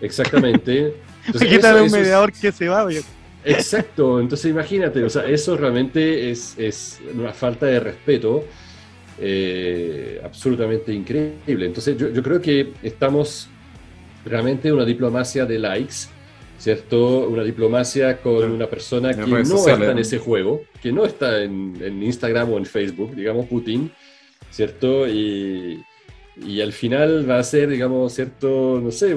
[0.00, 0.94] Exactamente.
[1.26, 2.86] Entonces, un mediador que se va.
[3.42, 8.44] Exacto, entonces imagínate, o sea, eso realmente es, es una falta de respeto
[9.20, 11.66] eh, absolutamente increíble.
[11.66, 13.48] Entonces yo, creo que estamos
[14.24, 16.08] realmente en una diplomacia de likes,
[16.58, 17.28] ¿cierto?
[17.28, 22.02] Una diplomacia con una persona que no está en ese juego, que no está en,
[22.02, 23.92] Instagram o en Facebook, digamos Putin,
[24.50, 25.06] ¿cierto?
[25.06, 25.84] Y,
[26.42, 28.80] y, al final va a ser, digamos, ¿cierto?
[28.82, 29.14] No sé,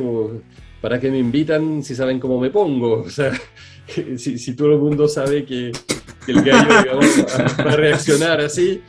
[0.82, 3.04] ¿para qué me invitan si saben cómo me pongo?
[3.08, 3.32] O sea,
[4.18, 5.72] si, si todo el mundo sabe que
[6.28, 6.99] el gallo
[7.60, 8.82] va, a reaccionar así.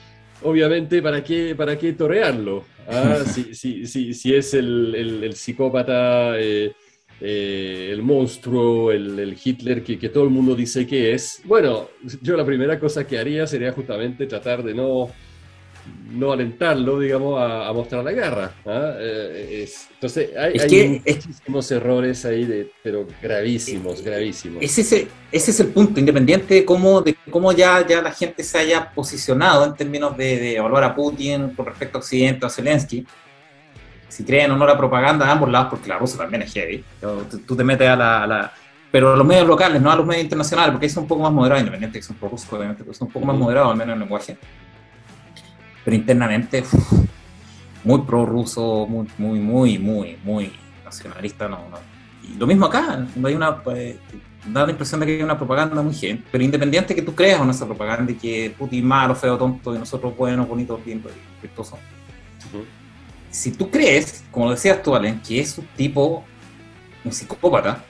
[0.45, 2.65] Obviamente, ¿para qué, para qué torearlo?
[2.87, 3.19] ¿Ah?
[3.27, 6.73] Si, si, si, si, es el, el, psicópata, eh,
[7.21, 11.89] eh, el monstruo, el, el Hitler que, que, todo el mundo dice que es, bueno,
[12.21, 15.09] yo la primera cosa que haría sería justamente tratar de no
[16.11, 18.53] no alentarlo, digamos, a, mostrar la garra.
[18.66, 18.95] ¿ah?
[18.99, 24.62] Eh, entonces, hay, muchísimos errores ahí, de, pero gravísimos, gravísimos.
[24.62, 28.43] Ese, ese, ese es el punto, independiente de cómo, de cómo ya, ya la gente
[28.43, 32.51] se haya posicionado en términos de, evaluar a Putin con respecto a Occidente o a
[32.51, 33.07] Zelensky.
[34.09, 36.85] Si creen o no la propaganda de ambos lados, porque la rusa también es heavy.
[37.47, 38.53] Tú, te metes a la,
[38.93, 41.32] pero los medios locales, no a los medios internacionales, porque ahí son un poco más
[41.32, 43.95] moderados, independiente que son pro-rusos, obviamente, pero son un poco más moderados, al menos en
[43.95, 44.39] el lenguaje
[45.85, 46.64] pero internamente
[47.85, 50.53] muy prorruso, muy, muy, muy, muy, muy
[50.85, 51.49] nacionalista.
[51.49, 51.78] No, no.
[52.22, 53.97] Y lo mismo acá, hay una, pues,
[54.47, 57.41] da la impresión de que hay una propaganda muy gente, pero independiente que tú creas
[57.41, 61.03] o no esa propaganda y que Putin malo, feo, tonto y nosotros buenos, bonitos, bien,
[61.43, 61.78] virtuosos.
[63.30, 66.24] Si tú crees, como decías tú, Allen, que es un tipo,
[67.05, 67.85] un psicópata,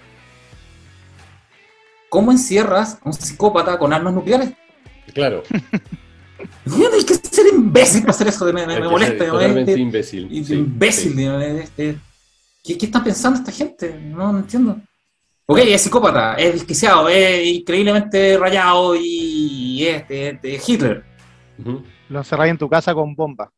[2.08, 4.52] ¿cómo encierras a un psicópata con armas nucleares?
[5.12, 5.42] Claro.
[6.66, 9.26] Hay que ser imbécil para hacer eso, me, me, molesta.
[9.26, 10.28] Totalmente imbécil.
[10.30, 11.18] imbécil.
[11.20, 11.98] Este,
[12.62, 13.98] ¿qué, ¿qué, está pensando esta gente?
[13.98, 14.78] No, no entiendo.
[15.46, 21.04] Ok, es psicópata, es desquiciado, es increíblemente rayado y es de, Hitler.
[22.08, 23.50] Lo encerráis en tu casa con bombas.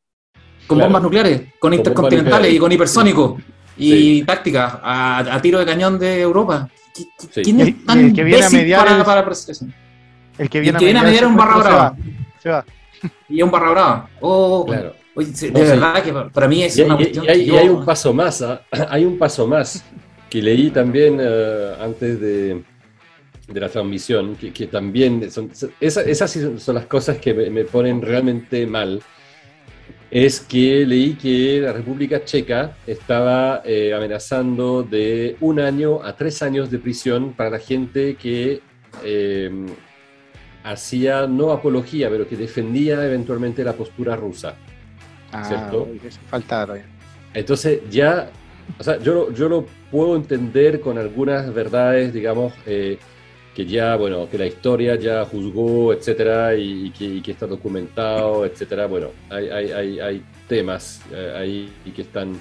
[0.66, 3.41] Con bombas nucleares, con, intercontinentales y con hipersónicos
[3.76, 6.68] y tácticas a, tiro de cañón de Europa.
[7.32, 9.37] ¿Quién es tan el, que viene a mediar para, para,
[10.39, 11.97] El que viene, a mediar, un barra brava.
[12.47, 12.65] Se va.
[13.29, 14.11] Y un barra brava.
[14.21, 14.95] Oh, claro.
[15.17, 17.25] de verdad que para mí es una cuestión.
[17.25, 18.63] Y hay, un paso más, ¿ah?
[18.89, 19.85] hay un paso más
[20.31, 22.63] que leí también eh, antes de,
[23.49, 29.03] de, la transmisión, que, también son, esas, son las cosas que me, ponen realmente mal.
[30.09, 36.43] Es que leí que la República Checa estaba eh, amenazando de un año a tres
[36.43, 38.61] años de prisión para la gente que
[39.05, 39.51] eh,
[40.67, 44.57] hacía no apología, pero que defendía eventualmente la postura rusa.
[45.31, 45.89] Ah, ¿Cierto?
[46.29, 46.67] Falta
[47.33, 48.29] Entonces ya,
[48.79, 52.99] o sea, yo, yo lo puedo entender con algunas verdades, digamos, eh,
[53.55, 58.87] que ya, bueno, que la historia ya juzgó, etcétera, y, que, está documentado, etcétera.
[58.87, 62.33] Bueno, hay, hay, hay, temas eh, ahí que están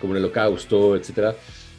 [0.00, 1.34] como el holocausto, etcétera,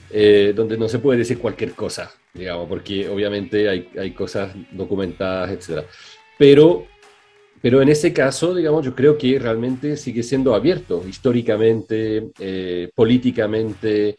[0.10, 5.52] eh, donde no se puede decir cualquier cosa, digamos, porque obviamente hay, hay cosas documentadas,
[5.52, 5.86] etc.
[6.38, 6.86] Pero,
[7.62, 14.18] pero en ese caso, digamos, yo creo que realmente sigue siendo abierto históricamente, eh, políticamente,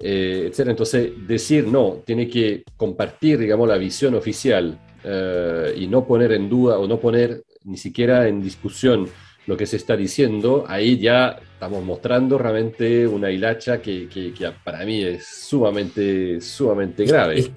[0.00, 0.68] eh, etc.
[0.68, 6.48] Entonces, decir no, tiene que compartir, digamos, la visión oficial eh, y no poner en
[6.48, 9.08] duda o no poner ni siquiera en discusión
[9.46, 14.84] lo que se está diciendo, ahí ya estamos mostrando realmente una hilacha que, que, para
[14.84, 17.52] mí es sumamente, sumamente grave.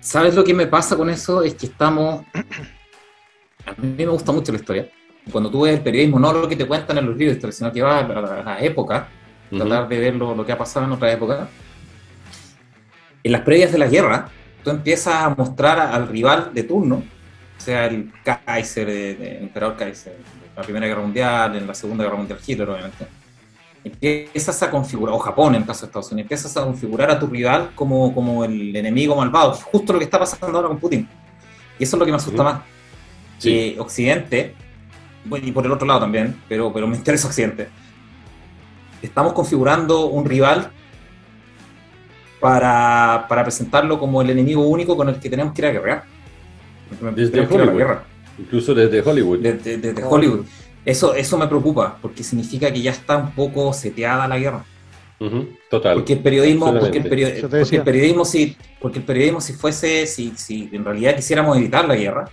[0.00, 1.42] ¿Sabes lo que me pasa con eso?
[1.42, 2.26] Es que estamos...
[3.64, 4.88] A mí me gusta mucho la historia.
[5.32, 7.52] Cuando tú ves el periodismo, no lo que te cuentan en los libros de historia,
[7.52, 9.08] sino que va a la, época,
[9.50, 11.48] tratar de ver lo, lo, que ha pasado en otra época.
[13.22, 14.28] En las previas de la guerra,
[14.62, 17.02] tú empiezas a mostrar al rival de turno,
[17.56, 20.16] sea el Kaiser, el emperador Kaiser,
[20.54, 23.17] la Primera Guerra Mundial, en la Segunda Guerra Mundial Hitler, obviamente,
[23.92, 27.18] empiezas a configurar, o Japón en el caso de Estados Unidos, empiezas a configurar a
[27.18, 31.08] tu rival como, como el enemigo malvado, justo lo que está pasando ahora con Putin.
[31.78, 32.60] Y eso es lo que me asusta más.
[33.40, 34.54] Que Occidente,
[35.24, 37.68] bueno, y por el otro lado también, pero, pero me interesa Occidente,
[39.02, 40.70] estamos configurando un rival
[42.40, 46.04] para, para presentarlo como el enemigo único con el que tenemos que ir a guerrear.
[47.14, 47.98] Desde Hollywood.
[48.38, 49.38] Incluso desde Hollywood.
[49.40, 50.46] Desde, Hollywood.
[50.88, 54.64] Eso, eso me preocupa, porque significa que ya está un poco seteada la guerra.
[55.68, 55.96] Total.
[55.96, 57.08] Porque el periodismo, porque el,
[57.84, 62.30] periodismo, si, porque el periodismo si fuese, si, si en realidad quisiéramos evitar la guerra,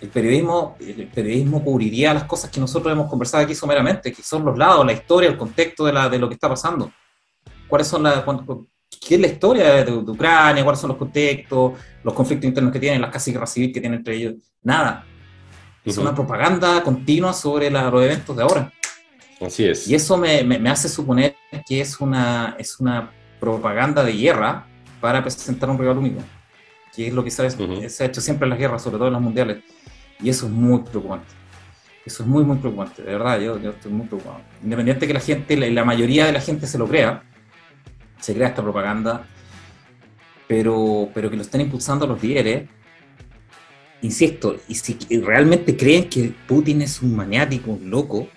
[0.00, 4.42] el periodismo, el periodismo cubriría las cosas que nosotros hemos conversado aquí someramente, que son
[4.42, 6.90] los lados, la historia, el contexto de, la, de lo que está pasando.
[7.68, 8.24] ¿Cuáles son las,
[9.06, 10.64] qué es la historia de, Ucrania?
[10.64, 13.98] ¿Cuáles son los contextos, los conflictos internos que tienen, las casi guerras civiles que tienen
[13.98, 14.34] entre ellos?
[14.62, 15.04] Nada.
[15.90, 18.72] Es una propaganda continua sobre los eventos de ahora.
[19.40, 19.88] Así es.
[19.88, 21.36] Y eso me, me, hace suponer
[21.66, 24.66] que es una, es una propaganda de guerra
[25.00, 26.20] para presentar un rival único,
[26.94, 29.06] que es lo que se ha, se ha hecho siempre en las guerras, sobre todo
[29.06, 29.58] en las mundiales.
[30.20, 31.32] Y eso es muy preocupante.
[32.04, 34.40] Eso es muy, muy preocupante, de verdad, yo, yo estoy muy preocupado.
[34.62, 37.22] Independiente que la gente, la, la, mayoría de la gente se lo crea,
[38.18, 39.26] se crea esta propaganda,
[40.46, 42.68] pero, pero que lo estén impulsando los líderes
[44.02, 48.28] insisto, y si realmente creen que Putin es un maniático, un loco,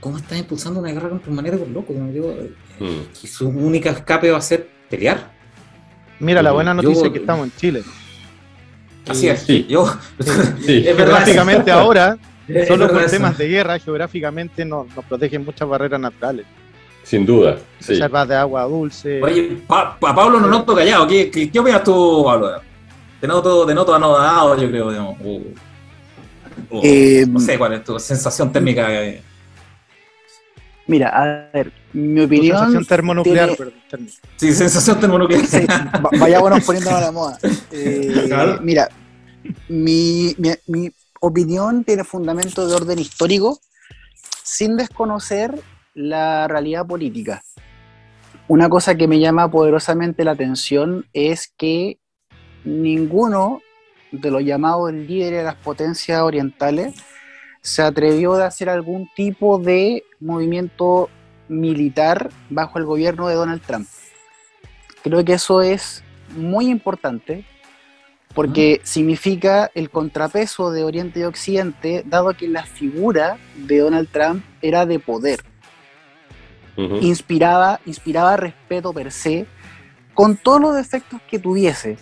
[0.00, 1.92] ¿cómo estás impulsando una guerra contra un maniático loco?
[1.92, 3.26] Y mm.
[3.26, 5.32] su única escape va a ser pelear.
[6.18, 7.82] Mira, la buena noticia es que estamos en Chile.
[9.08, 9.66] Así es, sí.
[9.68, 9.92] yo.
[10.60, 10.82] Sí.
[10.84, 12.16] geográficamente ahora,
[12.66, 16.46] solo por temas de guerra, geográficamente nos, protegen muchas barreras naturales.
[17.02, 17.58] Sin duda.
[17.80, 19.20] Reservas de agua dulce.
[19.20, 21.06] Oye, a Pablo no noto callado.
[21.08, 22.62] ¿Qué, qué, qué opinas tú, Pablo?
[23.22, 24.90] Te noto, te noto anodado, yo creo.
[24.90, 25.16] Digamos.
[26.82, 28.88] Eh, no sé cuál es tu sensación térmica.
[30.88, 32.58] Mira, a ver, mi opinión.
[32.58, 34.08] Sensación termonuclear, perdón.
[34.34, 35.46] Sí, sensación termonuclear.
[35.46, 35.64] Sí,
[36.18, 37.38] vayámonos poniendo a la moda.
[37.70, 38.88] Eh, mira,
[39.68, 40.34] mi,
[40.66, 43.60] mi, opinión tiene fundamento de orden histórico
[44.42, 45.60] sin desconocer
[45.94, 47.44] la realidad política.
[48.48, 52.00] Una cosa que me llama poderosamente la atención es que
[52.64, 53.60] ninguno
[54.10, 56.94] de los llamados líderes de las potencias orientales
[57.60, 61.08] se atrevió a hacer algún tipo de movimiento
[61.48, 63.88] militar bajo el gobierno de Donald Trump.
[65.02, 66.02] Creo que eso es
[66.36, 67.44] muy importante
[68.34, 74.44] porque significa el contrapeso de Oriente y Occidente, dado que la figura de Donald Trump
[74.62, 75.40] era de poder.
[76.76, 79.46] inspiraba, inspiraba respeto per se,
[80.14, 81.98] con todos los defectos que tuviese.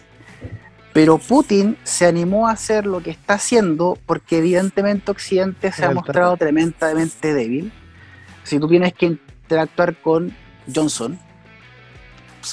[1.01, 5.93] Pero Putin se animó a hacer lo que está haciendo porque evidentemente Occidente se ha
[5.93, 7.73] mostrado tremendamente débil.
[8.45, 10.37] Si tú tienes que interactuar con
[10.71, 11.19] Johnson,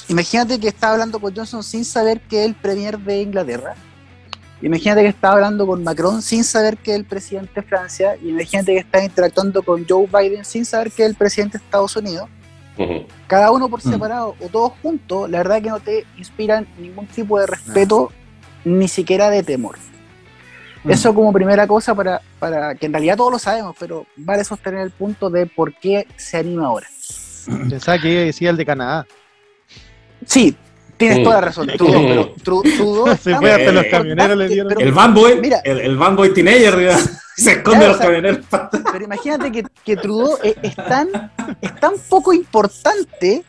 [0.08, 3.74] imagínate que está hablando con Johnson sin saber que es el premier de Inglaterra.
[4.62, 8.16] Imagínate que está hablando con Macron sin saber que es el presidente de Francia.
[8.16, 11.64] Y imagínate que está interactuando con Joe Biden sin saber que es el presidente de
[11.64, 12.30] Estados Unidos.
[13.26, 13.92] Cada uno por mm.
[13.92, 18.10] separado o todos juntos, la verdad que no te inspiran ningún tipo de respeto
[18.68, 19.78] ni siquiera de temor.
[20.84, 20.90] Mm.
[20.90, 24.80] Eso como primera cosa para, para que en realidad todos lo sabemos, pero vale sostener
[24.80, 26.86] el punto de por qué se anima ahora.
[27.70, 29.06] Pensaba que decía el de Canadá.
[30.26, 30.56] Sí,
[30.96, 31.68] tienes toda la razón.
[31.68, 34.80] Trudeau, pero se fue hasta los camioneros le dieron.
[34.80, 36.94] el fanboy, mira, el, el fanboy teenager,
[37.36, 38.44] se esconde los camioneros.
[38.92, 41.08] Pero imagínate que, que Trudeau es, tan,
[41.62, 43.44] es tan poco importante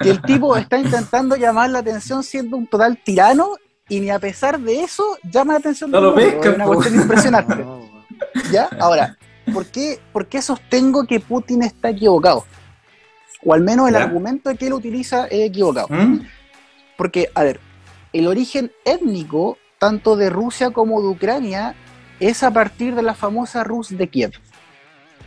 [0.00, 3.56] que el tipo está intentando llamar la atención siendo un total tirano
[3.88, 7.64] y ni a pesar de eso llama la atención no lo ves, una cuestión impresionante.
[8.52, 8.68] ¿Ya?
[8.78, 9.16] Ahora,
[9.52, 12.44] ¿por qué, ¿por qué sostengo que Putin está equivocado?
[13.44, 15.88] O al menos el argumento que él utiliza es equivocado.
[15.90, 16.20] ¿Mm?
[16.96, 17.60] Porque, a ver,
[18.12, 21.74] el origen étnico, tanto de Rusia como de Ucrania,
[22.20, 24.32] es a partir de la famosa Rus de Kiev.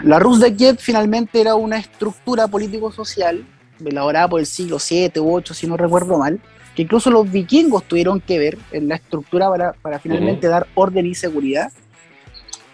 [0.01, 3.45] La Rus de Kiev finalmente era una estructura político-social
[3.83, 6.39] elaborada por el siglo 7 u 8, si no recuerdo mal,
[6.75, 9.47] que incluso los vikingos tuvieron que ver en la estructura
[9.81, 11.71] para, finalmente dar orden y seguridad,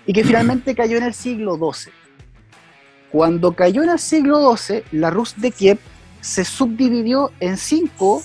[0.07, 1.93] y que finalmente cayó en el siglo XII.
[3.11, 5.77] Cuando cayó en el siglo XII, la Rus de Kiev
[6.19, 8.23] se subdividió en cinco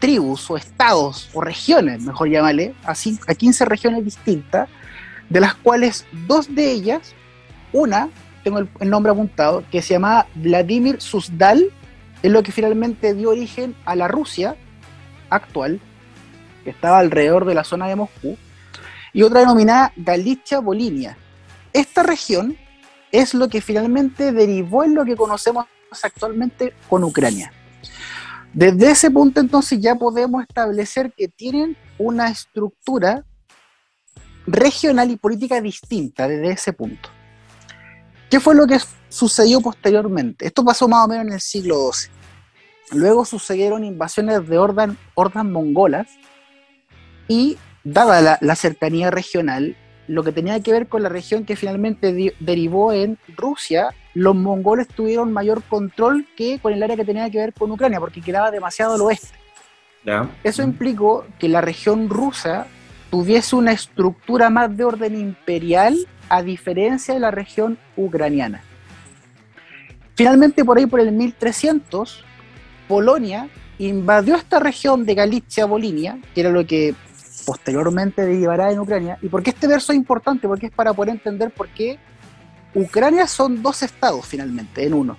[0.00, 4.68] tribus o estados o regiones, mejor llamarle, a, a 15 regiones distintas,
[5.28, 7.14] de las cuales dos de ellas,
[7.72, 8.08] una,
[8.42, 11.70] tengo el, el nombre apuntado, que se llamaba Vladimir Suzdal,
[12.22, 14.56] es lo que finalmente dio origen a la Rusia,
[15.30, 15.80] actual,
[16.64, 18.36] que estaba alrededor de la zona de Moscú,
[19.12, 21.16] y otra denominada Galicia Bolinia.
[21.72, 22.56] Esta región
[23.10, 25.66] es lo que finalmente derivó en lo que conocemos
[26.02, 27.52] actualmente con Ucrania.
[28.52, 33.24] Desde ese punto entonces ya podemos establecer que tienen una estructura
[34.46, 37.10] regional y política distinta desde ese punto.
[38.30, 40.46] ¿Qué fue lo que sucedió posteriormente?
[40.46, 42.17] Esto pasó más o menos en el siglo XII.
[42.92, 46.08] Luego sucedieron invasiones de hordas, mongolas
[47.26, 49.76] y dada la, cercanía regional,
[50.06, 54.88] lo que tenía que ver con la región que finalmente derivó en Rusia, los mongoles
[54.88, 58.50] tuvieron mayor control que con el área que tenía que ver con Ucrania, porque quedaba
[58.50, 59.36] demasiado al oeste.
[60.42, 62.66] Eso implicó que la región rusa
[63.10, 65.96] tuviese una estructura más de orden imperial
[66.28, 68.62] a diferencia de la región ucraniana.
[70.14, 72.24] Finalmente, por ahí por el 1300,
[72.88, 76.94] Polonia invadió esta región de Galicia, Bolinia, que era lo que
[77.46, 79.18] posteriormente derivará en Ucrania.
[79.22, 80.48] ¿Y por qué este verso es importante?
[80.48, 81.98] Porque es para poder entender por qué
[82.74, 85.16] Ucrania son dos estados finalmente, en uno.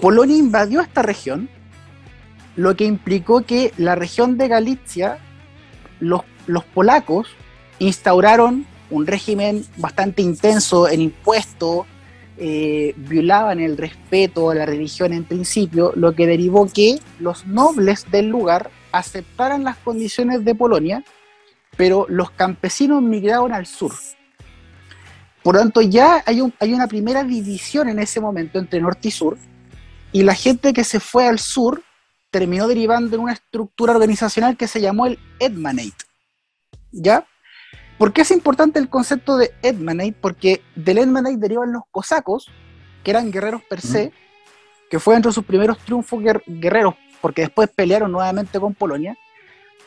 [0.00, 1.48] Polonia invadió esta región,
[2.56, 5.18] lo que implicó que la región de Galicia,
[6.00, 7.28] los, los polacos
[7.78, 11.86] instauraron un régimen bastante intenso en impuestos,
[12.38, 18.10] eh, violaban el respeto a la religión en principio, lo que derivó que los nobles
[18.10, 21.04] del lugar aceptaran las condiciones de Polonia
[21.78, 23.94] pero los campesinos migraron al sur.
[25.44, 29.10] Por lo tanto, ya hay, hay una primera división en ese momento entre norte y
[29.12, 29.38] sur,
[30.10, 31.84] y la gente que se fue al sur
[32.30, 36.04] terminó derivando en una estructura organizacional que se llamó el Edmanate.
[36.90, 37.24] ¿Ya?
[37.98, 40.14] ¿Por qué es importante el concepto de Edmanate?
[40.20, 42.48] Porque del Edmanate derivan los cosacos,
[43.02, 44.12] que eran guerreros per se,
[44.88, 49.18] que fue entre sus primeros triunfos guerreros, porque después pelearon nuevamente con Polonia,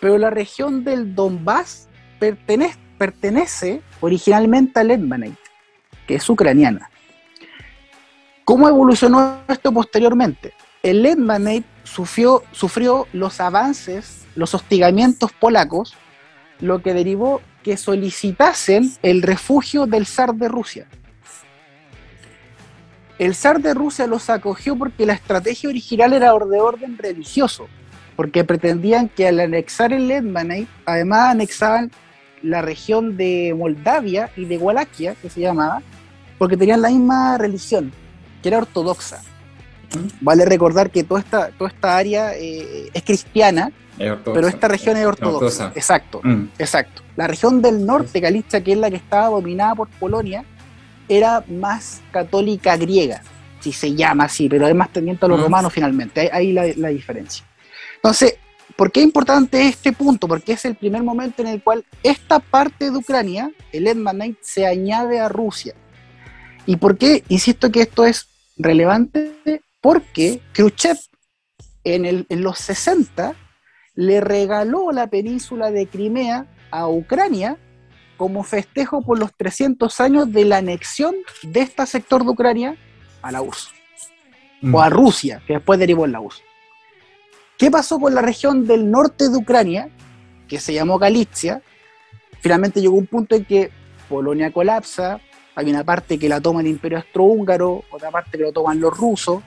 [0.02, 1.88] pero la región del Donbass
[2.20, 5.38] pertenece, pertenece originalmente al Edmanate,
[6.06, 6.90] que es ucraniana.
[8.44, 10.54] ¿Cómo evolucionó esto posteriormente?
[10.84, 15.96] El Edmanate sufrió, sufrió los avances, los hostigamientos polacos,
[16.60, 20.88] lo que derivó que solicitasen el refugio del zar de Rusia.
[23.20, 27.68] El zar de Rusia los acogió porque la estrategia original era de orden religioso,
[28.16, 31.92] porque pretendían que al anexar el Edmanate, además anexaban
[32.42, 35.84] la región de Moldavia y de Wallachia, que se llamaba,
[36.40, 37.92] porque tenían la misma religión,
[38.42, 39.22] que era ortodoxa.
[40.22, 43.72] Vale recordar que toda esta, toda esta área eh, es cristiana,
[44.26, 45.72] pero esta región es ortodoxa.
[45.76, 46.50] Exacto, mm.
[46.58, 47.02] exacto.
[47.16, 50.44] La región del norte, Galicia, que es la que estaba dominada por Polonia,
[51.08, 53.22] era más católica griega,
[53.60, 55.44] si se llama así, pero es más tendiente a los mm.
[55.44, 56.30] romanos finalmente.
[56.32, 57.46] Ahí la, la diferencia.
[57.96, 58.36] Entonces,
[58.76, 60.28] ¿por qué es importante este punto?
[60.28, 64.66] Porque es el primer momento en el cual esta parte de Ucrania, el Edmanite, se
[64.66, 65.76] añade a Rusia.
[66.66, 67.24] ¿Y por qué?
[67.28, 68.28] Insisto que esto es
[68.58, 69.34] relevante
[69.82, 70.98] porque Khrushchev
[71.84, 73.36] en, el, en los 60
[73.96, 77.58] le regaló la península de Crimea a Ucrania
[78.18, 82.78] como festejo por los 300 años de la anexión de este sector de Ucrania
[83.22, 83.72] a la URSS.
[84.72, 84.94] O a mm.
[84.94, 86.44] Rusia, que después derivó en la URSS.
[87.58, 89.90] ¿Qué pasó con la región del norte de Ucrania,
[90.48, 91.62] que se llamó Galicia?
[92.40, 93.72] Finalmente llegó un punto en que
[94.08, 95.20] Polonia colapsa,
[95.56, 98.96] hay una parte que la toma el imperio austrohúngaro, otra parte que lo toman los
[98.96, 99.44] rusos,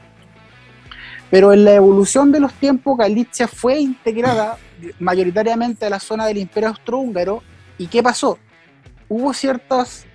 [1.35, 4.57] pero en la evolución de los tiempos, Galicia fue integrada
[5.01, 7.43] mayoritariamente a la zona del Imperio Austrohúngaro.
[7.77, 8.39] ¿Y qué pasó?
[9.09, 10.07] Hubo ciertas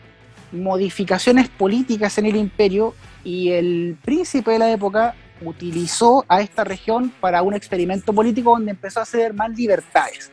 [0.54, 2.96] modificaciones políticas en el imperio
[3.26, 8.72] y el príncipe de la época utilizó a esta región para un experimento político donde
[8.72, 10.32] empezó a ceder más libertades.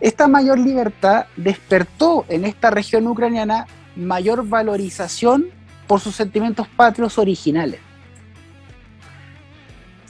[0.00, 3.66] Esta mayor libertad despertó en esta región ucraniana
[3.96, 5.48] mayor valorización
[5.86, 7.80] por sus sentimientos patrios originales.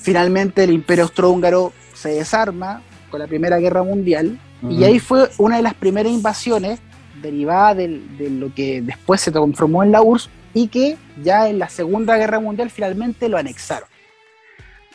[0.05, 4.39] Finalmente el imperio austrohúngaro se desarma con la Primera Guerra Mundial
[4.69, 6.79] y ahí fue una de las primeras invasiones
[7.23, 11.71] derivada de, lo que después se transformó en la URSS y que ya en la
[11.71, 13.89] Segunda Guerra Mundial finalmente lo anexaron.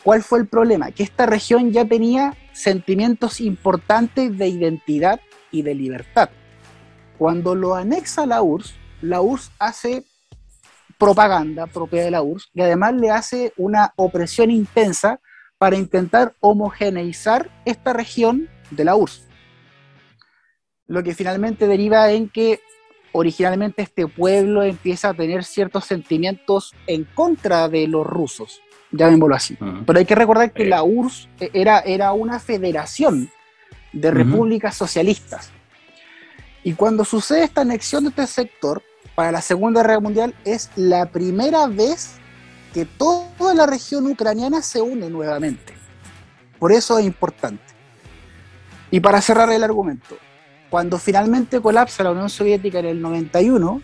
[0.04, 0.92] ¿Cuál fue el problema?
[0.92, 6.30] Que esta región ya tenía sentimientos importantes de identidad y de libertad.
[7.18, 10.04] Cuando lo anexa la URSS, la URSS hace
[11.00, 15.18] propaganda propia de la URSS y además le hace una opresión intensa
[15.56, 19.26] para intentar homogeneizar esta región de la URSS.
[20.86, 22.60] Lo que finalmente deriva en que
[23.12, 28.60] originalmente este pueblo empieza a tener ciertos sentimientos en contra de los rusos,
[28.92, 29.56] llamémoslo así.
[29.86, 33.30] Pero hay que recordar que la URSS era, era una federación
[33.92, 35.50] de repúblicas socialistas.
[36.62, 38.82] Y cuando sucede esta anexión de este sector,
[39.14, 42.12] para la Segunda Guerra Mundial es la primera vez
[42.72, 45.74] que toda la región ucraniana se une nuevamente.
[46.58, 47.62] Por eso es importante.
[48.90, 50.16] Y para cerrar el argumento,
[50.68, 53.82] cuando finalmente colapsa la Unión Soviética en el 91,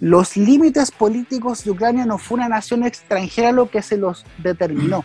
[0.00, 5.04] los límites políticos de Ucrania no fue una nación extranjera lo que se los determinó.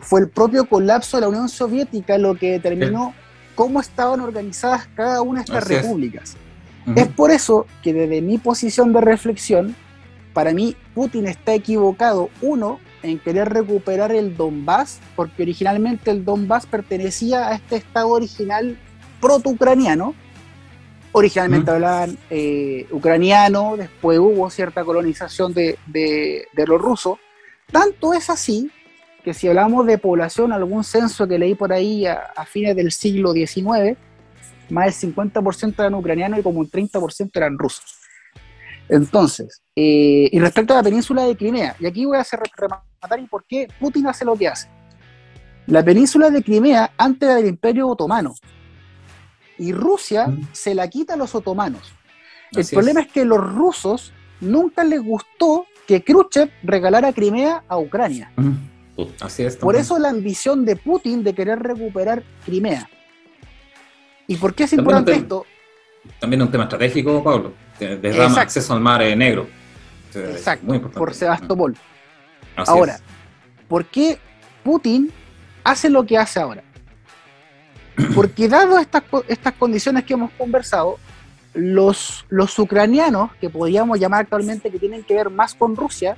[0.00, 3.12] Fue el propio colapso de la Unión Soviética lo que determinó
[3.54, 6.30] cómo estaban organizadas cada una de estas repúblicas.
[6.30, 6.36] Es
[7.16, 9.74] por eso que desde mi posición de reflexión,
[10.32, 16.66] para mí Putin está equivocado, uno, en querer recuperar el Donbass, porque originalmente el Donbass
[16.66, 18.78] pertenecía a este estado original
[19.20, 20.14] proto-ucraniano.
[21.12, 27.18] Originalmente hablaban eh, ucraniano, después hubo cierta colonización de, de, de los rusos.
[27.70, 28.70] Tanto es así
[29.22, 32.90] que si hablamos de población, algún censo que leí por ahí a, a fines del
[32.90, 33.96] siglo XIX,
[34.74, 38.00] más del 50% eran ucranianos y como un 30% eran rusos.
[38.88, 43.20] Entonces, eh, y respecto a la península de Crimea, y aquí voy a hacer rematar
[43.20, 44.68] y por qué Putin hace lo que hace.
[45.66, 48.34] La península de Crimea antes era del Imperio Otomano
[49.56, 50.48] y Rusia mm.
[50.52, 51.92] se la quita a los otomanos.
[52.52, 53.08] El problema es.
[53.10, 58.32] que los rusos nunca les gustó que Khrushchev regalara Crimea a Ucrania.
[58.36, 58.52] Mm.
[59.20, 59.56] Así es.
[59.56, 62.88] Por eso la ambición de Putin de querer recuperar Crimea.
[64.26, 65.46] ¿Y por qué es importante esto?
[66.18, 67.52] también es un tema estratégico, Pablo.
[67.78, 69.46] Derrama acceso al mar negro.
[70.14, 70.98] Exacto, muy importante.
[70.98, 71.76] por Sebastopol.
[72.56, 72.98] ahora,
[73.68, 74.18] ¿por qué
[74.62, 75.10] Putin
[75.64, 76.62] hace lo que hace ahora?
[78.14, 80.98] Porque dado estas, estas condiciones que hemos conversado,
[81.54, 86.16] los, los ucranianos, que podríamos llamar actualmente que tienen que ver más con Rusia,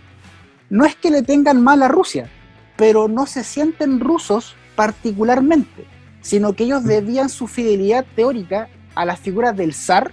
[0.68, 2.28] no es que le tengan mal a Rusia,
[2.76, 5.86] pero no se sienten rusos particularmente,
[6.26, 10.10] sino que ellos debían su fidelidad teórica a las figuras del zar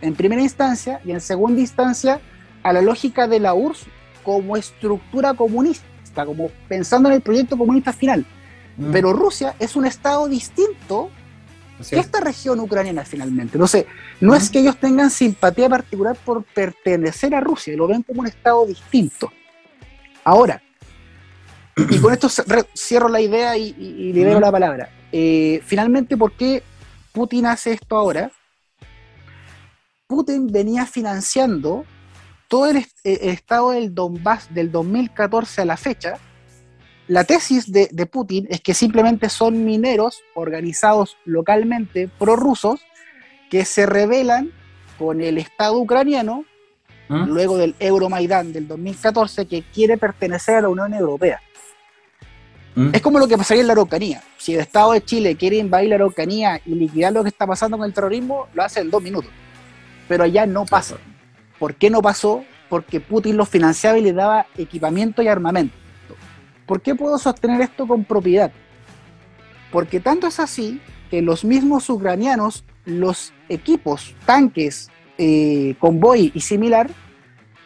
[0.00, 2.20] en primera instancia y en segunda instancia
[2.62, 3.86] a la lógica de la URSS
[4.22, 8.24] como estructura comunista, como pensando en el proyecto comunista final.
[8.76, 8.92] Mm.
[8.92, 11.10] Pero Rusia es un estado distinto
[11.88, 13.56] que esta región ucraniana finalmente.
[13.56, 13.86] Entonces,
[14.20, 14.52] no es mm.
[14.52, 19.32] que ellos tengan simpatía particular por pertenecer a Rusia, lo ven como un estado distinto.
[20.22, 20.62] Ahora,
[21.76, 22.28] y con esto
[22.76, 24.99] cierro la idea y, y, le la palabra.
[25.12, 26.62] Eh, finalmente, ¿por qué
[27.12, 28.30] Putin hace esto ahora?
[30.06, 31.84] Putin venía financiando
[32.48, 36.18] todo el, estado del Donbass del 2014 a la fecha.
[37.06, 42.80] La tesis de, Putin es que simplemente son mineros organizados localmente prorrusos
[43.50, 44.50] que se rebelan
[44.98, 46.44] con el Estado ucraniano
[47.08, 47.24] ¿Ah?
[47.26, 51.40] luego del Euromaidán del 2014 que quiere pertenecer a la Unión Europea.
[52.74, 52.90] ¿Mm?
[52.92, 54.22] Es como lo que pasaría en la Araucanía.
[54.36, 57.76] Si el Estado de Chile quiere invadir la Araucanía y liquidar lo que está pasando
[57.76, 59.30] con el terrorismo, lo hace en dos minutos.
[60.08, 60.96] Pero allá no pasa.
[61.58, 62.44] ¿Por qué no pasó?
[62.68, 65.74] Porque Putin los financiaba y le daba equipamiento y armamento.
[66.66, 68.52] ¿Por qué puedo sostener esto con propiedad?
[69.72, 70.80] Porque tanto es así
[71.10, 74.88] que los mismos ucranianos, los equipos, tanques,
[75.18, 76.88] eh, convoy y similar,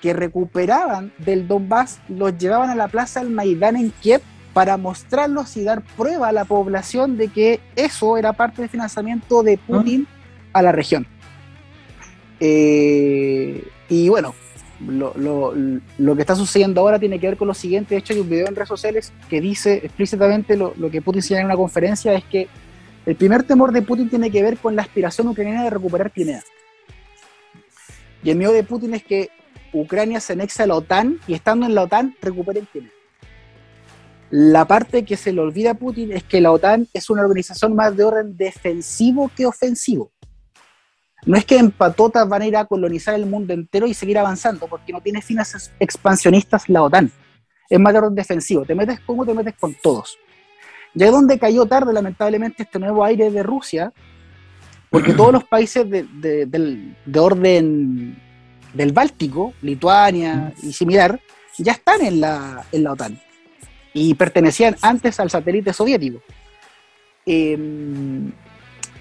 [0.01, 4.23] que recuperaban del Donbass, los llevaban a la plaza del Maidán en Kiev
[4.55, 9.43] para mostrarlos y dar prueba a la población de que eso era parte del financiamiento
[9.43, 10.07] de Putin
[10.53, 11.07] a la región.
[12.41, 14.35] Eh, y bueno,
[14.87, 17.97] lo, que está sucediendo ahora tiene que ver con lo siguiente.
[17.97, 21.43] De hecho, hay un video en redes sociales que dice explícitamente lo, que Putin señala
[21.43, 22.49] en una conferencia: es que
[23.07, 26.43] el primer temor de Putin tiene que ver con la aspiración ucraniana de recuperar Crimea.
[28.23, 29.31] Y el miedo de Putin es que
[29.73, 32.94] Ucrania se anexa a la OTAN y estando en la OTAN recuperen Crimea.
[34.37, 37.73] La parte que se le olvida a Putin es que la OTAN es una organización
[37.77, 40.11] más de orden defensivo que ofensivo.
[41.25, 44.19] No es que en patotas van a ir a colonizar el mundo entero y seguir
[44.19, 47.13] avanzando, porque no tiene fines expansionistas la OTAN.
[47.71, 48.65] Es más de orden defensivo.
[48.65, 50.19] Te metes con te metes con todos.
[50.95, 53.93] Ya es donde cayó tarde, lamentablemente, este nuevo aire de Rusia,
[54.91, 58.21] porque todos los países de orden
[58.73, 61.21] del Báltico, Lituania y similar,
[61.57, 63.21] ya están en la, en la OTAN
[63.95, 66.21] y pertenecían antes al satélite soviético.
[67.25, 68.33] Em,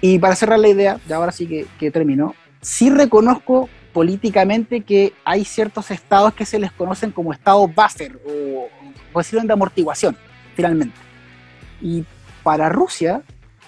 [0.00, 5.12] y para cerrar la idea, ya ahora sí que, que termino, sí reconozco políticamente que
[5.24, 8.68] hay ciertos estados que se les conocen como estados buffer o,
[9.12, 10.16] posición de amortiguación,
[10.56, 10.96] finalmente.
[11.80, 12.04] Y
[12.42, 13.22] para Rusia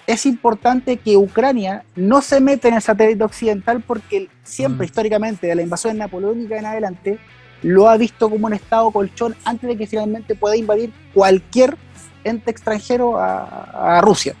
[0.05, 4.89] es importante que Ucrania no se meta en el satélite occidental porque siempre, mm.
[4.89, 7.19] históricamente, de la invasión napoleónica en adelante,
[7.63, 11.75] lo ha visto como un estado colchón antes de que finalmente pueda invadir cualquier
[12.23, 14.35] ente extranjero a, Rusia.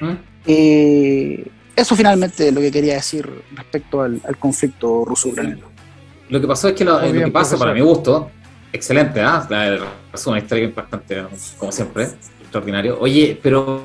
[0.00, 0.12] ¿Mm?
[0.46, 5.68] Eh, eso finalmente es lo que quería decir respecto al, conflicto ruso-ucraniano.
[6.28, 8.30] Lo que pasó es que lo, que pasa, para mi gusto,
[8.72, 9.46] excelente, ¿ah?
[9.48, 9.78] La
[10.10, 11.24] resumen histórico bastante,
[11.58, 12.08] como siempre,
[12.40, 12.98] extraordinario.
[13.00, 13.84] Oye, pero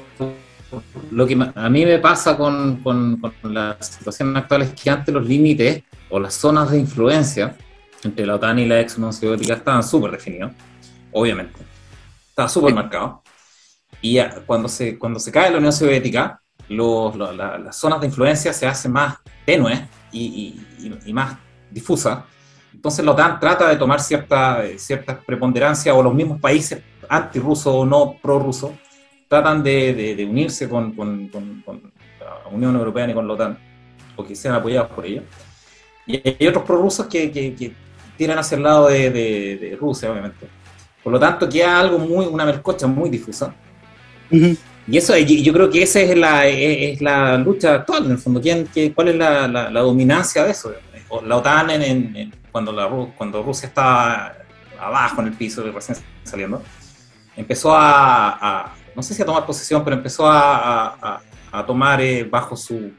[1.12, 5.14] lo que a mí me pasa con, con, con la situación actual es que antes
[5.14, 7.56] los límites o las zonas de influencia
[8.04, 10.52] entre la OTAN y la ex Unión Soviética estaban súper definidos,
[11.12, 11.60] obviamente.
[12.30, 13.22] Estaba súper marcado.
[14.02, 18.92] Y cuando se, cuando se cae la Unión Soviética, las zonas de influencia se hacen
[18.92, 20.62] más tenues y,
[21.06, 21.38] y, más
[21.70, 22.24] difusas.
[22.74, 27.86] Entonces la OTAN trata de tomar cierta, cierta preponderancia, o los mismos países antirrusos o
[27.86, 28.72] no prorrusos
[29.28, 33.58] tratan de, de, unirse con, con, con, la Unión Europea y con la OTAN,
[34.16, 35.24] o que sean apoyados por ella.
[36.06, 37.74] Y hay otros prorrusos que, que,
[38.22, 40.48] tiran hacia el lado de, Rusia, obviamente.
[41.04, 43.56] Por lo tanto, queda algo muy, una mercocha muy difusa.
[44.30, 48.40] Y eso, yo creo que esa es la, es la lucha actual, en el fondo.
[48.40, 50.72] ¿Quién, qué, ¿Cuál es la, la, dominancia de eso?
[51.26, 52.88] La OTAN, en, cuando, la,
[53.18, 54.34] cuando Rusia estaba
[54.80, 56.62] abajo en el piso, recién saliendo,
[57.36, 61.20] empezó a, no sé si a tomar posesión, pero empezó a,
[61.52, 62.92] a tomar eh, bajo su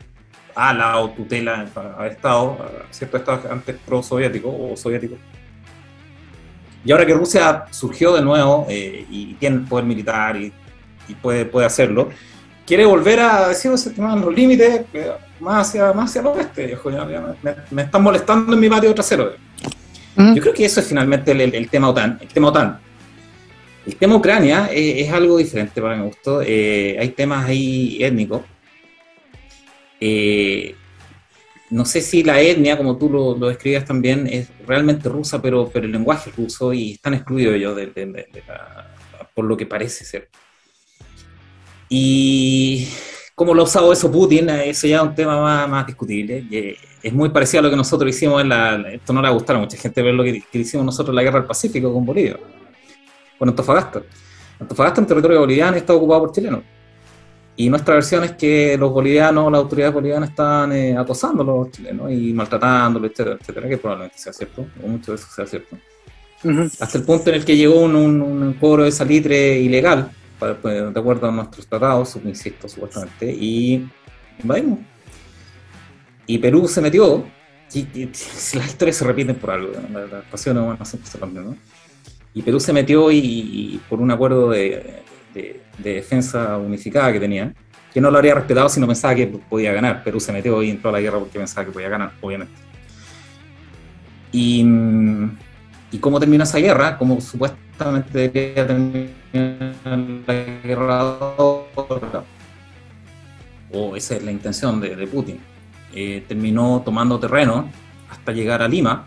[0.55, 1.67] ala o tutela
[1.99, 2.59] a Estado,
[2.91, 5.17] ciertos estados antes pro-soviético o soviético.
[6.85, 10.53] Y ahora que Rusia surgió de nuevo eh, y tiene el poder militar y,
[11.21, 12.09] puede, puede hacerlo,
[12.67, 16.79] quiere volver a decir los límites eh, más hacia, más hacia el oeste.
[17.71, 19.35] me, están molestando en mi patio trasero.
[20.17, 22.19] Yo creo que eso es finalmente el, tema OTAN.
[22.21, 22.79] El tema OTAN.
[23.87, 26.43] El tema Ucrania es, algo diferente para mi gusto.
[26.43, 28.43] Eh, hay temas ahí étnicos.
[30.05, 30.75] Eh,
[31.71, 35.71] no sé si la etnia, como tú lo, lo, describías también, es realmente rusa, pero,
[35.73, 37.79] pero el lenguaje es ruso y están excluidos ellos
[39.33, 40.29] por lo que parece ser.
[41.89, 42.89] Y
[43.37, 46.77] cómo lo ha usado eso Putin, eso ya es un tema más, discutible.
[47.01, 48.75] es muy parecido a lo que nosotros hicimos en la.
[48.91, 51.23] Esto no le va a a mucha gente ver lo que, hicimos nosotros en la
[51.23, 52.41] guerra del Pacífico con Bolivia,
[53.39, 54.03] con Antofagasta.
[54.59, 56.65] Antofagasta, en territorio boliviano, está ocupado por chilenos.
[57.57, 61.71] Y nuestra versión es que los bolivianos, las autoridades bolivianas están eh, acosando a los
[61.71, 65.77] chilenos y maltratándolos, etcétera, etcétera, que probablemente sea cierto, o mucho de eso sea cierto.
[66.81, 70.11] Hasta el punto en el que llegó un, un, un cobro de salitre ilegal
[70.61, 73.89] pues, de acuerdo a nuestros tratados, insisto, supuestamente, y
[74.43, 74.81] invadimos.
[76.27, 77.25] Y Perú se metió,
[77.73, 78.07] y,
[78.55, 81.57] las historias se repiten por algo, las pasiones humanas siempre se ¿no?
[82.35, 85.03] Y Perú se metió y, por un acuerdo de,
[85.79, 87.53] defensa unificada que tenía,
[87.93, 90.03] que no lo habría respetado si no pensaba que podía ganar.
[90.03, 92.55] Perú se metió y entró a la guerra porque pensaba que podía ganar, obviamente.
[94.33, 94.65] Y,
[95.91, 99.11] y cómo terminó esa guerra, como supuestamente debería terminar
[100.27, 100.35] la
[100.65, 101.19] guerra
[103.73, 105.41] o esa es la intención de, Putin,
[105.95, 107.71] eh, terminó tomando terreno
[108.11, 109.05] hasta llegar a Lima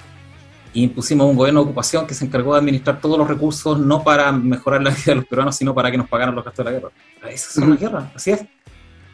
[0.75, 4.03] e impusimos un gobierno de ocupación que se encargó de administrar todos los recursos no
[4.03, 6.71] para mejorar la vida de los peruanos, sino para que nos pagaran los gastos de
[6.71, 6.91] la guerra.
[7.29, 8.45] Esa es una guerra, así es.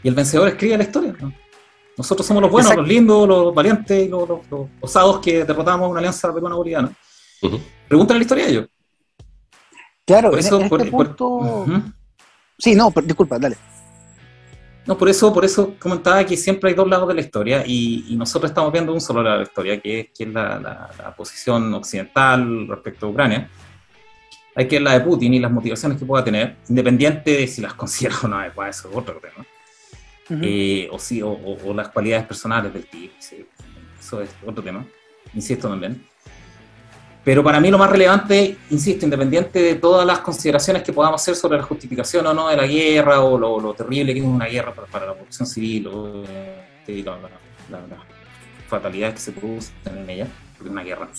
[0.03, 1.15] Y el vencedor escribe la historia.
[1.97, 4.27] Nosotros somos los buenos, los lindos, los valientes, los,
[4.79, 6.91] osados que derrotamos una alianza peruana-boliviana.
[7.87, 8.67] Pregúntale la historia a ellos.
[10.05, 11.65] Claro, eso, en, este punto...
[12.57, 13.57] Sí, no, disculpa, dale.
[14.87, 18.15] No, por eso, por eso comentaba que siempre hay dos lados de la historia y,
[18.17, 21.73] nosotros estamos viendo un solo lado de la historia, que es, que es la, posición
[21.73, 23.49] occidental respecto a Ucrania.
[24.55, 27.61] Hay que ver la de Putin y las motivaciones que pueda tener, independiente de si
[27.61, 29.45] las considera o no adecuadas, eso es otro tema.
[30.43, 34.85] Eh, o, sí, o, las cualidades personales del tipo, eso es otro tema,
[35.33, 36.07] insisto también.
[37.23, 41.35] Pero para mí lo más relevante, insisto, independiente de todas las consideraciones que podamos hacer
[41.35, 44.73] sobre la justificación o no de la guerra o lo, terrible que es una guerra
[44.73, 47.79] para, la población civil o eh, las
[48.67, 50.27] fatalidades que se producen en ella,
[50.57, 51.09] porque es una guerra.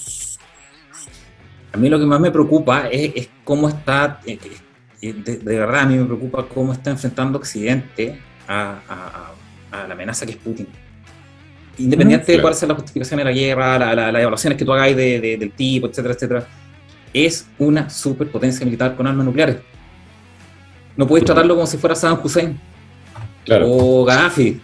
[1.73, 4.39] A mí lo que más me preocupa es, cómo está, eh,
[5.01, 9.33] eh, de, verdad a mí me preocupa cómo está enfrentando Occidente a,
[9.71, 10.67] a la amenaza que es Putin
[11.79, 15.53] independiente de cuál sea la justificación de la guerra, las evaluaciones que tú hagáis del
[15.53, 16.47] tipo, etcétera, etcétera,
[17.13, 19.57] es una superpotencia militar con armas nucleares.
[20.97, 22.59] No puedes tratarlo como si fuera Saddam Hussein
[23.63, 24.61] o Gaddafi.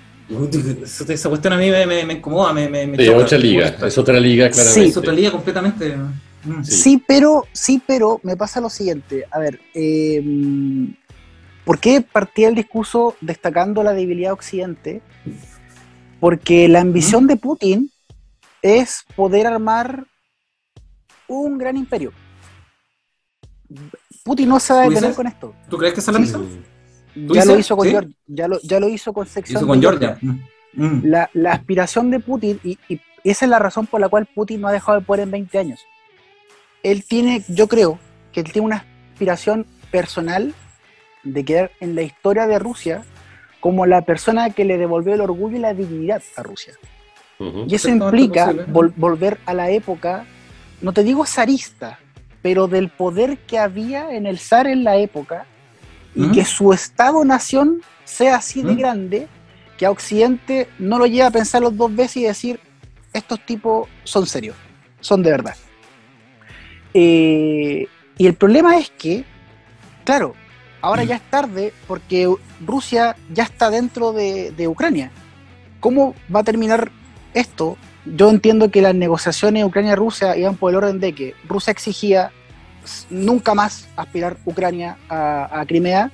[1.09, 4.83] Esa cuestión a mí me, incomoda, me, me, sí, otra liga, es otra liga, claramente.
[4.83, 5.97] Sí, es otra liga completamente.
[5.97, 6.63] Mm.
[6.63, 7.03] Sí.
[7.07, 9.25] pero, sí, pero me pasa lo siguiente.
[9.31, 10.23] A ver, eh,
[11.65, 15.03] ¿por qué partía el discurso destacando la debilidad de Occidente?
[16.21, 17.91] Porque la ambición de Putin
[18.63, 20.05] es poder armar
[21.29, 22.13] un gran imperio.
[24.25, 25.55] Putin no se va a detener con esto.
[25.69, 26.65] ¿Tú crees que es la ambición?
[27.15, 29.67] Ya lo, hizo con Georgia, ya, lo, ya lo hizo con sección.
[29.67, 30.19] con Georgia.
[30.21, 30.39] Mm.
[30.75, 31.03] Mm.
[31.35, 34.69] La, aspiración de Putin, y, y, esa es la razón por la cual Putin no
[34.69, 35.81] ha dejado de poder en 20 años.
[36.83, 37.99] Él tiene, yo creo,
[38.33, 40.55] que él tiene una aspiración personal
[41.25, 43.05] de quedar en la historia de Rusia
[43.61, 46.75] como la persona que le devolvió el orgullo y la dignidad a Rusia.
[47.39, 50.25] Y eso implica volver a la época,
[50.81, 52.01] no te digo zarista,
[52.43, 55.47] pero del poder que había en el zar en la época
[56.15, 59.29] y que su Estado-nación sea así de grande
[59.77, 62.61] que a Occidente no lo lleva a pensar los dos veces y decir,
[63.13, 64.57] estos tipos son serios,
[65.01, 65.55] son de verdad.
[66.95, 67.87] Eh,
[68.17, 69.25] y el problema es que,
[70.05, 70.35] claro,
[70.81, 72.33] ahora ya es tarde porque
[72.65, 75.11] Rusia ya está dentro de, Ucrania.
[75.81, 76.91] ¿Cómo va a terminar
[77.35, 77.77] esto?
[78.05, 82.33] Yo entiendo que las negociaciones Ucrania-Rusia iban por el orden de que Rusia exigía
[83.11, 86.11] nunca más aspirar Ucrania a, Crimea,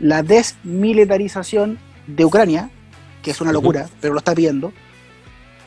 [0.00, 2.70] la desmilitarización de Ucrania,
[3.22, 4.72] que es una locura, pero lo está pidiendo,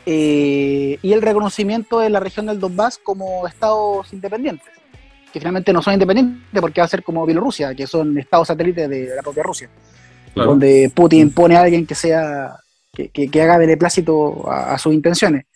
[0.06, 4.81] eh, y el reconocimiento de la región del Donbass como estados independientes
[5.32, 8.88] que finalmente no son independientes porque va a ser como Bielorrusia, que son estados satélites
[8.88, 9.70] de la propia Rusia,
[10.34, 12.56] donde Putin pone a alguien que sea
[12.92, 15.46] que, que, haga beneplácito a, sus intenciones.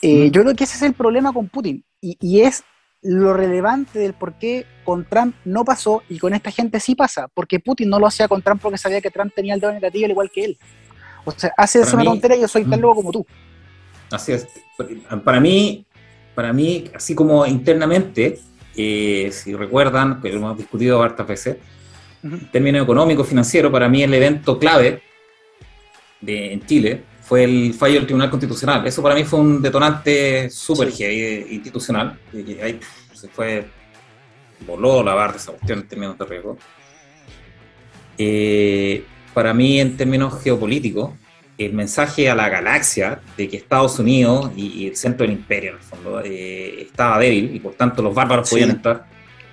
[0.00, 2.62] Eh, yo creo que ese es el problema con Putin y, es
[3.02, 7.28] lo relevante del por qué con Trump no pasó y con esta gente sí pasa,
[7.34, 10.04] porque Putin no lo hacía con Trump porque sabía que Trump tenía el dedo negativo
[10.04, 10.58] al igual que él.
[11.24, 12.82] O sea, hace eso una tontería y yo soy tan mm.
[12.82, 13.26] loco como tú.
[14.10, 14.46] Así es.
[15.24, 15.84] Para mí,
[16.34, 18.38] para mí, así como internamente,
[18.76, 21.56] eh, si recuerdan, que lo hemos discutido hartas veces,
[22.22, 25.02] en términos económicos, financieros, para mí el evento clave
[26.20, 28.86] de, en Chile fue el fallo del Tribunal Constitucional.
[28.86, 32.18] Eso para mí fue un detonante súper eh, institucional.
[32.32, 32.78] Y ahí
[33.12, 33.66] se fue,
[34.66, 36.56] voló la barra de esa cuestión en términos de riesgo.
[38.18, 39.04] Eh,
[39.34, 41.10] para mí, en términos geopolíticos,
[41.58, 45.76] el mensaje a la galaxia de que Estados Unidos y, el centro del imperio, en
[45.76, 49.06] el fondo, eh, estaba débil y por tanto los bárbaros podían entrar.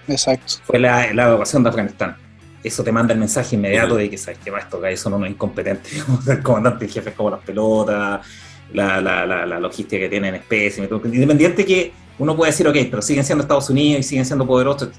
[0.08, 0.56] Exacto.
[0.66, 2.18] Fue la, la evacuación de Afganistán.
[2.64, 5.30] Eso te manda el mensaje inmediato de que, ¿sabes que va Estos gallos son unos
[5.30, 6.04] incompetentes.
[6.28, 8.26] el comandante y jefe es como las pelotas,
[8.74, 10.84] la, la, la, logística que tienen especie.
[10.84, 14.90] Independiente que uno puede decir, ok, pero siguen siendo Estados Unidos y siguen siendo poderosos.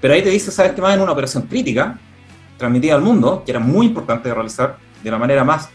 [0.00, 0.94] Pero ahí te dice, ¿sabes qué más?
[0.94, 1.98] En una operación crítica,
[2.56, 5.68] transmitida al mundo, que era muy importante de realizar de la manera más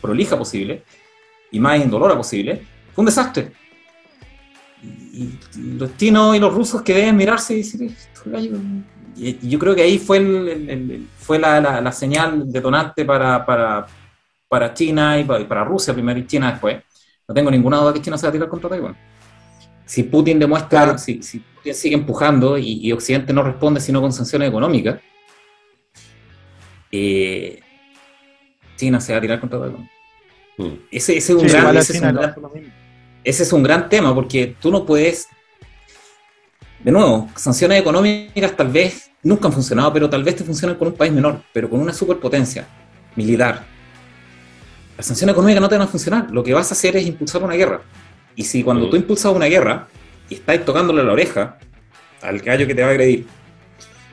[0.00, 0.82] prolija posible
[1.50, 2.62] y más indolora posible,
[2.94, 3.52] fue un desastre.
[4.82, 7.90] Y, los chinos y los rusos que deben mirarse y decir,
[9.16, 13.86] y yo creo que ahí fue, el, fue la, la, señal detonante para, para,
[14.48, 16.82] para China y para, Rusia primero y China después.
[17.28, 18.96] No tengo ninguna duda que China se va a tirar contra Taiwán.
[19.84, 24.48] Si Putin demuestra, si, si, Putin sigue empujando y, Occidente no responde sino con sanciones
[24.48, 25.00] económicas,
[26.90, 27.60] eh,
[28.80, 29.88] China se va a tirar contra Taiwán.
[30.56, 30.74] Hmm.
[30.90, 31.92] Ese, es un gran, ese,
[33.42, 35.28] es un gran, tema porque tú no puedes,
[36.82, 40.88] de nuevo, sanciones económicas tal vez nunca han funcionado, pero tal vez te funcionan con
[40.88, 42.66] un país menor, pero con una superpotencia
[43.16, 43.64] militar.
[44.96, 46.30] Las sanciones económicas no te van a funcionar.
[46.30, 47.82] Lo que vas a hacer es impulsar una guerra.
[48.34, 48.90] Y si cuando hmm.
[48.90, 49.88] tú impulsas una guerra
[50.28, 51.58] y estás tocándole la oreja
[52.22, 53.26] al gallo que te va a agredir,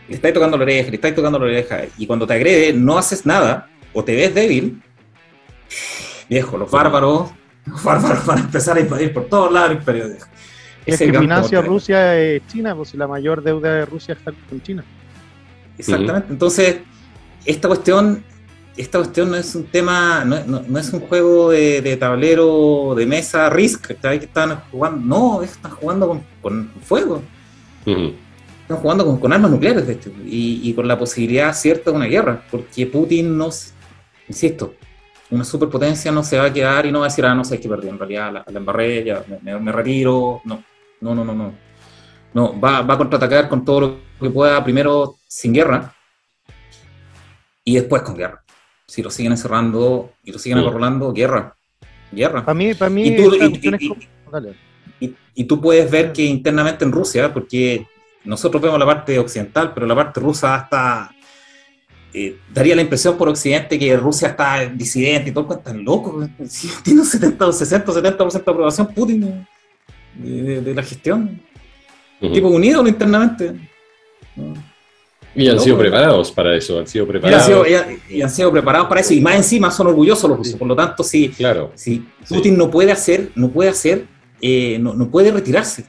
[0.07, 2.98] le estáis tocando la oreja, le estáis tocando la oreja, y cuando te agrede no
[2.98, 4.80] haces nada, o te ves débil,
[6.30, 7.32] viejo, los bárbaros,
[7.65, 10.06] los bárbaros van a empezar a invadir por todos lados el imperio.
[10.86, 14.86] Es que financia Rusia es China, pues la mayor deuda de Rusia está con China.
[15.80, 16.28] Exactamente.
[16.32, 16.78] Entonces,
[17.44, 18.24] esta cuestión,
[18.78, 23.88] esta cuestión no es un tema, no, es un juego de, tablero, de mesa, Risk,
[23.88, 27.24] que están jugando, no, están jugando con, fuego.
[27.84, 32.06] Están jugando con, armas nucleares, de hecho, y, y, con la posibilidad cierta de una
[32.06, 33.74] guerra, porque Putin nos,
[34.28, 34.76] insisto,
[35.30, 37.56] una superpotencia no se va a quedar y no va a decir, ah, no sé,
[37.56, 40.41] es que perdí, en realidad la, la embarré, ya me, retiro.
[40.45, 40.64] No,
[41.02, 41.54] no, no, no, no.
[42.34, 45.94] No, va, va a contraatacar con todo lo que pueda, primero sin guerra
[47.64, 48.44] y después con guerra.
[48.88, 51.56] Si lo siguen encerrando y lo siguen acorralando, guerra.
[52.12, 52.45] Guerra.
[52.45, 53.36] Para mí, para mí, y tú,
[55.36, 57.86] y tú puedes ver que internamente en Rusia, porque
[58.24, 61.12] nosotros vemos la parte occidental, pero la parte rusa está
[62.13, 66.29] eh, daría la impresión por Occidente que Rusia está disidente y todo, están locos.
[66.84, 69.47] tiene un 70, 60, 70% de aprobación Putin
[70.15, 71.41] de, la gestión.
[72.19, 73.53] Tipo unido internamente.
[75.35, 77.67] Y han sido preparados para eso, han sido preparados.
[78.09, 80.55] Y han sido, preparados para eso, y más encima son orgullosos los rusos.
[80.55, 84.05] Por lo tanto, si, claro, si Putin no puede hacer, no puede hacer,
[84.41, 85.85] eh, no, no puede retirarse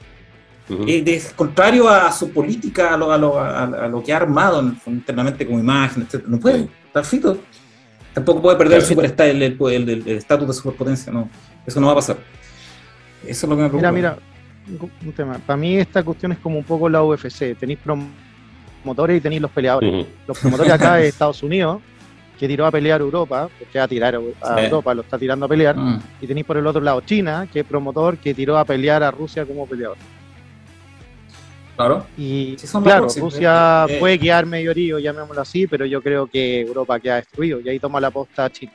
[0.69, 5.45] es contrario a su política, a lo, a lo, a, lo que ha armado internamente
[5.45, 6.25] como imagen, etc.
[6.27, 7.39] No puede, está frito.
[8.13, 9.41] Tampoco puede perder el,
[9.89, 11.29] el, estatus de superpotencia, no.
[11.65, 12.17] Eso no va a pasar.
[13.25, 13.91] Eso es lo que me preocupa.
[13.91, 15.39] Mira, mira, un tema.
[15.45, 17.57] Para mí esta cuestión es como un poco la UFC.
[17.57, 20.05] Tenéis promotores y tenéis los peleadores.
[20.27, 21.81] Los promotores acá de Estados Unidos,
[22.37, 25.49] que tiró a pelear Europa, porque va a tirar a Europa, lo está tirando a
[25.49, 25.75] pelear.
[25.75, 26.01] Mm.
[26.21, 29.11] Y tenéis por el otro lado China, que es promotor, que tiró a pelear a
[29.11, 29.97] Rusia como peleador.
[31.79, 32.05] Claro.
[32.17, 36.99] Y claro, Rusia eh, puede quedar medio herido, llamémoslo así, pero yo creo que Europa
[36.99, 38.73] queda destruido y ahí toma la posta China.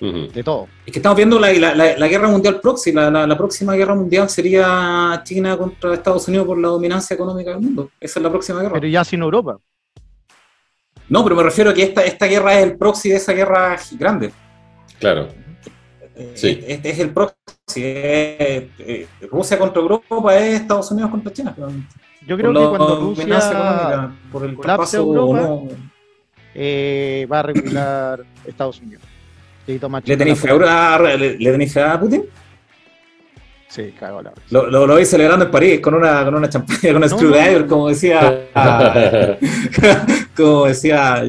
[0.00, 0.68] De todo.
[0.86, 3.10] Es que estamos viendo la, guerra mundial próxima.
[3.10, 7.90] La, próxima guerra mundial sería China contra Estados Unidos por la dominancia económica del mundo.
[8.00, 8.72] Esa es la próxima guerra.
[8.72, 9.58] Pero ya sin Europa.
[11.10, 13.76] No, pero me refiero a que esta, esta guerra es el proxy de esa guerra
[13.98, 14.32] grande.
[14.98, 15.28] Claro.
[16.16, 16.64] Eh, sí.
[16.66, 17.34] Este es el proxy.
[17.76, 21.54] Eh, Rusia contra Europa es Estados Unidos contra China.
[22.26, 25.74] Yo creo que cuando Rusia por el colapse Europa,
[26.54, 29.02] eh, va a regular Estados Unidos.
[29.66, 30.50] ¿Le tenéis fe,
[31.80, 32.24] a, a Putin?
[33.68, 36.96] Sí, la Lo, lo, lo vi celebrando en París con una, con una champaña, con
[36.96, 38.48] una screwdriver, como decía.
[40.36, 41.22] como decía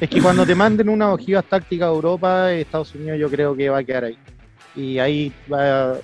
[0.00, 3.68] Es que cuando te manden una ojivas táctica a Europa, Estados Unidos yo creo que
[3.68, 4.18] va a quedar ahí.
[4.76, 5.94] Y ahí va,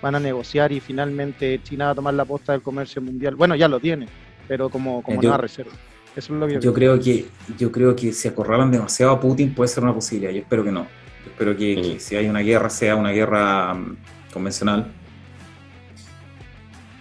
[0.00, 3.34] van a negociar y finalmente China va a tomar la posta del comercio mundial.
[3.34, 4.06] Bueno, ya lo tiene,
[4.48, 5.72] pero como, como nueva reserva.
[6.14, 7.00] Eso es lo que yo, creo.
[7.00, 7.26] que
[7.56, 10.32] yo creo que si acorralan demasiado a Putin puede ser una posibilidad.
[10.32, 10.82] Yo espero que no.
[11.24, 13.96] Yo espero que, si hay una guerra sea una guerra mm,
[14.32, 14.92] convencional.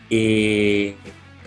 [0.09, 0.95] Eh,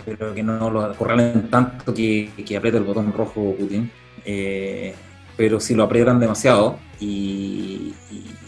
[0.05, 3.89] pero que no lo acorralen tanto que, que apriete el botón rojo Putin.
[4.23, 4.93] Eh,
[5.37, 7.93] pero si lo aprietan demasiado y,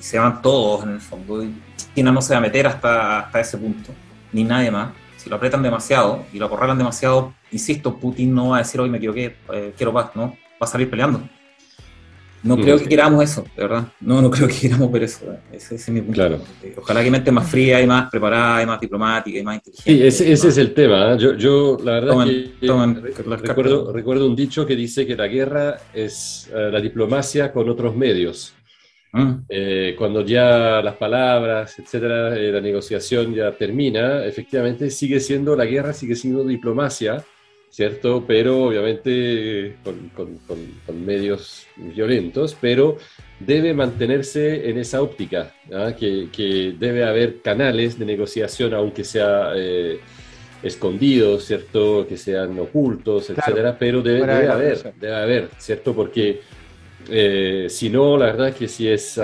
[0.04, 1.44] se van todos en el fondo,
[1.96, 3.92] China no se va a meter hasta, hasta ese punto,
[4.32, 4.90] ni nadie más.
[5.18, 8.90] Si lo aprietan demasiado y lo acorralan demasiado, insisto, Putin no va a decir hoy
[8.90, 10.36] me equivoqué, eh, quiero paz, ¿no?
[10.62, 11.22] Va a salir peleando.
[12.44, 13.88] No creo que queramos eso, de verdad.
[14.00, 15.26] No, no creo que queramos ver eso.
[15.52, 16.14] Ese, es mi punto.
[16.14, 16.40] Claro.
[16.78, 19.92] Ojalá que mente más fría y más preparada y más diplomática y más inteligente.
[19.92, 21.14] Sí, ese, ese es el tema.
[21.14, 21.18] ¿eh?
[21.18, 22.26] Yo, yo, la verdad
[22.60, 27.70] que recuerdo, recuerdo, un dicho que dice que la guerra es eh, la diplomacia con
[27.70, 28.54] otros medios.
[29.18, 29.46] Mm.
[29.50, 35.94] Eh, cuando ya las palabras, etcétera, la negociación ya termina, efectivamente sigue siendo la guerra,
[35.94, 37.24] sigue siendo diplomacia
[37.78, 38.24] ¿cierto?
[38.26, 39.76] Pero obviamente
[40.16, 42.98] con, medios violentos, pero
[43.40, 45.94] debe mantenerse en esa óptica, ¿ah?
[45.96, 50.00] que, debe haber canales de negociación, aunque sea eh,
[50.64, 52.08] escondidos, ¿cierto?
[52.08, 55.94] Que sean ocultos, etcétera, pero debe, haber, debe haber, ¿cierto?
[55.94, 56.42] Porque
[57.10, 59.20] eh, si no, la verdad es que si es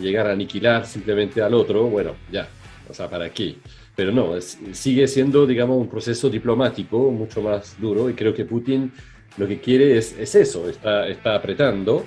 [0.00, 2.48] llegar a aniquilar simplemente al otro, bueno, ya,
[2.88, 3.56] o sea, ¿para qué?
[4.00, 4.32] pero no,
[4.72, 8.90] sigue siendo, digamos, un proceso diplomático mucho más duro y creo que Putin
[9.36, 12.06] lo que quiere es, es eso, está, está, apretando.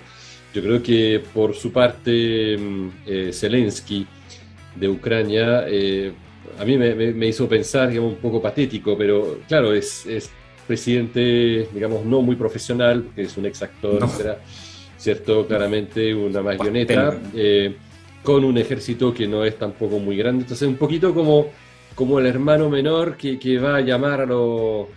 [0.55, 4.07] Yo creo que por su parte mm, eh, Zelensky
[4.75, 6.11] de Ucrania, eh,
[6.57, 10.31] a mí me, me, hizo pensar, digamos, un poco patético, pero claro, es, es
[10.65, 14.03] presidente, digamos, no muy profesional, porque es un ex actor,
[15.03, 15.45] ¿cierto?
[15.45, 17.75] Claramente una marioneta, eh,
[18.23, 21.47] con un ejército que no es tampoco muy grande, entonces un poquito como
[21.95, 24.87] como el hermano menor que, que va a llamar a, los,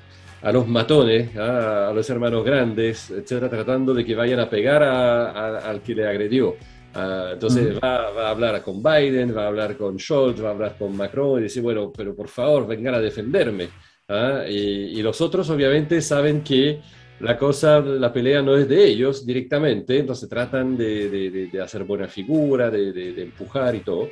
[0.43, 5.83] a los matones, a, los hermanos grandes, etcétera, tratando de que vayan a pegar al
[5.83, 6.57] que le agredió.
[6.95, 10.53] Ah, entonces va, va, a hablar con Biden, va a hablar con Scholz, va a
[10.53, 13.69] hablar con Macron y dice, bueno, pero por favor, vengan a defenderme.
[14.09, 14.45] ¿ah?
[14.49, 16.81] Y, los otros obviamente saben que
[17.21, 21.85] la cosa, la pelea no es de ellos directamente, entonces tratan de, de, de hacer
[21.85, 24.11] buena figura, de, empujar y todo.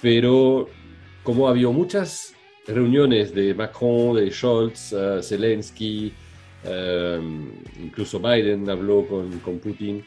[0.00, 0.68] Pero
[1.22, 2.34] como había muchas
[2.66, 6.12] reuniones de Macron, de Scholz, uh, Zelensky,
[6.64, 7.50] um,
[7.82, 10.04] incluso Biden habló con, con, Putin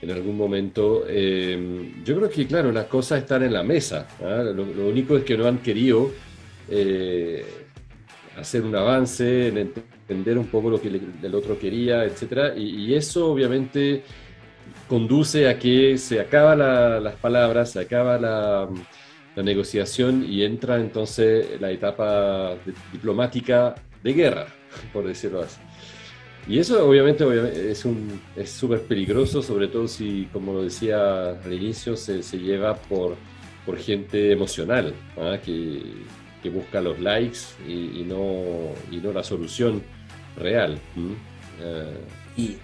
[0.00, 4.06] en algún momento, um, yo creo que, claro, las cosas están en la mesa.
[4.22, 4.44] ¿ah?
[4.54, 6.12] Lo, único es que no han querido
[6.68, 7.44] eh,
[8.36, 9.72] hacer un avance, en
[10.08, 10.88] entender un poco lo que
[11.22, 12.56] el otro quería, etc.
[12.56, 14.02] Y, eso obviamente
[14.88, 16.58] conduce a que se acaban
[17.02, 18.68] las palabras, se acaba la
[19.38, 22.56] la negociación y entra entonces la etapa
[22.92, 24.46] diplomática de guerra,
[24.92, 25.60] por decirlo así.
[26.48, 27.24] Y eso obviamente,
[27.70, 32.38] es un, es súper peligroso, sobre todo si, como lo decía al inicio, se, se
[32.38, 33.14] lleva por,
[33.64, 35.38] por gente emocional, ¿ah?
[35.44, 35.82] que,
[36.42, 39.82] que, busca los likes y, y, no, y no la solución
[40.38, 40.78] real.
[41.60, 42.04] Eh,
[42.36, 42.56] y,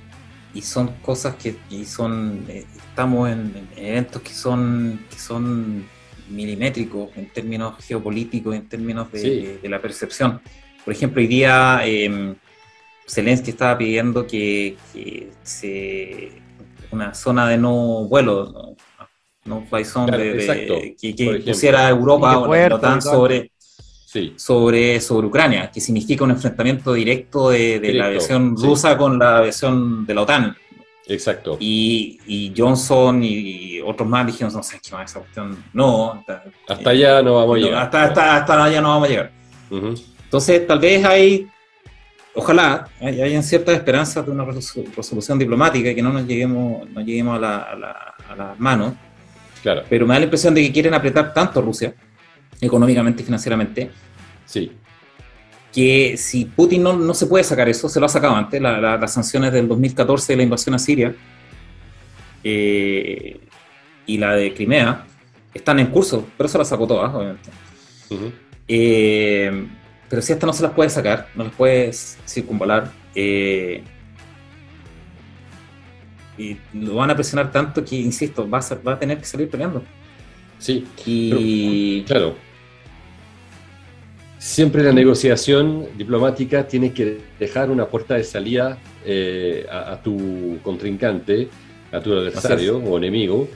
[0.55, 5.85] y, son cosas que y son, eh, estamos en, en, eventos que son, que son
[6.29, 10.41] milimétricos en términos geopolíticos, en términos de, la percepción.
[10.85, 12.35] Por ejemplo, hoy día eh,
[13.09, 14.77] Zelensky estaba pidiendo que,
[15.43, 16.33] se,
[16.91, 18.77] una zona de no vuelo,
[19.45, 23.51] no, fly zone, que, pusiera Europa o la OTAN sobre,
[24.37, 30.07] sobre, sobre Ucrania, que significa un enfrentamiento directo de, la aviación rusa con la aviación
[30.07, 30.57] de la OTAN.
[31.07, 31.57] Exacto.
[31.61, 35.63] Y, y, Johnson y otros más dijeron, no sé qué más esa cuestión.
[35.73, 36.13] No.
[36.13, 37.83] Hasta, hasta allá no vamos a llegar.
[37.83, 39.33] Hasta, hasta, hasta, allá no vamos a llegar.
[39.71, 41.47] Entonces, tal vez hay,
[42.35, 47.01] ojalá, hay, hayan ciertas esperanzas de una resolución diplomática y que no nos lleguemos, no
[47.03, 48.95] lleguemos a, la, a, la, a las manos.
[49.63, 49.83] Claro.
[49.89, 51.95] Pero me da la impresión de que quieren apretar tanto a Rusia,
[52.61, 53.91] económicamente y financieramente,
[54.47, 54.73] sí
[55.75, 59.13] que si Putin no, no, se puede sacar eso, se lo ha sacado antes, las
[59.13, 61.13] sanciones del 2014 de la invasión a Siria
[62.45, 63.41] eh,
[64.07, 65.05] y la de Crimea
[65.53, 67.51] están en curso, pero se las sacó todas, obviamente.
[68.69, 69.67] Eh,
[70.09, 73.83] pero si esta no se las puede sacar, no las puede circunvalar, eh,
[76.39, 79.51] y lo van a presionar tanto que, insisto, va a, va a tener que salir
[79.51, 79.83] peleando.
[80.59, 82.35] Sí, y, claro,
[84.39, 91.49] siempre la negociación diplomática tiene que dejar una puerta de salida eh, a, tu contrincante,
[91.93, 93.49] a tu adversario o enemigo,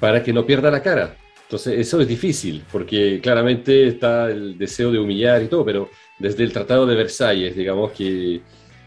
[0.00, 1.16] para que no pierda la cara.
[1.48, 5.88] Entonces, eso es difícil, porque claramente está el deseo de humillar y todo, pero
[6.18, 8.42] desde el Tratado de Versalles, digamos que,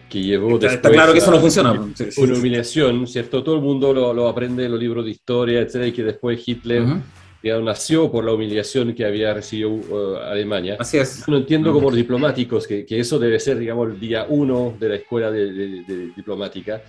[0.07, 1.71] que llevó está, está claro que eso no funciona.
[1.71, 3.43] Una humiliación, ¿cierto?
[3.43, 6.47] Todo el mundo lo, lo, aprende en los libros de historia, etcétera, y que después
[6.47, 6.83] Hitler
[7.43, 10.77] nació por la humillación que había recibido uh, Alemania.
[10.79, 11.27] Así es.
[11.27, 14.89] No entiendo como los diplomáticos que, que, eso debe ser, digamos, el día uno de
[14.89, 16.81] la escuela de, de, diplomática,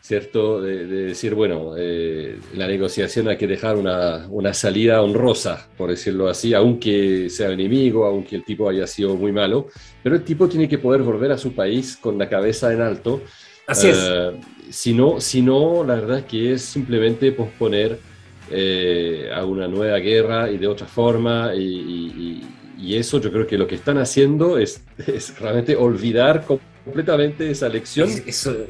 [0.00, 0.60] ¿cierto?
[0.60, 6.28] De, decir, bueno, eh, la negociación hay que dejar una, una, salida honrosa, por decirlo
[6.28, 9.68] así, aunque sea enemigo, aunque el tipo haya sido muy malo,
[10.02, 13.22] pero el tipo tiene que poder volver a su país con la cabeza en alto.
[13.66, 13.98] Así es.
[14.00, 14.32] Eh,
[14.70, 17.98] si no, si no, la verdad es que es simplemente posponer
[18.50, 21.54] eh, a una nueva guerra y de otra forma.
[21.54, 22.42] Y,
[22.86, 24.84] eso yo creo que lo que están haciendo es,
[25.40, 28.10] realmente olvidar completamente esa lección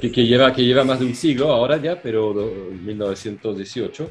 [0.00, 2.32] que, lleva, que lleva más de un siglo ahora ya, pero
[2.84, 4.10] 1918.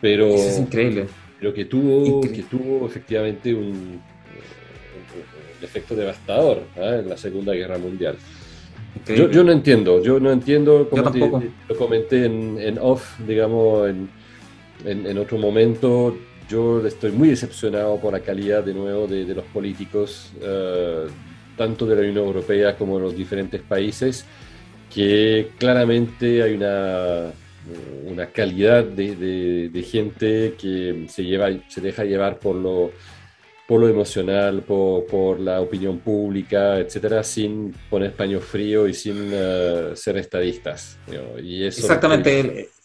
[0.00, 1.06] Pero, es increíble.
[1.38, 4.00] Pero que tuvo, que tuvo efectivamente un,
[5.62, 7.00] efecto devastador ¿eh?
[7.02, 8.16] en la Segunda Guerra Mundial.
[9.06, 14.08] Yo, yo, no entiendo, yo no entiendo, como lo comenté en, en, off, digamos, en,
[14.84, 16.16] en, otro momento.
[16.48, 21.06] Yo estoy muy decepcionado por la calidad de nuevo de, los políticos, eh,
[21.56, 24.24] tanto de la Unión Europea como de los diferentes países,
[24.92, 27.30] que claramente hay una,
[28.04, 32.90] una calidad de, de, gente que se, lleva, se deja llevar por lo,
[33.68, 39.32] por lo emocional, por, por, la opinión pública, etcétera, sin poner paño frío y sin
[39.32, 40.98] uh, ser estadistas.
[41.40, 42.79] Y eso Exactamente es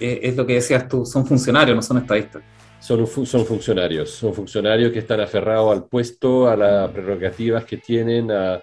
[0.00, 2.42] lo que decías tú, son funcionarios, no son estadistas.
[2.80, 8.30] Son, son funcionarios, son funcionarios que están aferrados al puesto, a las prerrogativas que tienen,
[8.30, 8.62] a,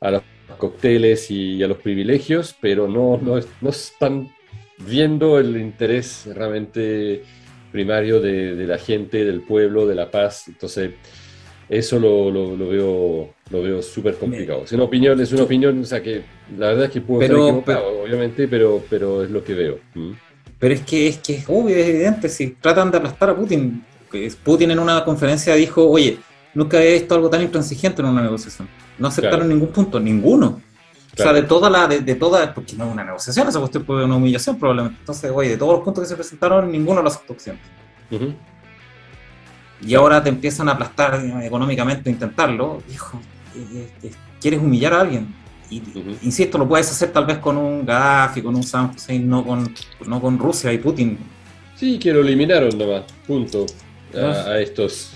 [0.00, 0.22] a los
[0.56, 4.32] cócteles y a los privilegios, pero no, no, no están
[4.78, 7.24] viendo el interés realmente
[7.72, 10.46] primario de, de, la gente, del pueblo, de la paz.
[10.46, 10.92] Entonces,
[11.68, 14.64] eso lo, lo, lo veo lo veo súper complicado.
[14.64, 16.22] Es una opinión, es una opinión, o sea que
[16.56, 19.78] la verdad es que puedo pero, estar equivocado, obviamente, pero, pero es lo que veo.
[19.94, 20.12] ¿Mm?
[20.58, 23.84] Pero es que es que es obvio, es evidente, si tratan de aplastar a Putin,
[24.42, 26.18] Putin en una conferencia dijo, oye,
[26.54, 28.68] nunca he visto algo tan intransigente en una negociación.
[28.98, 30.60] No aceptaron ningún punto, ninguno.
[31.12, 33.84] O sea, de toda la, de, de, toda, porque no es una negociación, esa cuestión
[33.84, 34.98] fue una humillación probablemente.
[35.00, 37.62] Entonces, oye, de todos los puntos que se presentaron, ninguno lo aceptó Occidente.
[39.80, 42.82] Y ahora te empiezan a aplastar económicamente, intentarlo.
[42.92, 43.20] Hijo,
[43.56, 44.10] eh, eh,
[44.40, 45.34] ¿quieres humillar a alguien?
[45.70, 45.82] Y,
[46.22, 49.74] Insisto, lo puedes hacer tal vez con un Gaddafi, con un Saddam Hussein, no con,
[50.06, 51.18] no con Rusia y Putin.
[51.76, 53.66] Sí, que lo eliminaron nomás, punto.
[54.14, 55.12] A, estos,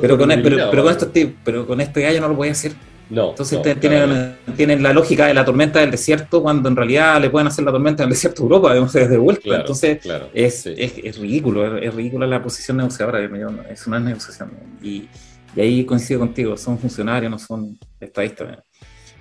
[0.00, 1.08] pero, con, e- pero, pero, con estos
[1.44, 2.72] pero con este gallo no lo puede hacer.
[3.08, 3.30] No.
[3.30, 7.48] Entonces tienen, tienen, la lógica de la tormenta del desierto cuando en realidad le pueden
[7.48, 9.56] hacer la tormenta del desierto de Europa, digamos, desde vuelta.
[9.56, 9.98] Entonces
[10.32, 13.20] es, es, es, ridículo, es, ridícula la posición negociadora,
[13.68, 14.52] es una negociación.
[14.82, 15.08] Y,
[15.56, 18.58] y ahí coincido contigo, son funcionarios, no son estadistas.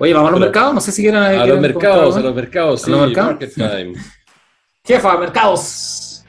[0.02, 1.22] Oye, vamos a los mercados, no sé si quieren...
[1.22, 3.32] A los mercados, a los mercados, sí, ¿A los mercados?
[3.32, 3.94] Market time.
[4.86, 6.24] Jefa, mercados.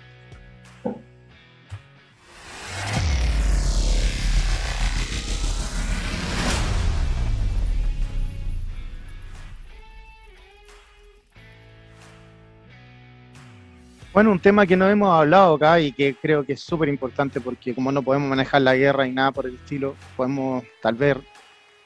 [14.12, 17.40] Bueno, un tema que no hemos hablado acá y que creo que es súper importante
[17.40, 21.18] porque como no podemos manejar la guerra y nada por el estilo, podemos tal vez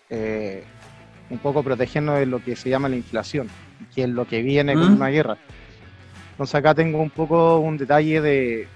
[0.08, 0.64] eh,
[1.34, 3.48] un poco protegernos de lo que se llama la inflación,
[3.94, 4.96] que es lo que viene con ¿Mm?
[4.96, 5.36] una guerra.
[6.30, 8.68] Entonces acá tengo un poco un detalle de,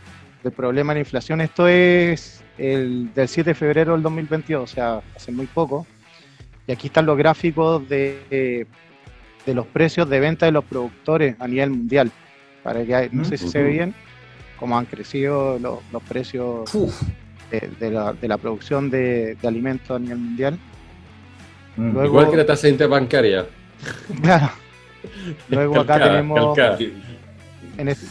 [0.42, 1.40] del problema de la inflación.
[1.40, 5.86] Esto es el del 7 de febrero del 2022, o sea, hace muy poco.
[6.66, 8.66] Y aquí están los gráficos de,
[9.46, 12.12] de los precios de venta de los productores a nivel mundial.
[12.62, 13.94] Para que no sé si se ve bien
[14.58, 16.70] cómo han crecido los, los precios
[17.50, 20.58] de, de, la, de, la, producción de, de alimentos a nivel mundial.
[21.78, 22.04] Mm.
[22.04, 23.46] Igual que la tasa interbancaria.
[24.20, 24.50] Claro.
[25.48, 26.58] Luego acá tenemos,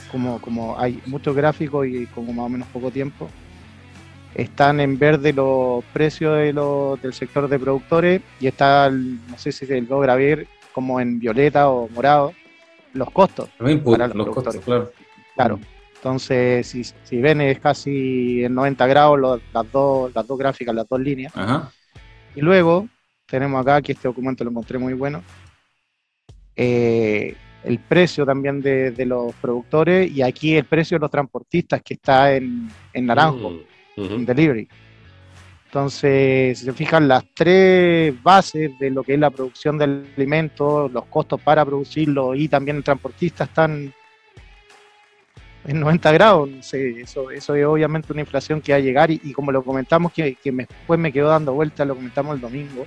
[0.10, 3.30] como, como hay muchos gráficos y como más o menos poco tiempo,
[4.34, 9.52] están en verde los precios de los, del sector de productores y está, no sé
[9.52, 12.34] si se logra ver, como en violeta o morado,
[12.94, 13.50] los costos.
[13.58, 14.92] para los, costos, claro.
[15.36, 15.60] Claro.
[15.96, 20.88] Entonces, si, si ven, es casi en 90 grados las, dos, las dos gráficas, las
[20.88, 21.36] dos líneas.
[21.36, 21.72] Ajá.
[22.36, 22.88] Y luego
[23.28, 25.24] tenemos acá, que este documento lo encontré muy bueno,
[26.56, 31.96] eh, el precio también de, los productores y aquí el precio de los transportistas que
[31.96, 33.52] está en, en naranjo,
[33.98, 34.68] mm, en delivery.
[35.66, 40.88] Entonces, si se fijan, las tres bases de lo que es la producción del alimento,
[40.88, 43.94] los costos para producirlo y también el transportista están
[45.66, 49.12] en 90 grados, no sé, eso, eso es obviamente una inflación que va a llegar
[49.12, 52.86] y, como lo comentamos, que, que después me quedó dando vuelta, lo comentamos el domingo,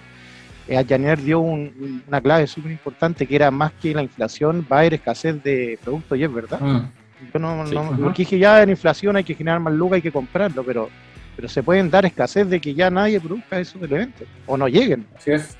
[0.68, 4.80] eh, Janer dio una clave súper importante que era más que la inflación, va a
[4.80, 6.60] haber escasez de productos y es verdad.
[6.60, 6.90] Mm.
[7.32, 10.12] Yo no, no porque dije ya en inflación hay que generar más lucas, hay que
[10.12, 10.88] comprarlo, pero,
[11.36, 15.06] pero se pueden dar escasez de que ya nadie produzca esos elementos o no lleguen.
[15.16, 15.56] Así es.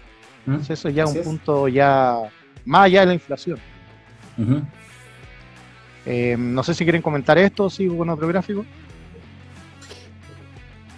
[0.69, 2.17] eso ya es un punto ya
[2.65, 3.59] más allá de la inflación.
[6.07, 8.65] Eh, no sé si quieren comentar esto, sigo con otro gráfico.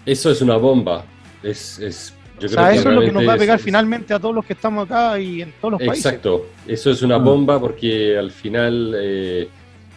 [0.07, 1.05] Eso es una bomba.
[1.43, 4.35] Es, es o sea, eso es lo que nos va a pegar finalmente a todos
[4.35, 6.07] los que estamos acá y en todos los países.
[6.07, 7.25] Exacto, eso es una mm.
[7.25, 9.49] bomba porque al final eh,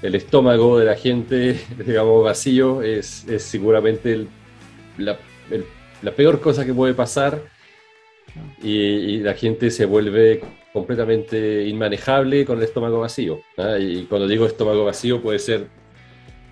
[0.01, 4.27] el estómago de la gente, digamos, vacío, es, es seguramente
[4.97, 5.17] la,
[6.15, 7.41] peor cosa que puede pasar
[8.61, 10.41] y, la gente se vuelve
[10.73, 13.39] completamente inmanejable con el estómago vacío.
[13.57, 13.77] ¿ah?
[13.79, 15.67] Y cuando digo estómago vacío puede ser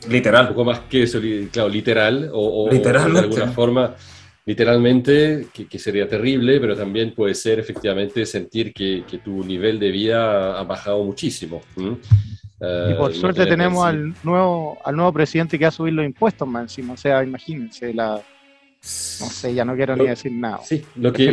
[0.10, 0.44] literal.
[0.44, 1.20] Un poco más que eso,
[1.52, 3.96] claro, literal o, o de alguna forma
[4.46, 10.60] literalmente, que, sería terrible, pero también puede ser efectivamente sentir que, tu nivel de vida
[10.60, 11.62] ha bajado muchísimo.
[11.78, 16.64] y por suerte tenemos al nuevo, al nuevo presidente que ha subido los impuestos más
[16.64, 18.22] encima, o sea, imagínense la...
[18.86, 20.60] No sé, ya no quiero ni decir nada.
[20.62, 21.32] Sí, lo que,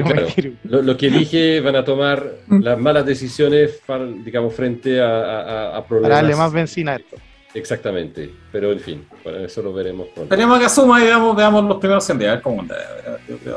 [0.62, 2.60] lo, que dije van a tomar mm.
[2.60, 3.80] las malas decisiones,
[4.24, 6.10] digamos, frente a, a, problemas.
[6.10, 7.16] Para darle más benzina a esto.
[7.52, 10.34] Exactamente, pero en fin, eso lo veremos pronto.
[10.34, 12.64] Tenemos que asuma y veamos, veamos los primeros 100 días, a ver cómo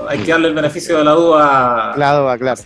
[0.10, 2.61] Hay que darle el beneficio de la duda la duda, claro.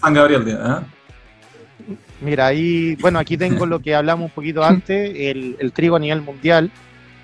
[0.00, 0.44] San Gabriel.
[0.46, 1.94] ¿eh?
[2.20, 6.20] Mira, ahí, bueno, aquí tengo lo que hablamos un poquito antes, el, trigo a nivel
[6.20, 6.70] mundial.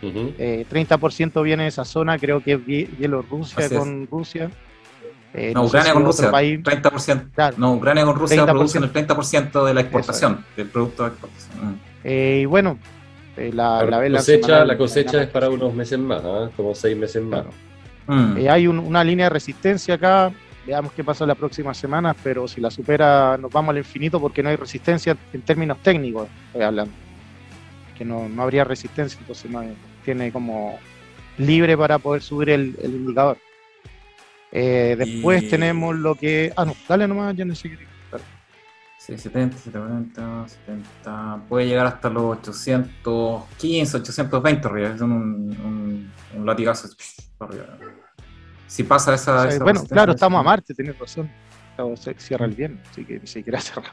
[0.02, 4.50] 30% eh, viene de esa zona, creo que es Bielorrusia con Rusia.
[5.34, 7.54] Eh, no, Ucrania con Rusia, 30%.
[7.56, 11.80] No, Ucrania con Rusia producen el 30% de la exportación, del producto de exportación.
[12.04, 12.78] y bueno,
[13.36, 16.50] eh, la, la, cosecha, la cosecha es para unos meses más, ¿ah?
[16.56, 17.44] como seis meses más.
[18.06, 18.36] Mm.
[18.36, 20.32] Eh, hay una línea de resistencia acá,
[20.66, 24.42] veamos qué pasa las próximas semanas, pero si la supera nos vamos al infinito porque
[24.42, 26.92] no hay resistencia en términos técnicos, estoy hablando.
[27.96, 29.62] Que no, no habría resistencia, entonces no
[30.04, 30.78] tiene como
[31.38, 33.38] libre para poder subir el, indicador.
[34.50, 36.52] Eh, después tenemos lo que...
[36.56, 37.91] Ah, no, dale nomás, ya no sé qué.
[39.04, 41.44] Sí, 70, 70, 70.
[41.48, 44.94] Puede llegar hasta los 815, 820 arriba.
[44.94, 46.88] Es un, un, latigazo
[47.40, 47.66] arriba.
[48.68, 49.58] Si pasa esa.
[49.58, 51.28] bueno, claro, estamos a Marte, tienes razón.
[51.96, 53.92] Se cierra el bien, así que ni siquiera cerrar.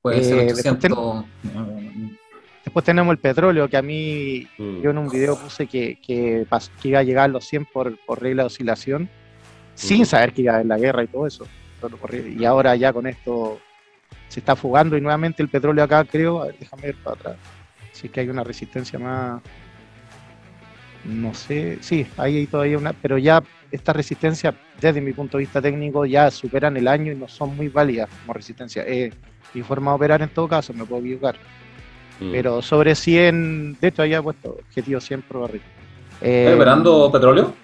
[0.00, 1.24] Puede ser 800.
[1.24, 2.18] Eh,
[2.64, 4.82] después, tenemos el petróleo, que a mí, mm.
[4.82, 6.46] yo en un video puse que, que,
[6.84, 9.10] iba a llegar a los 100 por, por regla de oscilación,
[9.74, 10.06] sin mm.
[10.06, 11.44] saber que iba a haber la guerra y todo eso.
[12.38, 13.58] Y ahora ya con esto
[14.32, 17.36] se está fugando y nuevamente el petróleo acá, creo, déjame ver para atrás,
[17.92, 19.42] si es que hay una resistencia más,
[21.04, 25.60] no sé, sí, hay todavía una, pero ya esta resistencia, desde mi punto de vista
[25.60, 28.84] técnico, ya superan el año y no son muy válidas como resistencia.
[28.86, 29.12] Eh,
[29.54, 31.36] y forma de operar en todo caso, me puedo equivocar.
[32.20, 32.30] Mm.
[32.30, 35.62] Pero sobre 100, de hecho, había puesto objetivo 100 por barril.
[36.20, 37.54] Eh, operando petróleo?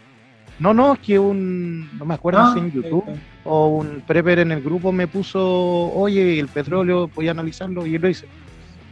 [0.59, 3.05] No, no, es que un, no me acuerdo ah, si en YouTube
[3.44, 7.97] o un prepper en el grupo me puso, oye, el petróleo, voy a analizarlo y
[7.97, 8.26] lo hice.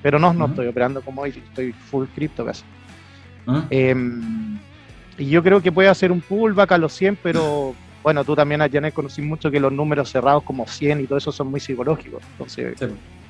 [0.03, 2.63] Pero no, no estoy operando como hoy, estoy full cripto casi.
[3.47, 3.65] Ah.
[3.71, 4.59] Em,
[5.19, 7.75] y yo creo que puede hacer un pullback a los 100, pero
[8.05, 11.33] bueno, tú también, Janet, conocí mucho que los números cerrados como 100 y todo eso
[11.33, 12.23] son muy psicológicos.
[12.33, 12.77] Entonces,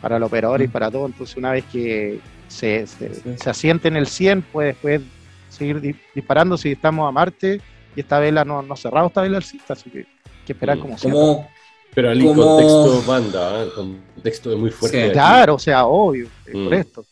[0.03, 4.07] para el operador y para todo, entonces una vez que se, se, asiente en el
[4.07, 5.01] 100, pues puede
[5.49, 7.63] seguir disparando si estamos a Marte
[7.97, 10.06] y esta vela no, no cerrado esta vela alcista, así que hay
[10.47, 10.81] que esperar mm.
[10.81, 11.48] como, como
[11.94, 13.62] Pero al contexto banda, ¿eh?
[13.64, 15.12] el contexto es muy fuerte.
[15.12, 16.73] claro, o sea, obvio, por mm.
[16.74, 17.05] esto.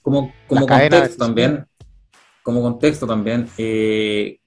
[0.00, 1.66] Como, como contexto también,
[2.42, 4.38] como contexto también, eh,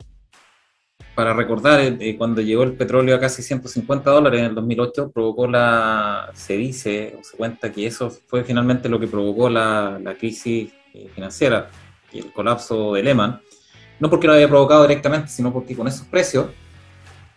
[1.14, 5.48] para recordar, eh, cuando llegó el petróleo a casi 150 dólares en el 2008, provocó
[5.48, 10.16] la, se dice o se cuenta que eso fue finalmente lo que provocó la, la
[10.16, 10.72] crisis
[11.14, 11.70] financiera
[12.12, 13.40] y el colapso de Lehman
[14.00, 16.48] no porque lo haya provocado directamente, sino porque con esos precios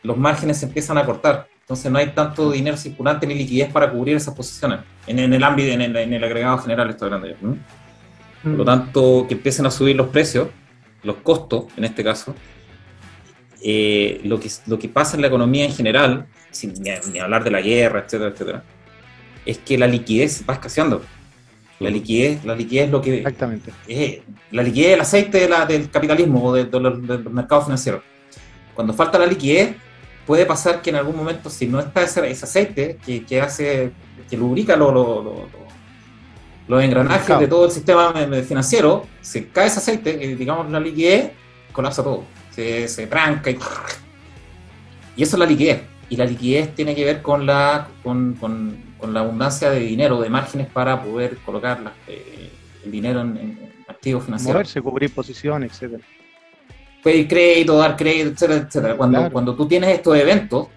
[0.03, 1.49] los márgenes se empiezan a cortar.
[1.61, 5.70] Entonces no hay tanto dinero circulante ni liquidez para cubrir esas posiciones en, el ámbito,
[5.70, 7.37] en el, agregado general, estoy hablando yo.
[8.43, 8.66] Por lo mm.
[8.66, 10.49] tanto, que empiecen a subir los precios,
[11.03, 12.35] los costos en este caso,
[13.62, 17.51] eh, lo, que, lo que pasa en la economía en general, sin ni, hablar de
[17.51, 18.65] la guerra, etcétera, etcétera,
[19.45, 21.03] es que la liquidez va escaseando.
[21.81, 23.19] La liquidez, la liquidez es lo que.
[23.19, 23.73] Exactamente.
[24.51, 26.98] la liquidez es el aceite del capitalismo o de, los,
[27.31, 28.02] mercados financieros.
[28.74, 29.74] Cuando falta la liquidez,
[30.27, 33.93] puede pasar que en algún momento, si no está ese, aceite que, hace,
[34.28, 34.94] que lubrica los
[36.70, 38.12] los engranajes de todo el sistema
[38.47, 41.32] financiero, se cae ese aceite, y digamos la liquidez,
[41.73, 42.23] colapsa todo.
[42.52, 43.59] Se, se tranca y,
[45.16, 45.82] y eso es la liquidez.
[46.09, 48.77] Y la liquidez tiene que ver con la, con, con,
[49.09, 52.51] la abundancia de dinero, de márgenes para poder colocar eh,
[52.85, 54.55] el dinero en, activos financieros.
[54.55, 56.02] Moverse, cubrir posiciones, etcétera.
[57.02, 58.97] Pedir crédito, dar crédito, etcétera, etcétera.
[58.97, 60.68] Cuando, cuando tú tienes estos eventos,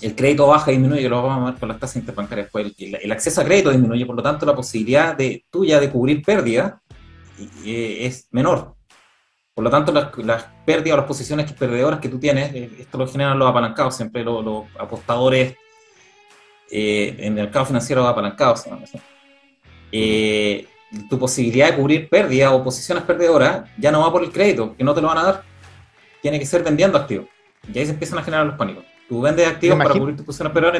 [0.00, 2.48] el crédito baja y disminuye, lo vamos a ver con las tasas interbancarias.
[2.50, 6.22] Pues el, acceso a crédito disminuye, por lo tanto la posibilidad de tuya de cubrir
[6.22, 6.80] pérdida
[7.64, 8.74] eh, es menor.
[9.54, 13.06] Por lo tanto, las, pérdidas o las posiciones perdedoras que tú tienes, eh, esto lo
[13.06, 15.54] generan los apalancados, siempre los, apostadores
[16.70, 18.64] eh, en el mercado financiero apalancados.
[21.08, 24.84] tu posibilidad de cubrir pérdidas o posiciones perdedoras ya no va por el crédito, que
[24.84, 25.42] no te lo van a dar.
[26.22, 27.26] Tiene que ser vendiendo activos.
[27.72, 28.84] Y ahí se empiezan a generar los pánicos.
[29.08, 30.72] Tú vendes activos para cubrir tus posiciones pero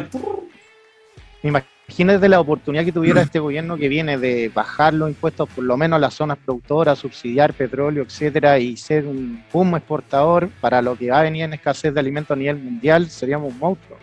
[1.42, 5.76] Imagínate la oportunidad que tuviera este gobierno que viene de bajar los impuestos, por lo
[5.76, 10.96] menos a las zonas productoras, subsidiar petróleo, etcétera, y ser un boom exportador para lo
[10.96, 13.98] que va a venir en escasez de alimentos a nivel mundial, seríamos un monstruo.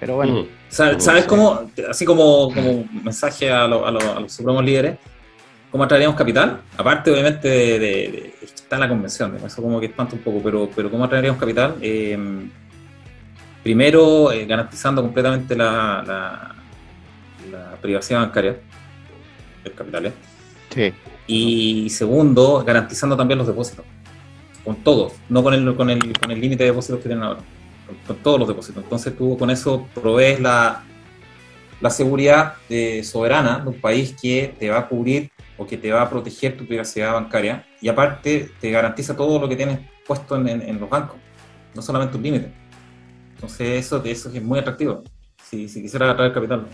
[0.00, 0.46] Pero bueno.
[0.68, 4.98] ¿Sabes, cómo, así como, como mensaje a, los supremos líderes,
[5.70, 6.60] cómo atraeríamos capital?
[6.76, 10.68] Aparte, obviamente, de, de, está en la convención, eso como que espanta un poco, pero,
[10.74, 11.76] pero ¿cómo atraeríamos capital?
[11.80, 12.48] Eh,
[13.66, 16.54] Primero, eh, garantizando completamente la,
[17.82, 18.60] privacidad bancaria
[19.64, 20.12] del capital.
[20.72, 20.92] Sí.
[21.26, 23.84] Y segundo, garantizando también los depósitos.
[24.64, 27.40] Con todos, no con el con el con el límite de depósitos que tienen ahora.
[28.06, 28.82] Con, todos los depósitos.
[28.82, 30.84] Entonces tú con eso provees la,
[31.80, 35.92] la seguridad eh, soberana de un país que te va a cubrir o que te
[35.92, 40.36] va a proteger tu privacidad bancaria y aparte te garantiza todo lo que tienes puesto
[40.36, 41.16] en, en los bancos,
[41.74, 42.52] no solamente un límite.
[43.34, 45.02] Entonces eso, eso es muy atractivo,
[45.42, 46.66] si, si quisiera atraer capital.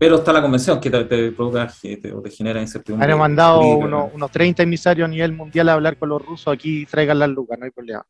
[0.00, 1.70] Pero está la convención que te, provoca
[2.14, 3.12] o te genera incertidumbre.
[3.12, 7.18] Han mandado unos, 30 emisarios a nivel mundial a hablar con los rusos, aquí traigan
[7.18, 8.06] las lucas, no hay problema.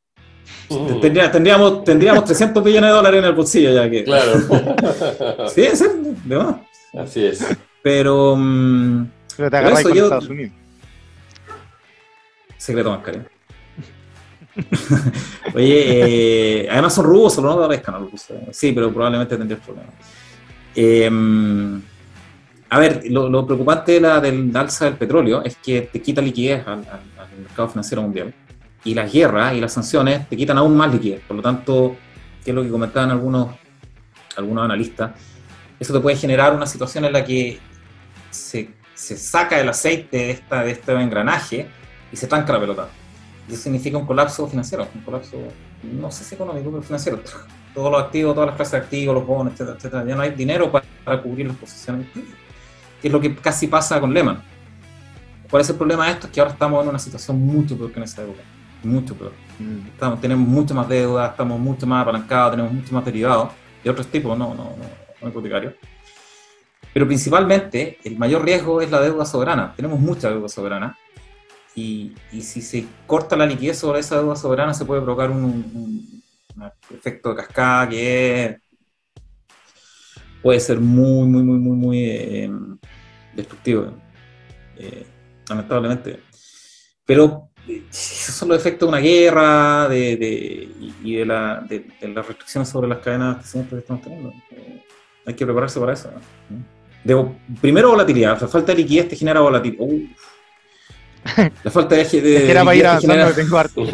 [1.01, 4.05] Tendríamos, tendríamos 300 millones de dólares en el bolsillo ya que.
[4.05, 4.33] Claro.
[5.55, 5.85] sí, es
[6.25, 6.57] de más.
[6.97, 7.45] Así es.
[7.83, 8.35] Pero.
[8.35, 10.53] Um, pero te agarras con Estados Unidos.
[12.57, 13.25] Secreto más cariño.
[15.55, 18.09] Oye, eh, además son rubosos, no parezcan
[18.51, 19.95] Sí, pero probablemente tendrías problemas.
[20.75, 21.81] Em,
[22.69, 26.67] a ver, lo, preocupante de la, del alza del petróleo es que te quita liquidez
[26.67, 26.85] al,
[27.43, 28.35] mercado financiero mundial.
[28.85, 31.21] Y las guerras y las sanciones te quitan aún más liquidez.
[31.27, 31.97] Por lo tanto,
[32.45, 33.55] que es lo que comentaban algunos,
[34.37, 35.13] algunos analistas,
[35.79, 37.59] eso te puede generar una situación en la que
[38.31, 41.69] se, se saca el aceite de, esta, de este engranaje
[42.13, 42.89] y se tranca la pelota
[43.53, 45.37] eso significa un colapso financiero, un colapso,
[45.83, 47.21] no sé si económico, pero financiero.
[47.75, 50.05] Todos los activos, todas las clases de activos, los bonos, etcétera, etcétera.
[50.05, 52.09] Ya no hay dinero para, cubrir las posiciones.
[53.01, 54.43] Que es lo que casi pasa con Lehman.
[55.49, 56.27] ¿Cuál es el problema de esto?
[56.27, 58.41] Es que ahora estamos en una situación mucho peor que en esa época.
[58.83, 59.33] Mucho peor.
[59.59, 59.89] Mm.
[59.89, 63.53] Estamos, tenemos mucho más deuda, estamos mucho más apalancados, tenemos mucho más derivados
[63.85, 64.87] de otros tipos, no, no, no,
[65.21, 65.75] no hipotecarios.
[66.93, 69.75] Pero principalmente, el mayor riesgo es la deuda soberana.
[69.77, 70.97] Tenemos mucha deuda soberana
[71.75, 76.23] y, si se corta la liquidez sobre esa deuda soberana, se puede provocar un,
[76.91, 78.59] efecto de cascada que
[80.43, 82.51] puede ser muy, muy, muy, muy, muy eh,
[83.35, 83.95] destructivo,
[84.77, 85.07] eh,
[85.49, 86.21] lamentablemente.
[87.07, 87.50] Pero
[87.91, 90.69] esos son los efectos de una guerra de,
[91.03, 94.33] y de, la, de, las restricciones sobre las cadenas que estamos teniendo.
[95.27, 96.11] hay que prepararse para eso.
[97.61, 98.41] primero, volatilidad.
[98.41, 99.87] La falta de liquidez te genera volatilidad.
[101.63, 102.05] La falta de.
[102.05, 103.85] de, era para ir avanzando tengo harto.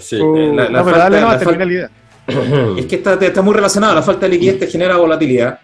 [0.00, 0.20] sí.
[0.20, 1.90] Uh, la, no, pero dale no, termina la idea.
[2.76, 3.94] Es que está, está, muy relacionado.
[3.94, 5.60] La falta de liquidez te genera volatilidad.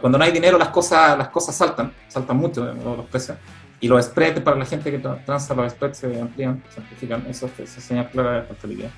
[0.00, 3.36] Cuando no hay dinero, las cosas, las cosas saltan, saltan mucho los precios.
[3.80, 7.24] Y los spreads, para la gente que transa, los spreads se amplían, se amplifican.
[7.28, 8.92] Eso es señal clara de falta de liquidez.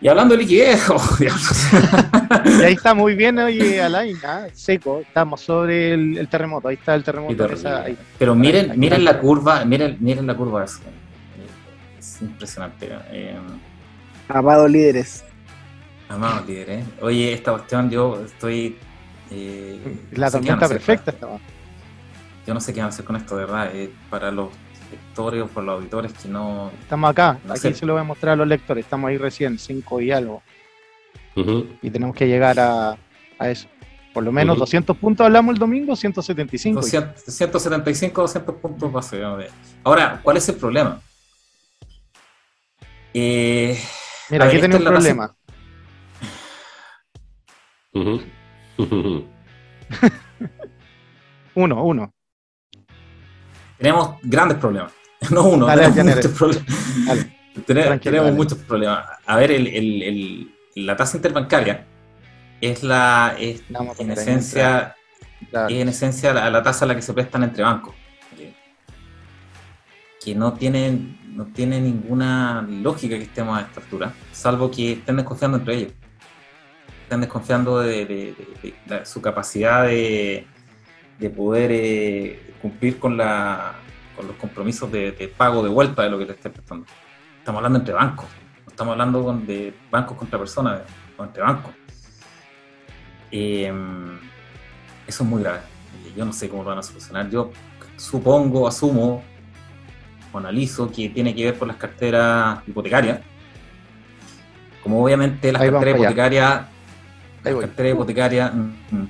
[0.00, 4.46] Y hablando de liquidez, oh, y ahí está muy bien, oye, Alain, ¿ah?
[4.52, 5.00] seco.
[5.00, 7.48] Estamos sobre el, terremoto, ahí está el terremoto.
[8.18, 10.64] Pero miren, miren la curva, miren, miren la curva.
[10.64, 10.80] Es,
[11.98, 12.88] es impresionante.
[13.12, 13.36] Eh,
[14.28, 15.24] Amados líderes.
[16.08, 16.84] Amados líderes.
[17.00, 18.76] Oye, esta cuestión yo estoy.
[19.30, 19.78] Eh,
[20.12, 21.38] la tormenta perfecta estaba.
[22.46, 23.70] Yo no sé qué van a hacer con esto, de verdad.
[23.74, 24.50] Eh, para los
[24.90, 26.70] lectores o por los auditores que no.
[26.80, 30.00] Estamos acá, aquí se lo voy a mostrar a los lectores, estamos ahí recién, 5
[30.00, 30.42] y algo.
[31.34, 32.98] Y tenemos que llegar a,
[33.40, 33.66] eso.
[34.12, 36.82] Por lo menos 200 puntos hablamos el domingo, 175.
[36.82, 39.22] 175, 200 puntos base.
[39.82, 41.00] Ahora, ¿cuál es el problema?
[43.14, 43.78] Eh,
[44.28, 45.34] Mira, aquí tenemos un problema.
[51.54, 52.14] Uno, uno.
[53.82, 54.92] Tenemos grandes problemas.
[55.30, 56.66] No uno, tenemos muchos problemas.
[58.00, 59.06] tenemos, muchos problemas.
[59.24, 59.52] A ver,
[60.74, 61.86] la tasa interbancaria
[62.60, 63.62] es la es,
[63.98, 64.96] en esencia
[65.52, 67.94] en esencia la, tasa a la que se prestan entre bancos
[70.24, 75.16] que no tienen no tiene ninguna lógica que estemos a esta altura salvo que estén
[75.16, 75.92] desconfiando entre ellos
[77.02, 78.34] estén desconfiando de,
[79.04, 80.46] su capacidad de,
[81.30, 83.74] poder eh, cumplir con la
[84.16, 86.86] con los compromisos de, pago de vuelta de lo que te esté prestando
[87.38, 88.26] estamos hablando entre bancos
[88.64, 90.82] no estamos hablando de bancos contra personas
[91.16, 91.72] o entre bancos
[93.32, 94.18] Em,
[95.06, 95.60] eso es muy grave.
[96.14, 97.30] Yo no sé cómo lo van a solucionar.
[97.30, 97.50] Yo
[97.96, 99.24] supongo, asumo
[100.30, 103.20] o analizo que tiene que ver con las carteras hipotecarias.
[104.82, 106.62] Como obviamente las carteras hipotecarias.
[107.42, 108.54] Las carteras hipotecarias.
[108.54, 109.06] Mm,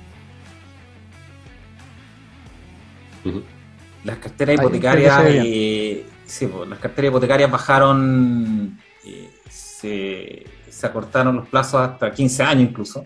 [4.03, 5.21] Las carteras hipotecarias.
[5.27, 8.79] Eh, sí, las carteras hipotecarias bajaron.
[9.05, 13.05] Eh, se, se acortaron los plazos hasta 15 años incluso.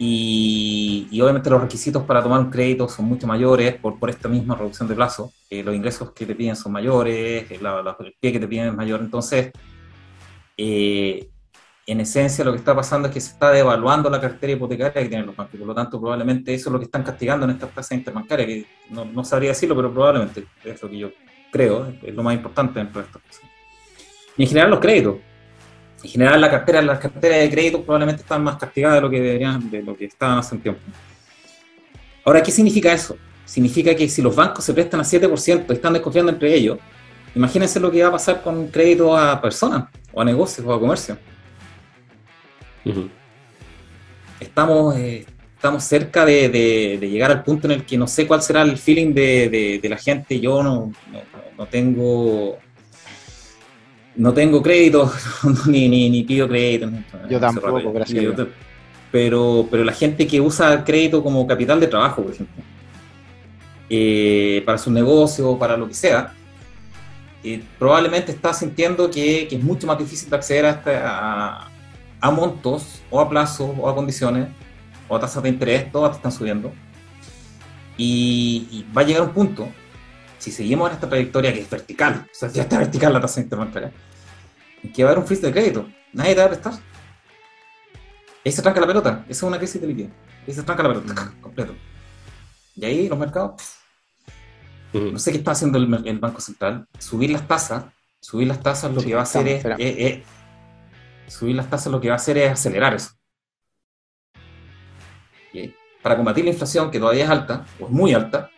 [0.00, 4.54] Y, obviamente los requisitos para tomar un crédito son mucho mayores por, por esta misma
[4.54, 5.32] reducción de plazo.
[5.50, 8.74] Eh, los ingresos que te piden son mayores, eh, el pie que te piden es
[8.74, 9.00] mayor.
[9.00, 9.50] Entonces,
[10.56, 11.28] eh,
[11.90, 15.08] en esencia lo que está pasando es que se está devaluando la cartera hipotecaria que
[15.08, 15.58] tienen los bancos.
[15.58, 18.66] Por lo tanto, probablemente eso es lo que están castigando en estas tasas interbancarias, que
[18.90, 21.10] no, sabría decirlo, pero probablemente es lo que yo
[21.50, 23.42] creo, es lo más importante dentro de estas cosas.
[24.36, 25.16] Y en general los créditos
[26.02, 29.20] en general la cartera, las carteras de crédito probablemente están más castigadas de lo que
[29.20, 30.80] deberían, de lo que estaban hace un tiempo.
[32.24, 33.16] Ahora, ¿qué significa eso?
[33.44, 36.78] Significa que si los bancos se prestan a 7% y están desconfiando entre ellos,
[37.34, 40.78] imagínense lo que va a pasar con crédito a personas, o a negocios, o a
[40.78, 41.18] comercio.
[44.40, 48.62] Estamos, eh, estamos cerca de, llegar al punto en el que no sé cuál será
[48.62, 50.40] el feeling de, la gente.
[50.40, 50.92] Yo no,
[51.56, 52.58] no tengo
[54.18, 55.10] no tengo crédito,
[55.66, 56.90] ni, ni, pido crédito.
[57.30, 58.34] Yo tampoco, gracias.
[59.12, 62.64] pero, pero la gente que usa crédito como capital de trabajo, por ejemplo,
[63.88, 66.34] eh, para su negocio, para lo que sea,
[67.44, 71.70] eh, probablemente está sintiendo que, es mucho más difícil de acceder a,
[72.20, 74.48] a, montos, o a plazos, o a condiciones,
[75.08, 76.72] o a tasas de interés, todas están subiendo.
[77.96, 79.68] Y, y va a llegar un punto
[80.38, 83.40] si seguimos en esta trayectoria que es vertical, o sea, ya está vertical la tasa
[83.40, 83.92] interbancaria,
[84.94, 85.88] que va a haber un freeze de crédito.
[86.12, 86.74] Nadie te va a prestar.
[88.44, 89.24] Ahí se tranca la pelota.
[89.28, 90.10] Esa es una crisis de liquidez.
[90.46, 91.40] Ahí se tranca la pelota, mm.
[91.42, 91.74] completo.
[92.76, 93.54] Y ahí los mercados.
[94.92, 95.12] Mm.
[95.12, 96.86] No sé qué está haciendo el, Banco Central.
[96.98, 97.84] Subir las tasas.
[98.20, 100.22] Subir las tasas lo que va a hacer es,
[101.28, 103.10] Subir las tasas lo que va a hacer es acelerar eso.
[106.02, 108.50] para combatir la inflación, que todavía es alta, o es muy alta,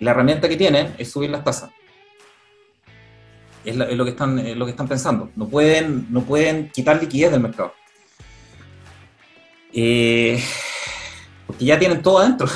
[0.00, 1.70] la herramienta que tienen es subir las tasas.
[3.64, 5.30] Es, lo, que están, lo que están pensando.
[5.36, 7.74] No pueden, no pueden quitar liquidez del mercado.
[9.72, 10.42] Eh,
[11.46, 12.48] porque ya tienen todo adentro.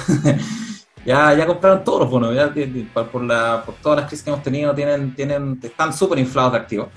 [1.04, 2.34] ya, ya compraron todos los bonos.
[3.12, 6.58] por, la, por todas las crisis que hemos tenido, tienen, tienen, están súper inflados de
[6.58, 6.88] activos.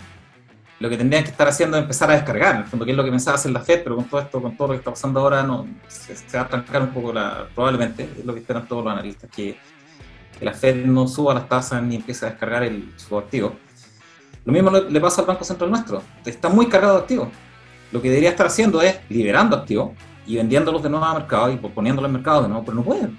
[0.79, 2.97] Lo que tendrían que estar haciendo es empezar a descargar, en el fondo, que es
[2.97, 4.91] lo que pensaba hacer la Fed, pero con todo esto, con todo lo que está
[4.91, 5.45] pasando ahora,
[5.87, 7.13] se, va a trancar un poco,
[7.55, 9.57] probablemente, es lo que esperan todos los analistas, que
[10.37, 13.55] que la Fed no suba las tasas ni empiece a descargar el, su activo.
[14.45, 16.01] Lo mismo le pasa al Banco Central nuestro.
[16.25, 17.29] Está muy cargado de activos.
[17.91, 19.91] Lo que debería estar haciendo es liberando activos
[20.25, 23.17] y vendiéndolos de nuevo al mercado y poniéndolos al mercado de nuevo, pero no pueden.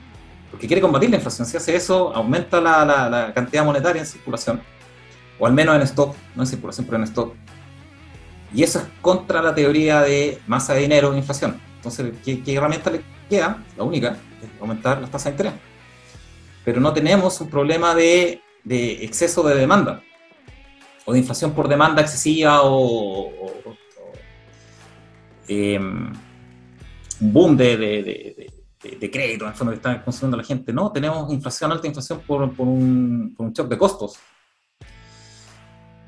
[0.51, 1.47] Porque quiere combatir la inflación.
[1.47, 4.63] Si hace eso, aumenta la, la, cantidad monetaria en circulación.
[5.39, 7.35] O al menos en stock, no en circulación, pero en stock.
[8.55, 11.61] Y eso es contra la teoría de masa de dinero e inflación.
[11.77, 13.63] Entonces, ¿qué, herramienta le queda?
[13.77, 15.69] La única, es aumentar las tasas de interés
[16.69, 20.03] pero no tenemos un problema de, exceso de demanda
[21.07, 23.33] o de inflación por demanda excesiva o,
[25.49, 26.13] em,
[27.23, 28.53] un boom de,
[29.11, 30.71] crédito en el fondo que está consumiendo la gente.
[30.71, 34.19] No, tenemos inflación, alta inflación por un shock de costos.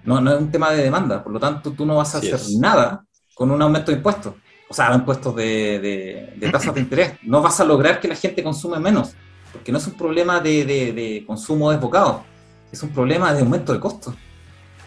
[0.04, 2.40] No, no es un tema de demanda, por lo tanto tú no vas a hacer
[2.58, 3.04] nada
[3.34, 4.34] con un aumento de impuestos,
[4.68, 7.14] o sea, impuestos de, de tasas de interés.
[7.22, 9.14] No vas a lograr que la gente consume menos
[9.52, 12.24] porque no es un problema de, de, consumo desbocado,
[12.72, 14.14] es un problema de aumento de costos.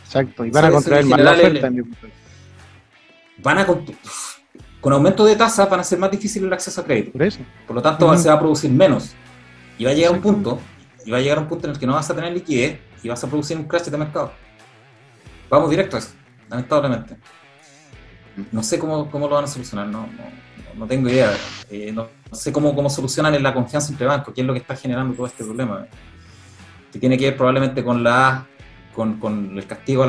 [0.05, 1.69] Exacto, y van a contraer más la oferta.
[3.39, 3.67] van a
[4.79, 7.13] con aumento de tasas van a ser más difícil el acceso a crédito.
[7.13, 7.39] Por, eso.
[7.65, 9.13] Por lo tanto, se va a producir menos.
[9.77, 10.59] Y va a llegar un punto,
[11.05, 13.09] y va a llegar un punto en el que no vas a tener liquidez y
[13.09, 14.33] vas a producir un crash de mercado.
[15.53, 16.09] Vamos directo a eso,
[16.49, 17.15] lamentablemente.
[18.51, 20.09] no sé cómo, cómo lo van a solucionar, no,
[20.75, 21.31] no, tengo idea.
[21.69, 24.75] Eh, no, sé cómo, cómo solucionan la confianza entre bancos, qué es lo que está
[24.75, 25.85] generando todo este problema.
[26.91, 28.47] Que tiene que ver probablemente con la
[28.95, 30.07] con, con el castigo a,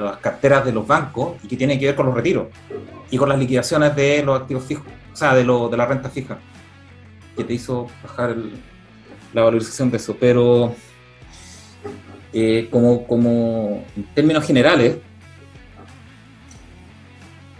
[0.00, 2.48] las carteras de los bancos y que tiene que ver con los retiros
[3.08, 6.08] y con las liquidaciones de los activos fijos, o sea, de, lo, de la renta
[6.08, 6.38] fija,
[7.36, 8.34] que te hizo bajar
[9.32, 10.16] la valorización de eso.
[10.18, 10.74] Pero
[12.32, 14.96] eh, como, como en términos generales,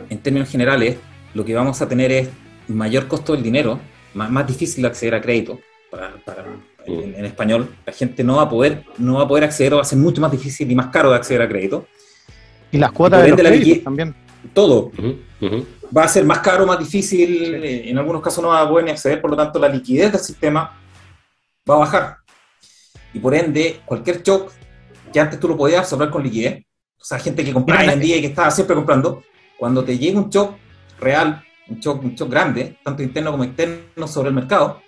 [0.09, 0.97] en términos generales,
[1.35, 2.29] lo que vamos a tener es
[2.69, 3.81] mayor costo del dinero,
[4.15, 6.45] más, más difícil de acceder a crédito para, para
[6.87, 7.75] en, español.
[7.87, 9.99] La gente no va a poder, no va a poder acceder o va a ser
[9.99, 11.87] mucho más difícil y más caro de acceder a crédito.
[12.71, 14.15] Y las cuotas de los créditos también.
[14.55, 14.91] Todo.
[15.97, 18.87] Va a ser más caro, más difícil, eh, en algunos casos no va a poder
[18.87, 20.81] ni acceder, por lo tanto la liquidez del sistema
[21.69, 22.17] va a bajar.
[23.13, 24.51] Y por ende, cualquier shock
[25.13, 26.65] que antes tú lo podías absorber con liquidez,
[27.01, 29.23] o sea, gente que compraba en día y que estaba siempre comprando,
[29.59, 30.57] cuando te llega un shock
[31.01, 34.81] real, un shock, un shock grande, tanto interno como externo sobre el mercado,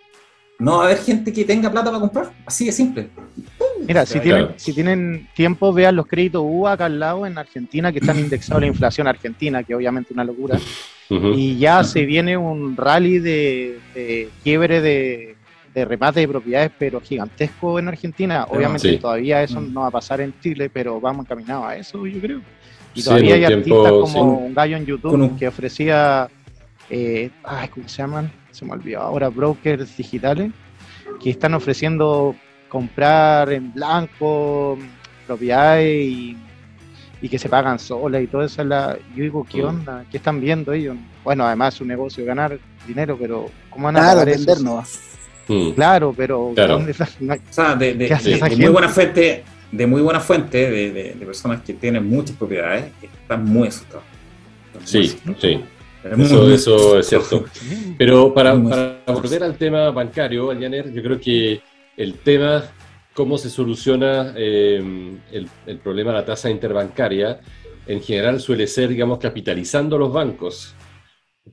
[0.59, 2.33] no va a haber gente que tenga plata para comprar.
[2.47, 3.11] Así de simple.
[3.87, 7.93] Mira, si, tienen, si tienen tiempo, vean los créditos UA acá al lado en Argentina,
[7.93, 10.59] que están indexados a la inflación argentina, que obviamente es una locura.
[11.11, 15.34] Y ya se viene un rally de, quiebre de,
[15.83, 18.47] remate de propiedades, pero gigantesco en Argentina.
[18.51, 22.21] Obviamente todavía eso no va a pasar en Chile, pero vamos encaminados a eso, yo
[22.21, 22.41] creo.
[22.95, 26.29] Y todavía hay artistas como un gallo en YouTube que ofrecía,
[26.91, 28.31] eh, ay, ¿cómo se llaman?
[28.55, 30.53] se me olvidó ahora, brokers digitales
[31.21, 32.35] que están ofreciendo
[32.69, 34.79] comprar en blanco
[35.27, 36.37] propiedades y,
[37.29, 38.63] que se pagan solas y todo eso.
[38.65, 39.67] La, yo digo, ¿qué mm.
[39.67, 40.05] onda?
[40.11, 40.95] ¿Qué están viendo ellos?
[41.25, 44.83] Bueno, además es un negocio ganar dinero, pero ¿cómo van a Claro, vender no.
[45.49, 45.71] Mm.
[45.71, 46.55] Claro, pero o
[47.51, 47.95] sea, de,
[48.57, 53.45] muy buena fuente, de muy buena fuente de, personas que tienen muchas propiedades, que están
[53.45, 54.05] muy asustados.
[54.85, 55.61] sí, sí.
[56.05, 57.45] Eso, eso es cierto.
[57.97, 61.63] Pero para, volver al tema bancario, Aljaner, yo creo que
[61.97, 62.65] el tema,
[63.15, 67.41] cómo se soluciona em, el, problema de la tasa interbancaria,
[67.87, 70.75] en general suele ser, digamos, capitalizando los bancos,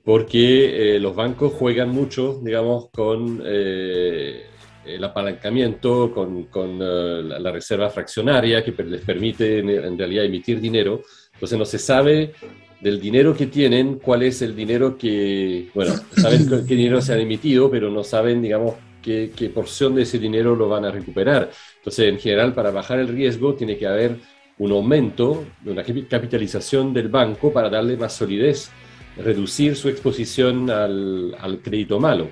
[0.03, 4.45] porque eh, los bancos juegan mucho, digamos, con eh,
[4.85, 11.01] el apalancamiento, con, con eh, la, reserva fraccionaria que les permite en realidad emitir dinero.
[11.33, 12.33] Entonces no se sabe
[12.79, 17.17] del dinero que tienen, cuál es el dinero que, bueno, saben qué dinero se ha
[17.17, 21.51] emitido, pero no saben, digamos, qué, qué, porción de ese dinero lo van a recuperar.
[21.77, 24.17] Entonces, en general, para bajar el riesgo, tiene que haber
[24.57, 28.71] un aumento, una capitalización del banco para darle más solidez,
[29.21, 32.29] reducir su exposición al, al crédito malo,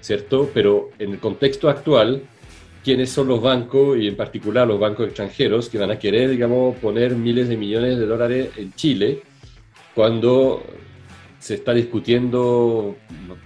[0.00, 0.50] ¿cierto?
[0.52, 2.22] Pero en el contexto actual,
[2.84, 6.76] quiénes son los bancos y en particular los bancos extranjeros que van a querer, digamos,
[6.76, 9.22] poner miles de millones de dólares en Chile
[9.94, 10.62] cuando
[11.38, 12.96] se está discutiendo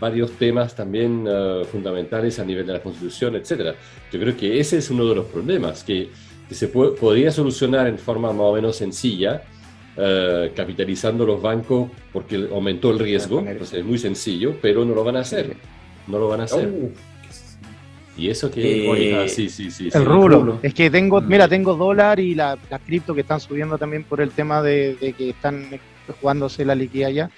[0.01, 3.77] varios temas también uh, fundamentales a nivel de la Constitución, etc.
[4.13, 6.11] Yo creo que ese es uno de los problemas que,
[6.49, 9.45] que se podría solucionar en forma más o menos sencilla,
[9.97, 15.05] uh, capitalizando los bancos porque aumentó el riesgo, entonces es muy sencillo, pero no lo
[15.05, 15.57] van a hacer,
[16.07, 16.69] no lo van a hacer.
[16.69, 16.91] Oh.
[18.17, 19.25] Y eso que...
[19.25, 19.89] Eh, sí, sí, sí.
[19.93, 20.61] El rublo.
[20.63, 21.27] Es que tengo, mm.
[21.27, 22.57] mira, tengo dólar y la,
[22.87, 25.69] cripto que están subiendo también por el tema de, de que están
[26.21, 27.31] jugándose la liquidez ya,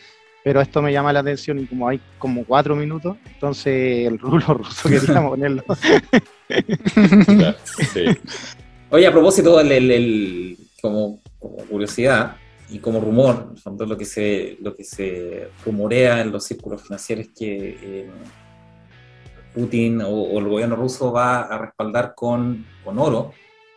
[0.46, 4.54] pero esto me llama la atención y como hay como cuatro minutos, entonces el rublo
[4.54, 5.64] ruso queríamos ponerlo.
[8.90, 11.20] Oye, a propósito, el, como,
[11.68, 12.36] curiosidad
[12.68, 17.78] y como rumor, lo que se lo que se rumorea en los círculos financieros que
[17.80, 18.10] eh,
[19.54, 23.32] Putin o, el gobierno ruso va a respaldar con, con oro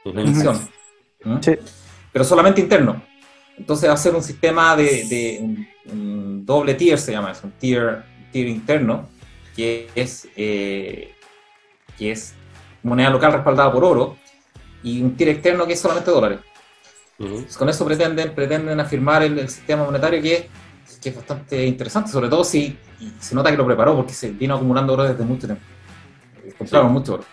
[0.06, 0.24] la
[2.12, 3.02] pero solamente interno.
[3.58, 5.40] Entonces va a ser un sistema de,
[5.92, 9.08] un, doble tier, se llama es un tier, tier interno,
[9.56, 11.14] que es, eh,
[11.98, 12.34] que es
[12.82, 14.18] moneda local respaldada por oro,
[14.82, 16.40] y un tier externo que es solamente dólares.
[17.58, 20.48] Con eso pretenden, pretenden afirmar el, sistema monetario que,
[21.02, 22.78] que, es bastante interesante, sobre todo si
[23.20, 25.64] se nota que lo preparó porque se vino acumulando oro desde mucho tiempo.
[26.46, 27.24] Eh, compraron mucho oro.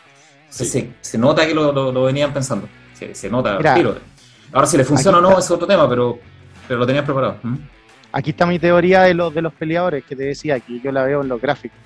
[0.48, 0.64] Se,
[1.00, 2.68] se, nota que lo, lo, venían pensando.
[2.94, 3.58] Se, se nota.
[3.74, 3.96] Tiro.
[4.52, 6.18] Ahora si le funciona o no es otro tema, pero,
[6.66, 7.38] pero lo tenías preparado.
[7.42, 7.56] ¿Mm?
[8.12, 11.04] Aquí está mi teoría de los, de los peleadores que te decía, aquí yo la
[11.04, 11.78] veo en los gráficos.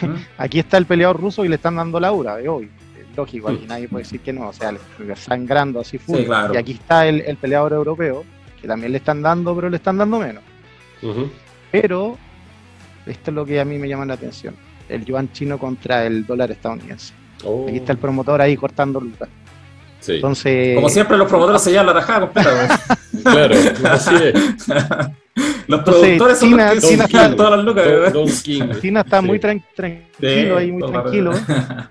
[0.00, 0.14] ¿Mm?
[0.38, 2.70] Aquí está el peleador ruso y le están dando la aura de hoy.
[3.16, 4.74] Lógico, aquí nadie puede decir que no, o sea,
[5.14, 6.20] sangrando así full.
[6.52, 8.24] Y aquí está el, el, peleador europeo,
[8.60, 10.42] que también le están dando, pero le están dando menos.
[11.70, 12.16] Pero
[13.06, 14.54] esto es lo que a mí me llama la atención.
[14.88, 17.14] El yuan chino contra el dólar estadounidense.
[17.44, 17.66] Oh.
[17.68, 19.28] Aquí está el promotor ahí cortando lucas.
[20.08, 22.80] Entonces, Como siempre, los promotores se llevan la tajada completa.
[23.22, 23.54] claro,
[23.90, 24.66] así es.
[25.66, 28.12] Los productores son China, los que está, todas las lucas.
[28.12, 28.62] Don King.
[28.82, 29.26] China está Sí.
[29.26, 31.32] muy tran- tranquilo Sí, ahí, muy tranquilo,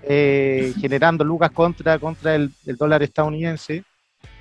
[0.04, 3.82] eh, generando lucas contra, contra el, el dólar estadounidense.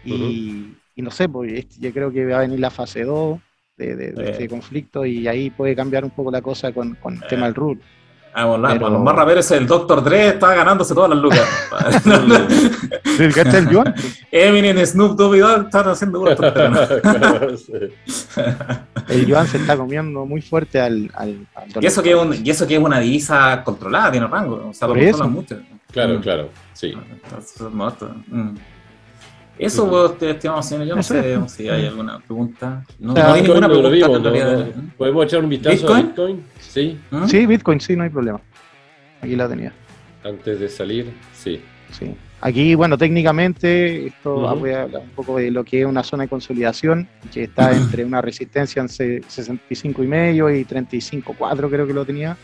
[0.05, 3.39] Y, y no sé, pues este- yo creo que va a venir la fase 2
[3.75, 4.31] de, de- de Sí.
[4.31, 7.55] este conflicto y ahí puede cambiar un poco la cosa con, con el tema del
[7.55, 7.81] rule.
[8.35, 10.03] Ah, bueno, Pero- los más raperos, el Dr.
[10.03, 11.47] Dre está ganándose todas las lucas.
[13.19, 13.93] ¿El gasto del yuan?
[14.31, 16.25] Eminem, Snoop Dogg y Dogg están haciendo
[17.57, 17.73] sí.
[19.09, 21.83] El yuan se está comiendo muy fuerte al, al, al.
[21.83, 24.69] Y eso, que es un- y eso que es una divisa controlada, tiene rango.
[24.69, 25.57] O sea, lo controlan mucho.
[25.91, 26.21] Claro, Mm.
[26.21, 26.93] claro, sí.
[27.23, 27.61] Entonces.
[28.27, 28.55] Mm.
[29.59, 31.51] Eso, pues, te- estimado señor, yo no sé es.
[31.51, 32.83] si hay alguna pregunta.
[32.97, 34.31] No, O sea, no hay ninguna pregunta vimos, ¿no?
[34.31, 34.65] ¿no?
[34.97, 35.97] ¿Podemos echar un vistazo ¿Bitcoin?
[35.97, 36.43] a Bitcoin?
[36.73, 37.25] Sí, ¿Mm?
[37.27, 38.41] Sí, Bitcoin, sí, no hay problema.
[39.21, 39.71] Aquí la tenía.
[40.23, 41.61] antes de salir, sí.
[41.91, 42.15] Sí.
[42.41, 46.23] Aquí, bueno, técnicamente, esto voy a hablar un poco de lo que es una zona
[46.23, 51.85] de consolidación, que está entre una resistencia en se- 65 y medio y 35.4 creo
[51.87, 52.35] que lo tenía.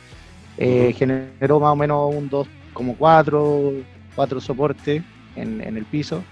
[0.58, 0.94] Eh.
[0.96, 3.74] Generó más o menos un 2, como 4,
[4.16, 5.02] 4 soportes
[5.36, 6.24] en, en el piso.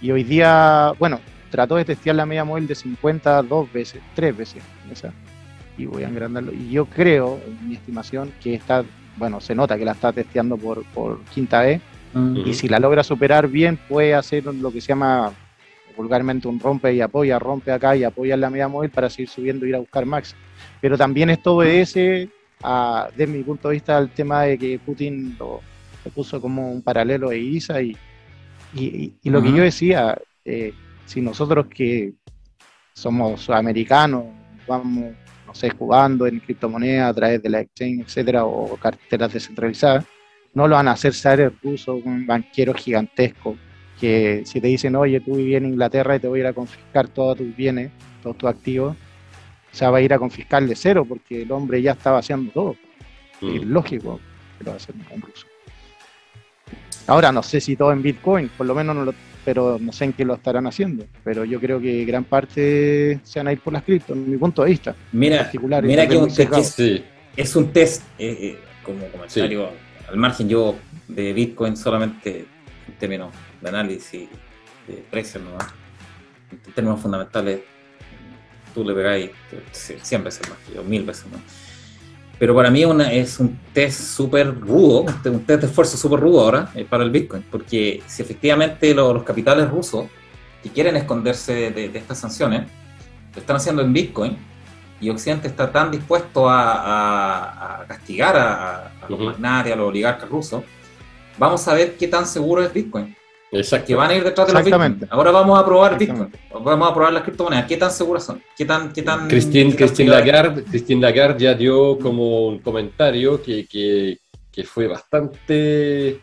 [0.00, 4.36] Y hoy día, bueno, trató de testear la media móvil de 50 dos veces, tres
[4.36, 4.62] veces.
[4.90, 5.12] esa.
[5.76, 6.52] Y voy a engrandarlo.
[6.52, 8.84] Y yo creo, en mi estimación, que está,
[9.16, 11.80] bueno, se nota que la está testeando por, por quinta vez.
[12.12, 12.36] Mm.
[12.46, 15.32] Y si la logra superar bien, puede hacer lo que se llama
[15.96, 19.28] vulgarmente un rompe y apoya, rompe acá y apoya en la media móvil para seguir
[19.28, 20.34] subiendo e ir a buscar max.
[20.80, 22.28] Pero también esto obedece,
[22.62, 25.60] a, desde mi punto de vista, al tema de que Putin lo,
[26.04, 27.96] lo puso como un paralelo de ISA y,
[28.74, 30.72] y, y- y lo que yo decía, eh,
[31.06, 32.12] si nosotros que
[32.92, 34.24] somos sudamericanos,
[34.66, 35.14] vamos,
[35.54, 40.04] no sé, jugando en criptomonedas a través de la exchange, etcétera, o carteras descentralizadas,
[40.52, 43.56] no lo van a hacer seres rusos, un banquero gigantesco,
[44.00, 46.52] que si te dicen, oye, tú vives en Inglaterra y te voy a ir a
[46.52, 48.96] confiscar todos tus bienes, todos tus activos,
[49.72, 52.50] o sea, va a ir a confiscar de cero porque el hombre ya estaba haciendo
[52.50, 52.76] todo.
[53.40, 53.56] Mm.
[53.56, 54.20] Es lógico
[54.58, 55.46] que lo va a hacer un ruso.
[57.06, 59.14] Ahora no sé si todo en Bitcoin, por lo menos no lo,
[59.44, 61.04] pero no sé en qué lo estarán haciendo.
[61.22, 64.36] Pero yo creo que gran parte se van a ir por las criptos, en mi
[64.36, 64.94] punto de vista.
[65.12, 67.04] Mira, particular, mira que, que Sí,
[67.36, 69.68] es un test, eh, eh, como comentario
[70.08, 70.76] al margen, yo
[71.08, 72.46] de Bitcoin solamente
[72.86, 74.28] en términos de análisis
[74.86, 75.56] de precios, ¿no?
[76.50, 77.60] en términos fundamentales,
[78.74, 79.30] tú le pegáis
[79.72, 81.63] 100 veces más que yo, mil veces más.
[82.38, 85.96] Pero para mí una, es un test súper rudo, un te- un test de esfuerzo
[85.96, 90.06] súper rudo ahora eh, para el Bitcoin, porque si efectivamente lo- los capitales rusos
[90.62, 92.62] que quieren esconderse de, de estas sanciones,
[93.34, 94.36] lo están haciendo en Bitcoin,
[95.00, 99.88] y Occidente está tan dispuesto a, a- a castigar a, a los magnates, a los
[99.88, 100.62] oligarcas rusos,
[101.38, 103.14] vamos a ver qué tan seguro es Bitcoin.
[103.54, 103.86] Exacto.
[103.86, 104.64] Que van a ir detrás de los.
[104.64, 105.00] Bitcoin.
[105.10, 106.30] Ahora vamos a probar Bitcoin.
[106.52, 107.66] Vamos a probar las criptomonedas.
[107.66, 108.42] ¿Qué tan seguras son?
[108.56, 110.10] ¿Qué tan, qué tan, Christine, Christine?
[110.10, 114.18] Lagarde, Christine Lagarde ya dio como un comentario que, que-
[114.52, 116.20] que fue bastante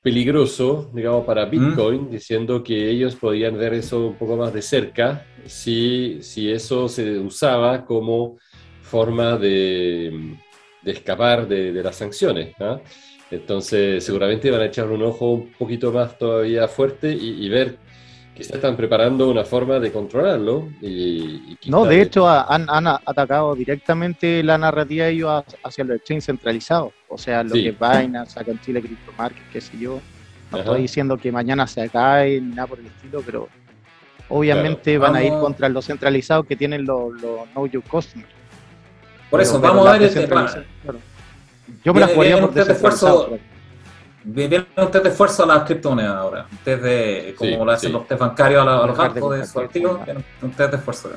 [0.00, 5.26] peligroso, digamos, para Bitcoin, diciendo que ellos podían ver eso un poco más de cerca
[5.46, 8.38] si, si eso se usaba como
[8.82, 10.36] forma de,
[10.82, 12.54] de escapar de, de las sanciones.
[12.60, 12.78] ¿ah?
[13.30, 17.76] Entonces, seguramente van a echar un ojo un poquito más todavía fuerte y, y ver
[18.36, 20.68] que se están preparando una forma de controlarlo.
[20.82, 25.84] Y, y No, de hecho a- han, atacado directamente la narrativa de ellos ha- hacia
[25.84, 26.92] los exchanges centralizados.
[27.08, 27.62] O sea, lo Sí.
[27.62, 30.00] que es Binance, acá en Chile, CryptoMarket, qué sé yo.
[30.52, 30.64] No Ajá.
[30.64, 33.48] estoy diciendo que mañana se cae ni nada por el estilo, pero
[34.28, 35.12] obviamente Claro.
[35.12, 38.30] van a ir contra los centralizados que tienen los, los Know Your Customers.
[39.30, 40.98] Por eso, Pero- pero vamos a ver este descentralizadas, claro.
[41.86, 43.22] Yo me la jugaría por un test de descentralizado.
[43.22, 43.44] esfuerzo.
[44.24, 46.46] Viene un test de esfuerzo a las criptomonedas ahora.
[46.50, 47.92] Un test de, como Sí, lo hacen sí.
[47.92, 49.98] los test bancarios a, la- a los bancos de sus compartir, activos.
[50.00, 50.04] ¿no?
[50.04, 51.10] viene Un test de esfuerzo.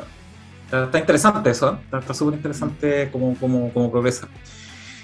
[0.65, 1.97] Está, está interesante eso, ¿eh?
[1.99, 4.27] está súper interesante cómo, cómo, cómo progresa.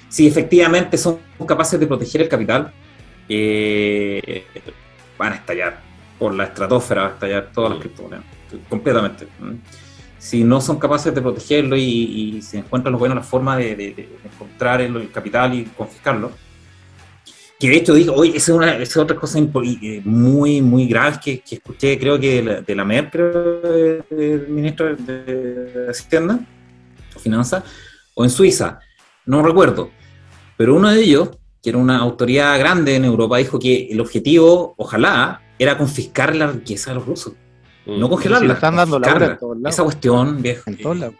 [0.08, 1.18] Si efectivamente son
[1.48, 2.72] capaces de proteger el capital,
[3.28, 4.46] eh,
[5.18, 5.78] van a estallar
[6.16, 7.82] por la estratosfera, va a estallar todas las Mm.
[7.82, 8.24] criptomonedas,
[8.68, 9.26] completamente.
[10.28, 11.82] Si no son capaces de protegerlo y,
[12.36, 15.64] y si encuentran los buenos la forma de, de- de encontrar el, el capital y
[15.66, 16.32] confiscarlo,
[17.60, 20.88] que de hecho digo, oye, esa es, una, esa es otra cosa eh, muy, muy
[20.88, 23.62] grave que, que escuché, creo que de la, de la MER, creo,
[24.10, 26.40] el ministro de, Hacienda
[27.14, 27.62] o Finanzas,
[28.14, 28.80] o en Suiza,
[29.26, 29.90] no recuerdo,
[30.56, 31.30] pero uno de ellos,
[31.62, 36.48] que era una autoridad grande en Europa, dijo que el objetivo, ojalá, era confiscar la
[36.48, 37.34] riqueza de los rusos.
[37.86, 38.40] No congelarla.
[38.42, 39.74] Si le están dando la hora en todos lados.
[39.74, 41.14] Esa cuestión, viejo, En todos lados.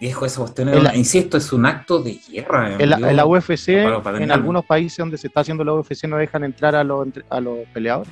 [0.00, 2.76] viejo, esa cuestión, En es- la- insisto, es un acto de guerra.
[2.78, 5.64] En la, yo- en la UFC, para- para en algunos países donde se está haciendo
[5.64, 8.10] la UFC, no dejan entrar a los, a los peleadores.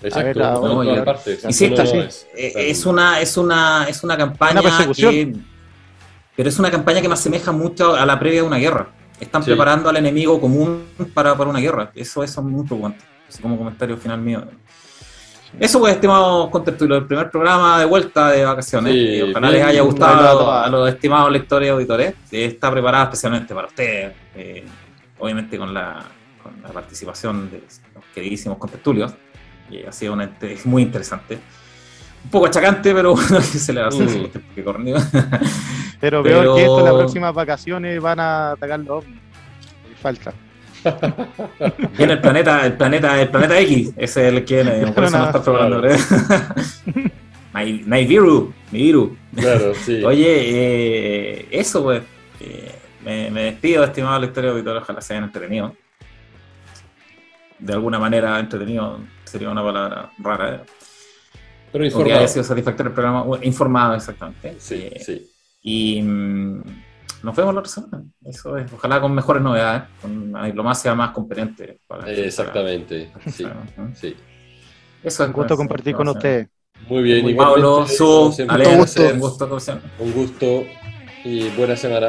[0.00, 1.04] Exacto, A ver.
[1.44, 1.98] Insisto, No, no, sí.
[1.98, 5.32] es- Eh, es una es una es una campaña Una que
[6.36, 8.90] pero es una campaña que me asemeja mucho a la previa de una guerra.
[9.18, 11.90] Están preparando al enemigo común para, para, una guerra.
[11.96, 13.04] Eso, eso es muy preocupante.
[13.28, 14.44] Así como comentario final mío.
[15.58, 19.22] Eso, pues, estimados contertulios, el primer programa de vuelta de vacaciones.
[19.22, 22.14] ojalá les haya gustado a, los estimados lectores y auditores.
[22.30, 24.64] Está preparada especialmente para ustedes, eh,
[25.18, 26.04] obviamente con la,
[26.42, 27.62] con la participación de
[27.94, 29.12] los queridísimos contertulios.
[29.70, 30.30] Y ha sido una,
[30.64, 31.38] muy interesante
[32.24, 34.30] un poco achacante, pero bueno, se le va a hacer mm.
[34.54, 34.64] que
[36.00, 39.20] Pero veo que esto, las próximas vacaciones van a atacar los ovnis.
[40.00, 40.32] Falta.
[41.96, 45.18] Viene el planeta, el planeta, el planeta X, ese es el que viene, por eso
[45.18, 45.82] no está probando.
[47.52, 49.16] Naiviru, Nibiru.
[49.34, 50.02] Claro, sí.
[50.04, 52.02] Oye, eh, eso pues.
[52.40, 52.74] Eh,
[53.04, 55.74] me, me, despido, estimado lector y auditor, ojalá se hayan entretenido.
[57.58, 60.54] De alguna manera entretenido sería una palabra rara.
[60.56, 60.60] ¿eh?
[61.72, 62.14] Pero informado.
[62.14, 63.38] Que haya sido satisfactorio el programa.
[63.42, 64.56] informado, exactamente.
[64.58, 65.30] Sí, sí.
[65.62, 66.62] Y mm,
[67.22, 68.04] nos vemos la otra semana.
[68.24, 68.72] Eso es.
[68.72, 71.80] Ojalá con mejores novedades, con una diplomacia más competente.
[72.06, 73.12] Exactamente.
[73.26, 73.46] Sí,
[73.94, 74.16] sí.
[75.02, 75.28] Eso es.
[75.28, 76.48] Un gusto compartir con usted.
[76.88, 77.22] Muy bien.
[77.22, 79.02] Muy Pablo, Su, Ale, un gusto.
[79.02, 79.60] Un gusto.
[79.98, 80.64] Un gusto
[81.24, 82.08] y buena semana.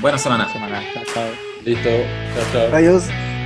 [0.00, 0.52] Buena semana.
[0.52, 0.80] semana.
[0.92, 1.28] Chao, chao.
[1.64, 1.88] Listo.
[1.88, 2.76] Chao, chao.
[2.76, 3.37] Adiós.